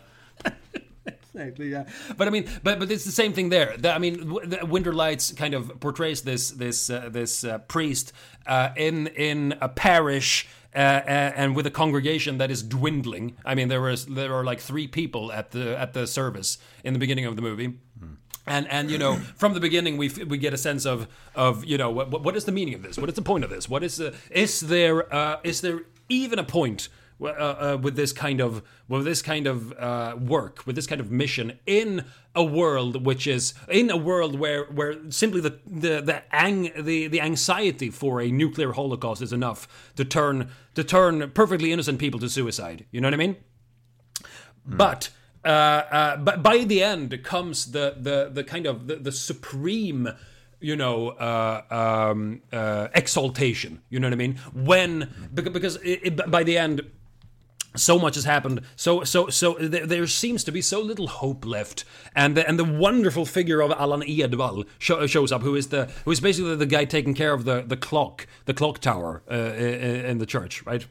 Exactly, 1.41 1.70
yeah. 1.70 1.84
But 2.16 2.28
I 2.28 2.30
mean, 2.30 2.49
but 2.62 2.78
but 2.78 2.91
it's 2.91 3.05
the 3.05 3.12
same 3.12 3.32
thing 3.32 3.49
there. 3.49 3.74
The- 3.78 3.95
I 3.95 3.99
mean, 3.99 4.18
w- 4.28 4.47
the 4.47 4.66
Winter 4.66 4.93
Lights 4.93 5.32
kind 5.32 5.55
of 5.55 5.80
portrays 5.80 6.22
this 6.22 6.51
this 6.51 6.91
uh, 6.91 7.09
this 7.11 7.45
uh, 7.45 7.59
priest 7.59 8.12
uh, 8.47 8.70
in 8.76 9.07
in 9.09 9.55
a 9.61 9.68
parish. 9.68 10.49
Uh, 10.72 10.78
uh, 10.78 11.32
and 11.34 11.57
with 11.57 11.66
a 11.66 11.70
congregation 11.70 12.38
that 12.38 12.49
is 12.49 12.62
dwindling, 12.62 13.36
I 13.45 13.57
mean, 13.57 13.66
there 13.66 13.80
was 13.80 14.07
there 14.07 14.32
are 14.34 14.45
like 14.45 14.61
three 14.61 14.86
people 14.86 15.32
at 15.32 15.51
the 15.51 15.76
at 15.76 15.95
the 15.95 16.07
service 16.07 16.59
in 16.84 16.93
the 16.93 17.01
beginning 17.01 17.24
of 17.26 17.34
the 17.34 17.43
movie, 17.43 17.74
and 18.47 18.68
and 18.68 18.88
you 18.88 18.97
know 18.97 19.16
from 19.36 19.55
the 19.55 19.61
beginning 19.61 19.97
we 19.97 20.07
f- 20.07 20.24
we 20.26 20.38
get 20.38 20.55
a 20.55 20.57
sense 20.59 20.86
of 20.86 21.09
of 21.34 21.64
you 21.64 21.76
know 21.76 21.91
what 21.91 22.22
what 22.22 22.36
is 22.36 22.45
the 22.45 22.53
meaning 22.53 22.74
of 22.74 22.82
this? 22.82 22.99
What 22.99 23.09
is 23.09 23.16
the 23.16 23.22
point 23.22 23.43
of 23.43 23.51
this? 23.51 23.68
What 23.68 23.82
is 23.82 23.97
the 23.97 24.14
is 24.30 24.61
there 24.61 25.12
uh, 25.12 25.41
is 25.43 25.61
there 25.61 25.80
even 26.09 26.38
a 26.38 26.45
point 26.45 26.88
uh, 27.21 27.25
uh, 27.27 27.79
with 27.81 27.97
this 27.97 28.12
kind 28.12 28.41
of 28.41 28.62
with 28.89 29.05
this 29.05 29.21
kind 29.23 29.47
of 29.47 29.73
uh, 29.79 30.16
work 30.18 30.66
with 30.66 30.77
this 30.77 30.87
kind 30.87 31.01
of 31.01 31.11
mission 31.11 31.59
in 31.66 32.05
a 32.35 32.43
world 32.43 33.05
which 33.05 33.27
is 33.27 33.55
in 33.68 33.91
a 33.91 33.97
world 33.97 34.39
where 34.39 34.64
where 34.64 34.97
simply 35.11 35.41
the 35.41 35.59
the 35.66 36.01
the 36.01 36.35
ang- 36.35 36.73
the, 36.79 37.07
the 37.09 37.21
anxiety 37.21 37.91
for 37.91 38.21
a 38.21 38.31
nuclear 38.31 38.73
holocaust 38.73 39.21
is 39.21 39.33
enough 39.33 39.93
to 39.97 40.05
turn 40.05 40.51
to 40.75 40.83
turn 40.83 41.31
perfectly 41.33 41.73
innocent 41.73 41.99
people 41.99 42.21
to 42.21 42.29
suicide. 42.29 42.87
You 42.91 43.01
know 43.01 43.09
what 43.09 43.14
I 43.14 43.18
mean? 43.18 43.37
But 44.64 45.11
uh, 45.45 45.49
uh, 45.49 46.16
but 46.16 46.43
by 46.43 46.64
the 46.64 46.83
end 46.83 47.23
comes 47.25 47.73
the 47.73 47.97
the 47.99 48.31
the 48.33 48.45
kind 48.45 48.66
of 48.66 48.87
the, 48.87 48.97
the 48.97 49.12
supreme 49.12 50.09
you 50.61 50.77
know 50.77 51.09
uh, 51.11 51.62
um, 52.11 52.43
uh, 52.53 52.89
exaltation 52.95 53.81
you 53.89 53.99
know 53.99 54.07
what 54.07 54.12
i 54.12 54.16
mean 54.16 54.37
when 54.53 55.11
because, 55.33 55.53
because 55.53 55.77
it, 55.77 56.01
it, 56.03 56.31
by 56.31 56.43
the 56.43 56.59
end 56.59 56.83
so 57.77 57.99
much 57.99 58.14
has 58.16 58.25
happened. 58.25 58.62
So 58.77 59.05
so 59.05 59.29
so 59.29 59.55
there, 59.55 59.87
there 59.87 60.07
seems 60.07 60.45
to 60.45 60.53
be 60.53 60.62
so 60.62 60.81
little 60.81 61.07
hope 61.07 61.47
left. 61.47 61.85
And 62.14 62.37
the, 62.37 62.47
and 62.49 62.59
the 62.59 62.64
wonderful 62.64 63.25
figure 63.25 63.61
of 63.61 63.71
Allan 63.73 64.03
Edwall 64.03 64.66
show, 64.79 65.07
shows 65.07 65.33
up 65.33 65.43
who 65.43 65.55
is 65.55 65.68
the 65.68 65.91
who 66.05 66.11
is 66.11 66.21
basically 66.21 66.57
the 66.57 66.66
guy 66.66 66.85
taking 66.85 67.14
care 67.14 67.33
of 67.33 67.45
the 67.45 67.62
the 67.62 67.77
clock 67.77 68.27
the 68.47 68.55
clock 68.55 68.79
tower 68.81 69.23
uh, 69.31 69.35
in, 69.35 70.05
in 70.07 70.18
the 70.18 70.27
church 70.27 70.64
right? 70.66 70.87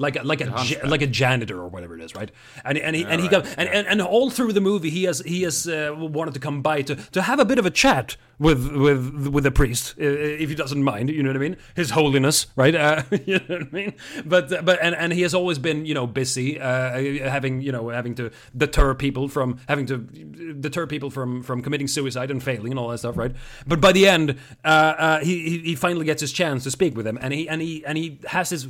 Like 0.00 0.14
a, 0.14 0.22
like 0.22 0.40
a 0.40 0.54
like 0.84 1.02
a 1.02 1.08
janitor 1.08 1.58
or 1.60 1.66
whatever 1.66 1.98
it 1.98 2.02
is, 2.02 2.14
right? 2.14 2.30
And 2.64 2.78
and 2.78 2.94
he 2.94 3.04
and 3.04 3.20
he 3.20 3.28
right, 3.28 3.44
and, 3.58 3.68
and 3.68 3.86
and 3.88 4.00
all 4.00 4.30
through 4.30 4.52
the 4.52 4.60
movie 4.60 4.90
he 4.90 5.04
has 5.04 5.20
he 5.26 5.42
has 5.42 5.66
uh, 5.66 5.92
wanted 5.96 6.34
to 6.34 6.40
come 6.40 6.62
by 6.62 6.82
to 6.82 6.94
to 6.94 7.22
have 7.22 7.40
a 7.40 7.44
bit 7.44 7.58
of 7.58 7.66
a 7.66 7.70
chat 7.70 8.16
with 8.38 8.70
with 8.72 9.26
with 9.28 9.44
the 9.44 9.50
priest 9.50 9.94
if 9.98 10.48
he 10.48 10.54
doesn't 10.54 10.82
mind, 10.82 11.10
you 11.10 11.22
know 11.22 11.30
what 11.30 11.36
I 11.36 11.40
mean? 11.40 11.56
His 11.74 11.90
holiness, 11.90 12.46
right? 12.54 12.74
Uh, 12.74 13.02
you 13.26 13.38
know 13.40 13.56
what 13.58 13.62
I 13.62 13.70
mean? 13.70 13.94
But 14.24 14.52
uh, 14.52 14.62
but 14.62 14.78
and 14.80 14.94
and 14.94 15.12
he 15.12 15.22
has 15.22 15.34
always 15.34 15.58
been 15.58 15.84
you 15.86 15.94
know 15.94 16.06
busy 16.06 16.60
uh, 16.60 17.00
having 17.28 17.60
you 17.60 17.72
know 17.72 17.88
having 17.88 18.14
to 18.16 18.30
deter 18.56 18.94
people 18.94 19.28
from 19.28 19.58
having 19.68 19.86
to 19.86 19.98
deter 19.98 20.86
people 20.86 21.10
from 21.10 21.42
from 21.42 21.62
committing 21.62 21.88
suicide 21.88 22.30
and 22.30 22.42
failing 22.42 22.70
and 22.72 22.78
all 22.78 22.88
that 22.88 22.98
stuff, 22.98 23.16
right? 23.16 23.34
But 23.66 23.80
by 23.80 23.92
the 23.92 24.06
end, 24.06 24.36
uh, 24.64 24.68
uh, 24.68 25.20
he 25.20 25.48
he- 25.48 25.58
he 25.58 25.74
finally 25.74 26.04
gets 26.06 26.20
his 26.20 26.32
chance 26.32 26.62
to 26.64 26.70
speak 26.70 26.96
with 26.96 27.06
him, 27.06 27.18
and 27.20 27.34
he 27.34 27.48
and 27.48 27.60
he 27.60 27.84
and 27.84 27.98
he 27.98 28.20
has 28.28 28.50
this 28.50 28.68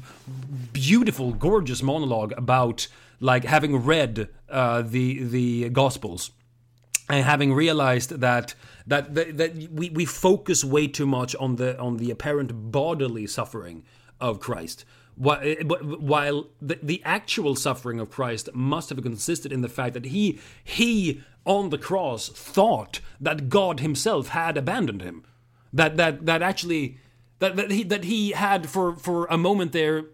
beautiful, 0.72 1.32
gorgeous 1.32 1.82
monologue 1.82 2.32
about 2.36 2.88
like 3.20 3.44
having 3.44 3.76
read 3.84 4.28
uh, 4.48 4.82
the 4.82 5.22
the 5.24 5.68
Gospels 5.70 6.30
and 7.08 7.24
having 7.24 7.52
realized 7.54 8.10
that 8.20 8.54
that 8.88 9.14
that, 9.14 9.36
that 9.36 9.56
we, 9.70 9.90
we 9.90 10.04
focus 10.04 10.64
way 10.64 10.88
too 10.88 11.06
much 11.06 11.36
on 11.36 11.56
the 11.56 11.78
on 11.78 11.98
the 11.98 12.10
apparent 12.10 12.72
bodily 12.72 13.26
suffering 13.26 13.84
of 14.20 14.40
Christ. 14.40 14.84
While, 15.14 15.40
eh, 15.42 15.62
while 15.62 16.48
the, 16.62 16.78
the 16.82 17.02
actual 17.04 17.56
suffering 17.56 17.98
of 17.98 18.08
Christ 18.08 18.48
must 18.54 18.88
have 18.90 19.02
consisted 19.02 19.52
in 19.52 19.60
the 19.60 19.68
fact 19.68 19.94
that 19.94 20.06
he 20.06 20.40
he 20.64 21.22
on 21.44 21.70
the 21.70 21.78
cross 21.78 22.28
thought 22.28 23.00
that 23.20 23.48
God 23.48 23.80
Himself 23.80 24.28
had 24.28 24.56
abandoned 24.56 25.02
him, 25.02 25.24
that 25.72 25.96
that 25.96 26.26
that 26.26 26.42
actually 26.42 26.98
that 27.40 27.56
that 27.56 27.70
he 27.70 27.82
that 27.84 28.04
he 28.04 28.30
had 28.30 28.68
for 28.68 28.96
for 28.96 29.26
a 29.26 29.38
moment 29.38 29.72
there 29.72 30.04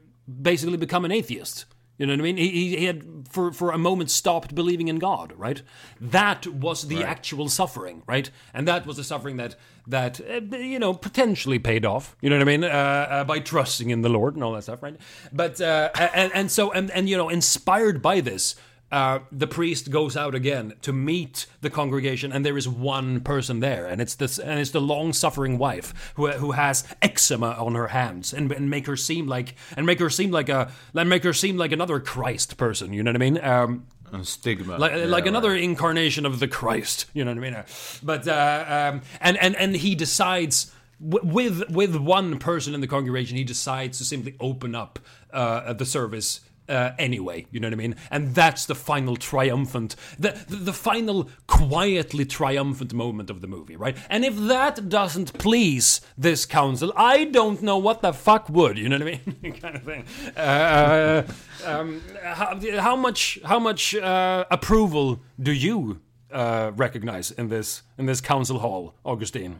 basically 0.42 0.76
become 0.76 1.04
an 1.04 1.12
atheist. 1.12 1.66
You 1.98 2.06
know 2.06 2.12
what 2.12 2.20
I 2.20 2.22
mean? 2.22 2.36
He, 2.36 2.48
he, 2.48 2.76
he 2.76 2.84
had 2.86 3.28
for 3.30 3.52
for 3.52 3.70
a 3.70 3.78
moment 3.78 4.10
stopped 4.10 4.54
believing 4.54 4.88
in 4.88 4.98
God, 4.98 5.32
right? 5.36 5.62
That 6.00 6.46
was 6.46 6.88
the 6.88 7.04
actual 7.04 7.48
suffering, 7.48 8.02
right? 8.06 8.30
And 8.52 8.66
that 8.66 8.84
was 8.84 8.96
the 8.96 9.04
suffering 9.04 9.36
that 9.36 9.54
that 9.86 10.20
uh, 10.20 10.56
you 10.56 10.80
know 10.80 10.92
potentially 10.92 11.60
paid 11.60 11.84
off. 11.84 12.16
You 12.20 12.30
know 12.30 12.36
what 12.36 12.48
I 12.48 12.56
mean? 12.56 12.64
Uh, 12.64 12.66
uh, 12.66 13.24
by 13.24 13.38
trusting 13.38 13.90
in 13.90 14.02
the 14.02 14.08
Lord 14.08 14.34
and 14.34 14.42
all 14.42 14.52
that 14.54 14.62
stuff, 14.62 14.82
right? 14.82 14.96
But 15.32 15.60
uh, 15.60 15.90
and 15.94 16.32
and 16.34 16.50
so 16.50 16.72
and 16.72 16.90
and 16.90 17.08
you 17.08 17.16
know 17.16 17.28
inspired 17.28 18.02
by 18.02 18.20
this. 18.20 18.56
Uh, 18.94 19.18
the 19.32 19.48
priest 19.48 19.90
goes 19.90 20.16
out 20.16 20.36
again 20.36 20.72
to 20.80 20.92
meet 20.92 21.46
the 21.62 21.70
congregation, 21.70 22.30
and 22.32 22.46
there 22.46 22.56
is 22.56 22.68
one 22.68 23.20
person 23.20 23.58
there, 23.58 23.86
and 23.90 24.00
it's 24.00 24.14
this, 24.14 24.38
and 24.38 24.60
it's 24.60 24.70
the 24.70 24.80
long-suffering 24.80 25.58
wife 25.58 26.12
who 26.14 26.28
who 26.28 26.52
has 26.52 26.84
eczema 27.02 27.50
on 27.58 27.74
her 27.74 27.88
hands, 27.88 28.32
and, 28.32 28.52
and 28.52 28.70
make 28.70 28.86
her 28.86 28.96
seem 28.96 29.26
like, 29.26 29.56
and 29.76 29.84
make 29.84 29.98
her 29.98 30.10
seem 30.10 30.30
like 30.30 30.48
a, 30.48 30.70
and 30.94 31.08
make 31.08 31.24
her 31.24 31.32
seem 31.32 31.56
like 31.56 31.72
another 31.72 31.98
Christ 31.98 32.56
person. 32.56 32.92
You 32.92 33.02
know 33.02 33.10
what 33.10 33.22
I 33.22 33.30
mean? 33.30 33.44
Um, 33.44 33.86
stigma. 34.22 34.78
like 34.78 34.92
Yeah, 34.92 35.06
like 35.06 35.26
another 35.26 35.50
right. 35.50 35.62
incarnation 35.62 36.24
of 36.24 36.38
the 36.38 36.46
Christ. 36.46 37.06
You 37.14 37.24
know 37.24 37.32
what 37.32 37.44
I 37.44 37.50
mean? 37.50 37.64
But 38.00 38.28
uh, 38.28 38.64
um, 38.92 39.00
and 39.20 39.36
and 39.38 39.56
and 39.56 39.74
he 39.74 39.96
decides 39.96 40.70
w- 41.00 41.34
with 41.34 41.68
with 41.68 41.96
one 41.96 42.38
person 42.38 42.74
in 42.74 42.80
the 42.80 42.86
congregation, 42.86 43.36
he 43.36 43.44
decides 43.44 43.98
to 43.98 44.04
simply 44.04 44.36
open 44.38 44.74
up 44.76 45.00
uh, 45.32 45.72
the 45.72 45.84
service. 45.84 46.40
Uh, 46.68 46.92
anyway, 46.98 47.46
you 47.50 47.60
know 47.60 47.66
what 47.68 47.74
I 47.74 47.76
mean, 47.76 47.96
and 48.10 48.34
that's 48.34 48.64
the 48.64 48.74
final 48.74 49.16
triumphant, 49.16 49.96
the, 50.18 50.30
the 50.48 50.56
the 50.56 50.72
final 50.72 51.28
quietly 51.46 52.24
triumphant 52.24 52.94
moment 52.94 53.28
of 53.28 53.42
the 53.42 53.46
movie, 53.46 53.76
right? 53.76 53.96
And 54.08 54.24
if 54.24 54.36
that 54.48 54.88
doesn't 54.88 55.36
please 55.38 56.00
this 56.16 56.46
council, 56.46 56.92
I 56.96 57.24
don't 57.24 57.60
know 57.62 57.76
what 57.76 58.00
the 58.00 58.12
fuck 58.12 58.48
would, 58.48 58.78
you 58.78 58.88
know 58.88 58.98
what 58.98 59.08
I 59.08 59.20
mean, 59.42 59.52
kind 59.60 59.76
of 59.76 59.82
thing. 59.82 60.04
Uh, 60.36 61.22
um, 61.66 62.02
how, 62.22 62.58
how 62.80 62.96
much 62.96 63.38
how 63.44 63.58
much 63.58 63.94
uh, 63.94 64.44
approval 64.50 65.20
do 65.38 65.52
you 65.52 66.00
uh, 66.32 66.72
recognize 66.74 67.30
in 67.30 67.48
this 67.48 67.82
in 67.98 68.06
this 68.06 68.20
council 68.20 68.58
hall, 68.60 68.94
Augustine? 69.04 69.56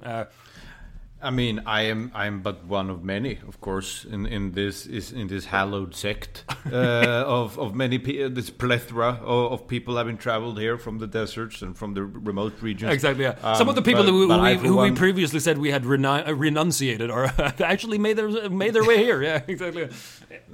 Uh, 1.25 1.29
I 1.29 1.31
mean, 1.31 1.61
I 1.67 1.83
am 1.83 2.11
I'm 2.15 2.43
but 2.43 2.65
one 2.67 2.91
of 2.91 3.03
many, 3.03 3.39
of 3.49 3.61
course, 3.61 4.05
in, 4.05 4.27
in 4.27 4.53
this 4.53 4.87
is 4.87 5.13
in 5.13 5.27
this 5.29 5.47
hallowed 5.47 5.95
sect 5.95 6.45
uh, 6.73 7.25
of 7.27 7.59
of 7.59 7.75
many 7.75 7.99
pe- 7.99 8.29
this 8.29 8.51
plethora 8.51 9.19
of, 9.23 9.53
of 9.53 9.67
people 9.69 9.97
having 9.97 10.17
traveled 10.19 10.59
here 10.59 10.79
from 10.79 10.99
the 10.99 11.07
deserts 11.07 11.63
and 11.63 11.77
from 11.77 11.95
the 11.95 12.03
remote 12.03 12.53
regions. 12.63 12.93
Exactly. 12.93 13.25
Yeah. 13.25 13.37
Um, 13.43 13.57
Some 13.57 13.69
of 13.69 13.75
the 13.75 13.83
people 13.83 14.05
but- 14.05 14.11
who, 14.11 14.29
but 14.29 14.39
who, 14.39 14.63
we, 14.63 14.69
who 14.69 14.77
we 14.77 14.93
previously 14.93 15.41
said 15.41 15.59
we 15.59 15.71
had 15.71 15.85
renu- 15.85 16.27
uh, 16.29 16.33
renunciated 16.35 17.11
are 17.11 17.25
actually 17.63 17.99
made 17.99 18.17
their 18.17 18.51
made 18.51 18.73
their 18.75 18.85
way 18.85 18.99
here. 18.99 19.23
Yeah, 19.23 19.43
exactly. 19.49 19.89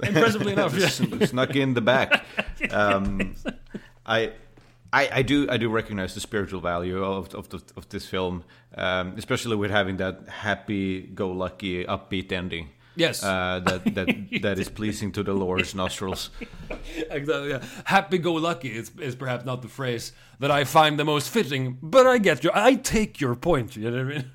Impressively 0.03 0.53
enough. 0.53 0.73
Yeah. 0.75 1.25
snuck 1.25 1.55
in 1.55 1.73
the 1.73 1.81
back. 1.81 2.23
Um, 2.71 3.35
I, 4.05 4.31
I, 4.93 5.09
I 5.11 5.21
do 5.21 5.47
I 5.49 5.57
do 5.57 5.69
recognize 5.69 6.13
the 6.13 6.19
spiritual 6.19 6.59
value 6.59 7.03
of 7.03 7.33
of, 7.33 7.49
the, 7.49 7.61
of 7.77 7.87
this 7.89 8.05
film, 8.05 8.43
um, 8.75 9.13
especially 9.17 9.55
with 9.55 9.71
having 9.71 9.97
that 9.97 10.27
happy-go-lucky, 10.27 11.85
upbeat 11.85 12.31
ending. 12.31 12.69
Yes. 12.95 13.23
uh, 13.23 13.61
that 13.65 13.95
that 13.95 14.07
that 14.41 14.59
is 14.59 14.69
pleasing 14.69 15.11
to 15.13 15.23
the 15.23 15.33
Lord's 15.33 15.73
nostrils. 15.83 16.29
Exactly. 17.09 17.49
Yeah. 17.49 17.63
Happy-go-lucky 17.85 18.69
is, 18.69 18.91
is 18.99 19.15
perhaps 19.15 19.45
not 19.45 19.61
the 19.61 19.67
phrase 19.67 20.13
that 20.39 20.51
I 20.51 20.63
find 20.63 20.99
the 20.99 21.05
most 21.05 21.29
fitting, 21.29 21.77
but 21.81 22.07
I 22.07 22.17
get 22.17 22.43
you. 22.43 22.51
I 22.53 22.75
take 22.75 23.21
your 23.21 23.35
point. 23.35 23.75
You 23.75 23.91
know 23.91 24.05
what 24.05 24.15
I 24.15 24.17
mean? 24.17 24.25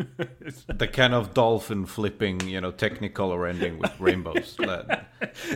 The 0.79 0.87
kind 0.87 1.13
of 1.13 1.35
dolphin 1.35 1.87
flipping, 1.87 2.41
you 2.49 2.61
know, 2.61 2.71
Technicolor 2.71 3.49
ending 3.49 3.79
with 3.79 3.99
rainbows. 3.99 4.55
That, 4.59 5.11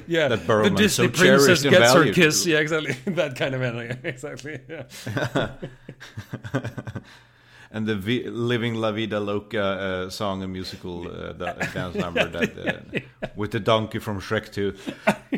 yeah. 0.08 0.28
That 0.28 0.46
the 0.46 0.70
Disney 0.70 1.06
so 1.06 1.12
princess 1.12 1.62
gets 1.62 1.92
her 1.92 2.12
kiss. 2.12 2.44
Yeah, 2.46 2.58
exactly. 2.58 2.96
that 3.12 3.36
kind 3.36 3.54
of 3.54 3.62
ending. 3.62 3.98
Exactly. 4.02 4.58
Yeah. 4.68 5.50
And 7.70 7.86
the 7.86 7.94
vi- 7.94 8.28
"Living 8.28 8.74
La 8.74 8.92
Vida 8.92 9.20
Loca" 9.20 9.60
uh, 9.62 10.10
song 10.10 10.42
and 10.42 10.52
musical 10.52 11.06
uh, 11.08 11.32
da- 11.32 11.52
dance 11.74 11.94
number 11.94 12.26
that 12.28 12.58
uh, 12.58 13.00
with 13.36 13.50
the 13.52 13.60
donkey 13.60 13.98
from 13.98 14.20
Shrek 14.20 14.52
2. 14.52 14.74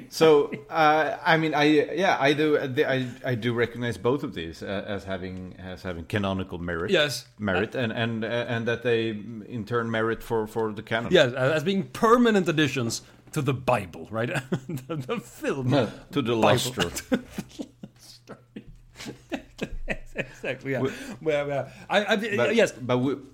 So, 0.08 0.50
uh, 0.70 1.16
I 1.24 1.36
mean, 1.36 1.54
I 1.54 1.64
yeah, 1.64 2.16
I 2.18 2.32
do 2.34 2.58
I, 2.58 3.06
I 3.24 3.34
do 3.34 3.52
recognize 3.54 3.96
both 3.98 4.22
of 4.22 4.34
these 4.34 4.62
uh, 4.62 4.84
as 4.86 5.04
having 5.04 5.54
as 5.58 5.82
having 5.82 6.04
canonical 6.04 6.58
merit. 6.58 6.90
Yes. 6.90 7.26
merit, 7.38 7.74
and 7.74 7.92
and 7.92 8.24
uh, 8.24 8.28
and 8.28 8.66
that 8.66 8.82
they 8.82 9.10
in 9.10 9.64
turn 9.66 9.90
merit 9.90 10.22
for 10.22 10.46
for 10.46 10.72
the 10.72 10.82
canon. 10.82 11.12
Yes, 11.12 11.32
as 11.32 11.62
being 11.64 11.84
permanent 11.84 12.48
additions 12.48 13.02
to 13.32 13.42
the 13.42 13.54
Bible, 13.54 14.08
right? 14.10 14.28
the, 14.88 14.96
the 14.96 15.20
film. 15.20 15.70
to 15.70 16.22
the 16.22 16.36
Bible. 16.36 16.40
luster. 16.40 16.90
Exactly. 20.14 20.72
Yeah. 20.72 20.80
Well, 20.80 20.92
well, 21.46 21.68
I, 21.88 22.04
I, 22.04 22.16
But, 22.16 22.54
yes. 22.54 22.72
but 22.72 22.96
w- 22.96 23.26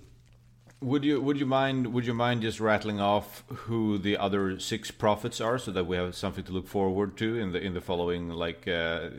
would 0.81 1.03
you 1.03 1.19
would 1.19 1.37
you 1.37 1.45
mind 1.45 1.93
would 1.93 2.05
you 2.05 2.13
mind 2.13 2.41
just 2.41 2.61
rattling 2.61 3.01
off 3.01 3.43
who 3.47 3.97
the 3.97 4.15
other 4.15 4.57
six 4.59 4.91
prophets 4.91 5.41
are, 5.41 5.57
so 5.57 5.71
that 5.71 5.85
we 5.87 5.97
have 5.97 6.15
something 6.15 6.45
to 6.45 6.53
look 6.53 6.67
forward 6.67 7.17
to 7.17 7.37
in 7.37 7.51
the 7.51 7.59
in 7.59 7.73
the 7.73 7.81
following 7.81 8.29
like 8.29 8.63
uh, 8.65 9.09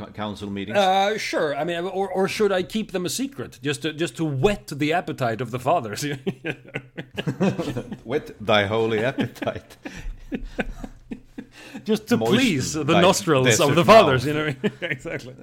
uh, 0.00 0.06
council 0.14 0.48
meetings? 0.48 0.78
Uh, 0.78 1.18
sure. 1.18 1.56
I 1.56 1.64
mean, 1.64 1.78
or, 1.84 2.08
or 2.08 2.28
should 2.28 2.52
I 2.52 2.62
keep 2.62 2.92
them 2.92 3.04
a 3.04 3.08
secret, 3.08 3.58
just 3.62 3.82
to 3.82 3.92
just 3.92 4.16
to 4.18 4.24
whet 4.24 4.68
the 4.68 4.92
appetite 4.92 5.40
of 5.40 5.50
the 5.50 5.58
fathers? 5.58 6.02
Whet 8.04 8.30
thy 8.40 8.66
holy 8.66 9.04
appetite. 9.04 9.76
just 11.84 12.08
to 12.08 12.16
Moist 12.16 12.32
please 12.32 12.72
the 12.74 12.84
thy 12.84 13.00
nostrils 13.00 13.60
of 13.60 13.74
the 13.74 13.84
fathers. 13.84 14.24
mouth. 14.26 14.34
You 14.34 14.40
know, 14.40 14.46
what 14.46 14.56
I 14.64 14.68
mean? 14.68 14.72
exactly. 14.90 15.34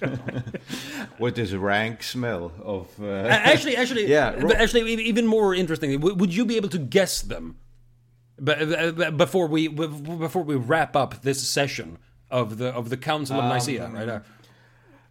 With 1.18 1.36
this 1.36 1.52
rank 1.52 2.02
smell 2.02 2.52
of. 2.62 2.88
Uh, 3.00 3.06
actually, 3.28 3.76
actually, 3.76 4.06
Yeah, 4.16 4.36
but 4.40 4.56
actually, 4.56 4.92
even 5.04 5.26
more 5.26 5.54
interestingly, 5.54 5.96
would 5.96 6.34
you 6.34 6.44
be 6.44 6.56
able 6.56 6.68
to 6.70 6.78
guess 6.78 7.22
them? 7.22 7.56
But 8.38 8.58
uh, 9.00 9.10
before 9.12 9.46
we 9.46 9.68
before 9.68 10.42
we 10.42 10.56
wrap 10.56 10.94
up 10.94 11.22
this 11.22 11.46
session 11.48 11.98
of 12.30 12.58
the 12.58 12.68
of 12.68 12.90
the 12.90 12.96
Council 12.98 13.40
of 13.40 13.44
Nicaea, 13.44 13.88
right? 13.88 14.08
Uh, 14.08 14.20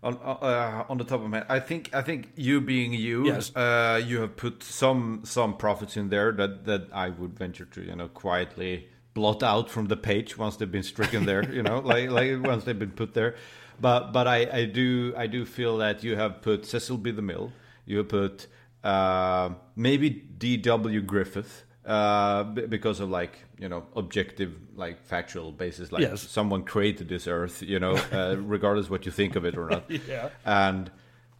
on 0.03 0.17
uh, 0.17 0.85
on 0.87 0.97
the 0.99 1.03
top 1.03 1.21
of 1.21 1.29
my 1.31 1.37
head, 1.37 1.47
I 1.49 1.59
think 1.59 1.89
I 1.95 2.03
think 2.03 2.29
you 2.35 2.61
being 2.61 2.93
you, 2.93 3.25
Yes. 3.25 3.55
uh, 3.55 3.99
you 4.05 4.21
have 4.21 4.35
put 4.35 4.61
some 4.61 5.21
some 5.23 5.57
prophets 5.57 5.97
in 5.97 6.09
there 6.09 6.31
that 6.33 6.65
that 6.65 6.87
I 6.93 7.09
would 7.09 7.35
venture 7.37 7.65
to 7.65 7.81
you 7.81 7.95
know 7.95 8.07
quietly 8.09 8.87
blot 9.15 9.41
out 9.41 9.69
from 9.71 9.87
the 9.87 9.97
page 9.97 10.37
once 10.37 10.57
they've 10.57 10.71
been 10.71 10.83
stricken 10.83 11.25
there, 11.25 11.43
you 11.51 11.63
know, 11.63 11.79
like 11.79 12.09
like 12.11 12.29
once 12.45 12.63
they've 12.65 12.77
been 12.77 12.91
put 12.91 13.13
there. 13.15 13.33
But 13.81 14.11
but 14.13 14.27
I, 14.27 14.39
I 14.61 14.65
do 14.65 15.13
I 15.17 15.25
do 15.27 15.43
feel 15.45 15.77
that 15.77 16.03
you 16.03 16.15
have 16.15 16.41
put 16.43 16.65
Cecil 16.65 16.97
B. 16.97 17.11
DeMille, 17.11 17.51
you 17.87 17.97
have 17.97 18.09
put 18.09 18.45
uh, 18.83 19.49
maybe 19.75 20.09
D. 20.11 20.57
W. 20.57 21.01
Griffith. 21.01 21.63
Uh, 21.85 22.43
because 22.43 22.99
of 22.99 23.11
like 23.11 23.33
you 23.59 23.69
know 23.69 23.83
objective 23.95 24.51
like 24.75 25.05
factual 25.05 25.51
basis 25.51 25.91
like 25.91 26.01
Yes. 26.01 26.19
someone 26.21 26.63
created 26.63 27.07
this 27.07 27.27
earth 27.27 27.61
you 27.61 27.79
know 27.79 27.93
uh, 28.11 28.35
regardless 28.39 28.89
what 28.89 29.05
you 29.05 29.11
think 29.11 29.35
of 29.35 29.45
it 29.45 29.55
or 29.55 29.69
not 29.69 29.83
Yeah. 30.09 30.29
and 30.45 30.89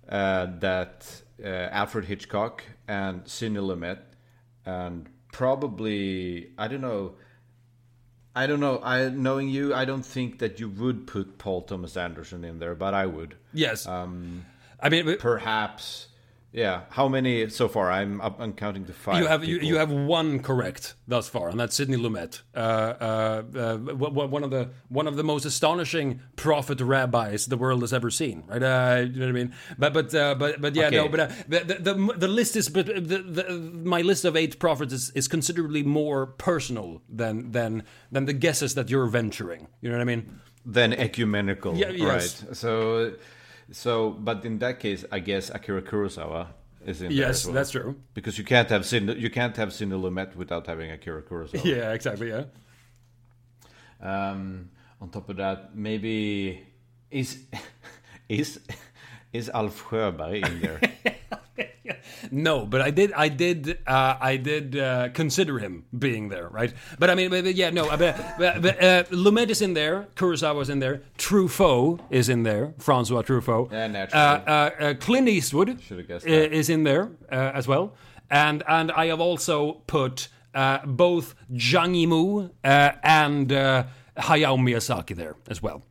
uh, 0.07 0.45
that 0.59 1.23
uh, 1.43 1.47
Alfred 1.81 2.05
Hitchcock 2.05 2.63
and 2.87 3.27
Sidney 3.27 3.59
Lumet 3.59 3.97
and 4.67 5.09
probably 5.31 6.51
I 6.59 6.67
don't 6.67 6.81
know 6.81 7.15
I 8.35 8.47
don't 8.47 8.59
know 8.59 8.79
I 8.83 9.09
knowing 9.09 9.47
you 9.49 9.73
I 9.73 9.85
don't 9.85 10.05
think 10.05 10.39
that 10.39 10.59
you 10.59 10.69
would 10.69 11.07
put 11.07 11.37
Paul 11.37 11.61
Thomas 11.61 11.95
Anderson 11.95 12.43
in 12.43 12.59
there 12.59 12.75
but 12.75 12.93
I 12.93 13.05
would 13.05 13.35
yes. 13.53 13.87
um, 13.87 14.45
I 14.79 14.89
mean, 14.89 15.17
perhaps 15.17 16.07
yeah 16.55 16.81
how 16.89 17.07
many 17.07 17.49
so 17.49 17.67
far 17.67 17.91
I'm 17.91 18.21
up 18.21 18.39
I'm 18.39 18.53
counting 18.53 18.85
to 18.85 18.93
five 18.93 19.19
you 19.19 19.27
have 19.27 19.43
you, 19.43 19.57
you 19.59 19.77
have 19.77 19.91
one 19.91 20.39
correct 20.39 20.95
thus 21.07 21.29
far, 21.29 21.49
and 21.49 21.59
that's 21.59 21.75
Sidney 21.75 21.97
Lumet, 21.97 22.41
uh, 22.55 22.59
uh, 22.59 23.43
uh, 23.55 23.77
one 24.33 24.43
of 24.43 24.49
the 24.49 24.69
one 24.89 25.07
of 25.07 25.15
the 25.17 25.23
most 25.23 25.45
astonishing 25.45 26.21
prophet 26.35 26.79
rabbis 26.81 27.45
the 27.45 27.57
world 27.57 27.81
has 27.81 27.93
ever 27.93 28.09
seen. 28.09 28.43
Right? 28.47 28.63
Uh, 28.63 29.01
you 29.01 29.19
know 29.19 29.25
what 29.27 29.29
I 29.29 29.31
mean? 29.33 29.53
But 29.77 29.93
but 29.93 30.15
uh, 30.15 30.35
but 30.35 30.61
but 30.61 30.75
yeah, 30.75 30.87
Okay. 30.87 30.95
no. 30.95 31.09
But 31.09 31.19
uh, 31.19 31.27
the, 31.47 31.59
the 31.59 31.93
the 31.93 32.13
the 32.17 32.27
list 32.27 32.55
is 32.55 32.69
but 32.69 32.85
the, 32.87 33.19
the, 33.37 33.43
my 33.83 34.01
list 34.01 34.25
of 34.25 34.35
eight 34.35 34.57
prophets 34.59 34.93
is, 34.93 35.11
is 35.11 35.27
considerably 35.27 35.83
more 35.83 36.25
personal 36.25 37.01
than 37.09 37.51
than 37.51 37.83
than 38.11 38.25
the 38.25 38.33
guesses 38.33 38.73
that 38.75 38.89
you're 38.89 39.07
venturing. 39.07 39.67
You 39.81 39.89
know 39.89 39.97
what 39.97 40.01
I 40.01 40.05
mean? 40.15 40.39
Than 40.65 40.93
ecumenical 40.93 41.75
Yeah, 41.75 41.89
yes. 41.91 42.43
right 42.43 42.57
so 42.57 43.13
so 43.71 44.11
but 44.11 44.45
in 44.45 44.59
that 44.59 44.79
case 44.79 45.05
I 45.11 45.19
guess 45.19 45.49
Akira 45.49 45.81
Kurosawa 45.81 46.47
is 46.85 47.01
in 47.01 47.07
there 47.09 47.17
Yes, 47.17 47.39
as 47.41 47.45
well. 47.45 47.53
that's 47.55 47.71
true. 47.71 47.95
because 48.13 48.37
you 48.37 48.43
can't 48.43 48.69
have 48.69 48.85
Sidney, 48.85 49.15
you 49.17 49.29
can't 49.29 49.55
have 49.57 49.73
Sidney 49.73 49.95
Lumet 49.97 50.35
without 50.35 50.67
having 50.67 50.91
Akira 50.91 51.21
Kurosawa. 51.23 51.63
Yeah, 51.75 51.93
exactly. 51.93 52.29
Yeah. 52.29 52.43
Um, 54.01 54.69
on 55.01 55.09
top 55.09 55.29
of 55.29 55.37
that, 55.37 55.75
maybe 55.75 56.63
is 57.09 57.39
is 58.29 58.59
is 59.35 59.49
Alf 59.49 59.83
Sjöberg 59.89 60.47
in 60.47 60.61
there? 60.61 60.79
No, 62.31 62.65
but 62.65 62.81
I 62.81 62.89
did, 62.89 63.13
I 63.13 63.29
did, 63.29 63.77
uh, 63.85 64.15
I 64.19 64.37
did 64.37 64.75
uh, 64.75 65.09
consider 65.13 65.59
him 65.59 65.85
being 65.97 66.29
there, 66.29 66.47
right? 66.49 66.73
But 66.97 67.09
I 67.11 67.15
mean, 67.15 67.29
but, 67.29 67.43
but 67.43 67.53
yeah, 67.55 67.69
no, 67.69 67.87
but, 67.87 67.99
but, 68.39 68.61
but 68.61 68.83
uh, 68.83 69.03
Lumet 69.11 69.49
is 69.49 69.61
in 69.61 69.73
there, 69.75 70.07
Kurosawa's 70.15 70.69
in 70.69 70.79
there, 70.79 71.03
Truffaut 71.19 71.99
is 72.09 72.27
in 72.27 72.41
there, 72.43 72.73
Francois 72.79 73.21
Truffaut. 73.21 73.71
Yeah, 73.71 73.85
Uh, 73.85 73.87
naturally. 73.87 74.23
uh, 74.47 74.89
uh, 74.89 74.93
Clint 74.95 75.27
Eastwood 75.29 75.79
Should've 75.81 76.07
guessed 76.07 76.25
i- 76.27 76.73
in 76.73 76.83
there 76.83 77.11
uh, 77.31 77.51
as 77.53 77.67
well, 77.67 77.93
and 78.31 78.63
and 78.67 78.91
I 78.91 79.05
have 79.07 79.21
also 79.21 79.73
put 79.85 80.27
uh, 80.55 80.79
both 80.85 81.35
Zhang 81.53 81.93
Yimou 81.95 82.49
uh, 82.63 82.91
and 83.03 83.51
uh, 83.53 83.83
Hayao 84.17 84.57
Miyazaki 84.57 85.15
there 85.15 85.35
as 85.47 85.61
well. 85.61 85.83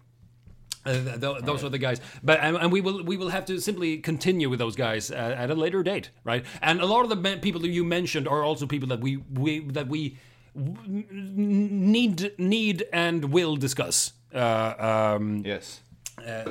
Uh, 0.87 0.93
th- 0.93 1.21
th- 1.21 1.39
those 1.45 1.65
are 1.65 1.71
the 1.71 1.79
guys, 1.79 2.01
but 2.23 2.39
and, 2.41 2.57
and 2.57 2.71
we 2.71 2.81
will 2.81 3.03
we 3.05 3.17
will 3.17 3.31
have 3.31 3.45
to 3.47 3.59
simply 3.61 3.99
continue 3.99 4.51
with 4.51 4.59
those 4.59 4.77
guys 4.77 5.11
uh, 5.11 5.15
at 5.15 5.51
a 5.51 5.55
later 5.55 5.83
date, 5.83 6.11
right? 6.25 6.45
And 6.61 6.81
a 6.81 6.87
lot 6.87 7.03
of 7.05 7.09
the 7.09 7.17
men- 7.17 7.41
people 7.41 7.61
that 7.63 7.71
you 7.71 7.85
mentioned 7.85 8.29
are 8.29 8.43
also 8.45 8.67
people 8.67 8.89
that 8.89 9.01
we 9.01 9.17
we 9.33 9.61
that 9.71 9.89
we 9.89 10.19
w- 10.55 11.05
need 11.11 12.33
need 12.39 12.85
and 12.93 13.25
will 13.33 13.57
discuss. 13.57 14.13
Uh, 14.35 15.17
um, 15.19 15.43
yes. 15.45 15.81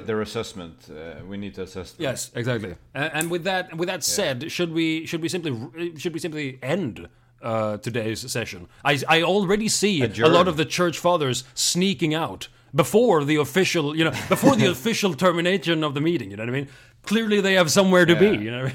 Their 0.06 0.22
assessment, 0.22 0.90
uh, 0.90 1.24
we 1.26 1.38
need 1.38 1.56
to 1.56 1.64
assess. 1.64 1.94
Them. 1.94 2.04
Yes, 2.04 2.32
exactly. 2.36 2.76
And, 2.94 3.12
and 3.14 3.32
with 3.32 3.44
that, 3.46 3.76
with 3.76 3.88
that 3.88 4.04
said, 4.04 4.52
should 4.52 4.72
we 4.74 5.06
should 5.06 5.22
we 5.22 5.30
simply 5.30 5.52
should 5.98 6.14
we 6.14 6.20
simply 6.20 6.60
end 6.62 7.08
uh, 7.42 7.78
today's 7.78 8.20
session? 8.32 8.68
I 8.84 9.00
I 9.08 9.24
already 9.24 9.70
see 9.70 10.02
a 10.04 10.28
lot 10.28 10.48
of 10.48 10.58
the 10.58 10.66
church 10.66 11.00
fathers 11.00 11.44
sneaking 11.54 12.14
out 12.14 12.50
before 12.76 13.24
the 13.24 13.36
official, 13.38 13.96
you 13.96 14.04
know, 14.04 14.12
before 14.30 14.56
the 14.56 14.66
official 14.72 15.14
termination 15.14 15.84
of 15.84 15.94
the 15.94 16.02
meeting. 16.02 16.32
You 16.32 16.38
know 16.38 16.44
what 16.44 16.50
I 16.50 16.54
mean? 16.54 16.68
Clearly, 17.04 17.42
they 17.42 17.54
have 17.54 17.70
somewhere 17.70 18.06
to 18.06 18.16
be. 18.16 18.28
You 18.38 18.52
know. 18.52 18.70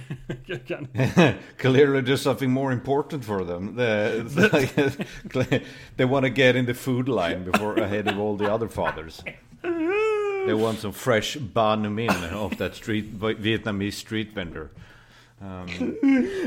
Clearly, 1.59 2.01
there's 2.03 2.20
something 2.22 2.51
more 2.51 2.72
important 2.72 3.24
for 3.24 3.42
them. 3.44 3.74
The, 3.76 4.24
like- 5.34 5.64
they 5.96 6.05
want 6.05 6.24
to 6.24 6.30
get 6.30 6.55
in 6.57 6.66
the 6.66 6.74
food 6.74 7.09
line 7.09 7.44
before 7.44 7.74
ahead 7.76 8.07
of 8.07 8.18
all 8.18 8.36
the 8.36 8.53
other 8.53 8.68
fathers. 8.68 9.22
They 9.62 10.55
want 10.55 10.78
some 10.78 10.92
fresh 10.92 11.36
banh 11.36 11.92
mi 11.92 12.09
off 12.09 12.57
that 12.59 12.74
street 12.74 13.18
Vietnamese 13.18 13.94
street 13.94 14.32
vendor. 14.34 14.70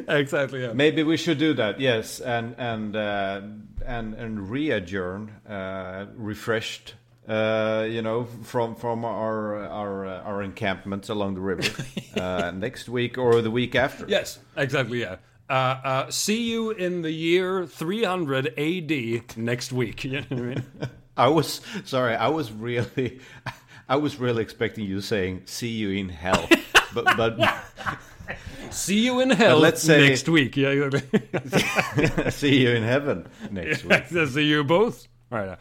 exactly. 0.08 0.62
Yeah. 0.62 0.74
Maybe 0.74 1.04
we 1.04 1.18
should 1.18 1.38
do 1.38 1.54
that. 1.56 1.80
Yes, 1.80 2.20
and 2.20 2.56
and 2.58 2.96
uh, 2.96 3.42
and 3.86 4.14
and 4.14 4.50
re-adjourn, 4.50 5.32
uh, 5.50 6.06
refreshed. 6.16 6.96
Uh, 7.32 7.88
you 7.90 8.02
know, 8.02 8.26
from 8.44 8.76
from 8.76 9.06
our 9.06 9.56
our 9.66 10.06
uh, 10.06 10.22
our 10.24 10.44
encampments 10.44 11.08
along 11.08 11.36
the 11.36 11.40
river 11.40 11.64
uh, 12.20 12.52
next 12.52 12.90
week 12.90 13.18
or 13.18 13.42
the 13.42 13.50
week 13.52 13.74
after. 13.74 14.06
Yes, 14.06 14.40
exactly. 14.58 15.00
Yeah. 15.00 15.16
Uh, 15.50 15.54
uh, 15.54 16.12
see 16.12 16.44
you 16.52 16.72
in 16.72 17.02
the 17.04 17.12
year 17.12 17.66
300 17.66 18.48
AD 18.60 19.38
next 19.38 19.72
week. 19.72 20.04
You 20.12 20.12
know 20.12 20.26
what 20.28 20.40
I 20.40 20.42
mean? 20.44 20.64
I 21.16 21.28
was 21.30 21.62
sorry. 21.86 22.16
I 22.16 22.28
was 22.28 22.52
really, 22.52 23.22
I 23.88 23.96
was 23.96 24.18
really 24.20 24.42
expecting 24.44 24.84
you 24.86 25.00
saying 25.00 25.44
"see 25.46 25.70
you 25.70 25.90
in 25.92 26.10
hell," 26.10 26.50
but 26.94 27.06
but 27.16 27.40
See 28.72 29.06
you 29.06 29.22
in 29.22 29.30
hell 29.30 29.58
let's 29.58 29.82
say- 29.82 30.10
next 30.10 30.28
week. 30.28 30.58
Yeah. 30.58 30.90
exactly. 30.90 32.32
see 32.32 32.62
you 32.62 32.72
in 32.72 32.84
heaven 32.84 33.28
next 33.52 33.86
week. 33.86 34.08
See 34.08 34.44
you 34.48 34.66
both. 34.66 35.08
All 35.32 35.40
right. 35.40 35.58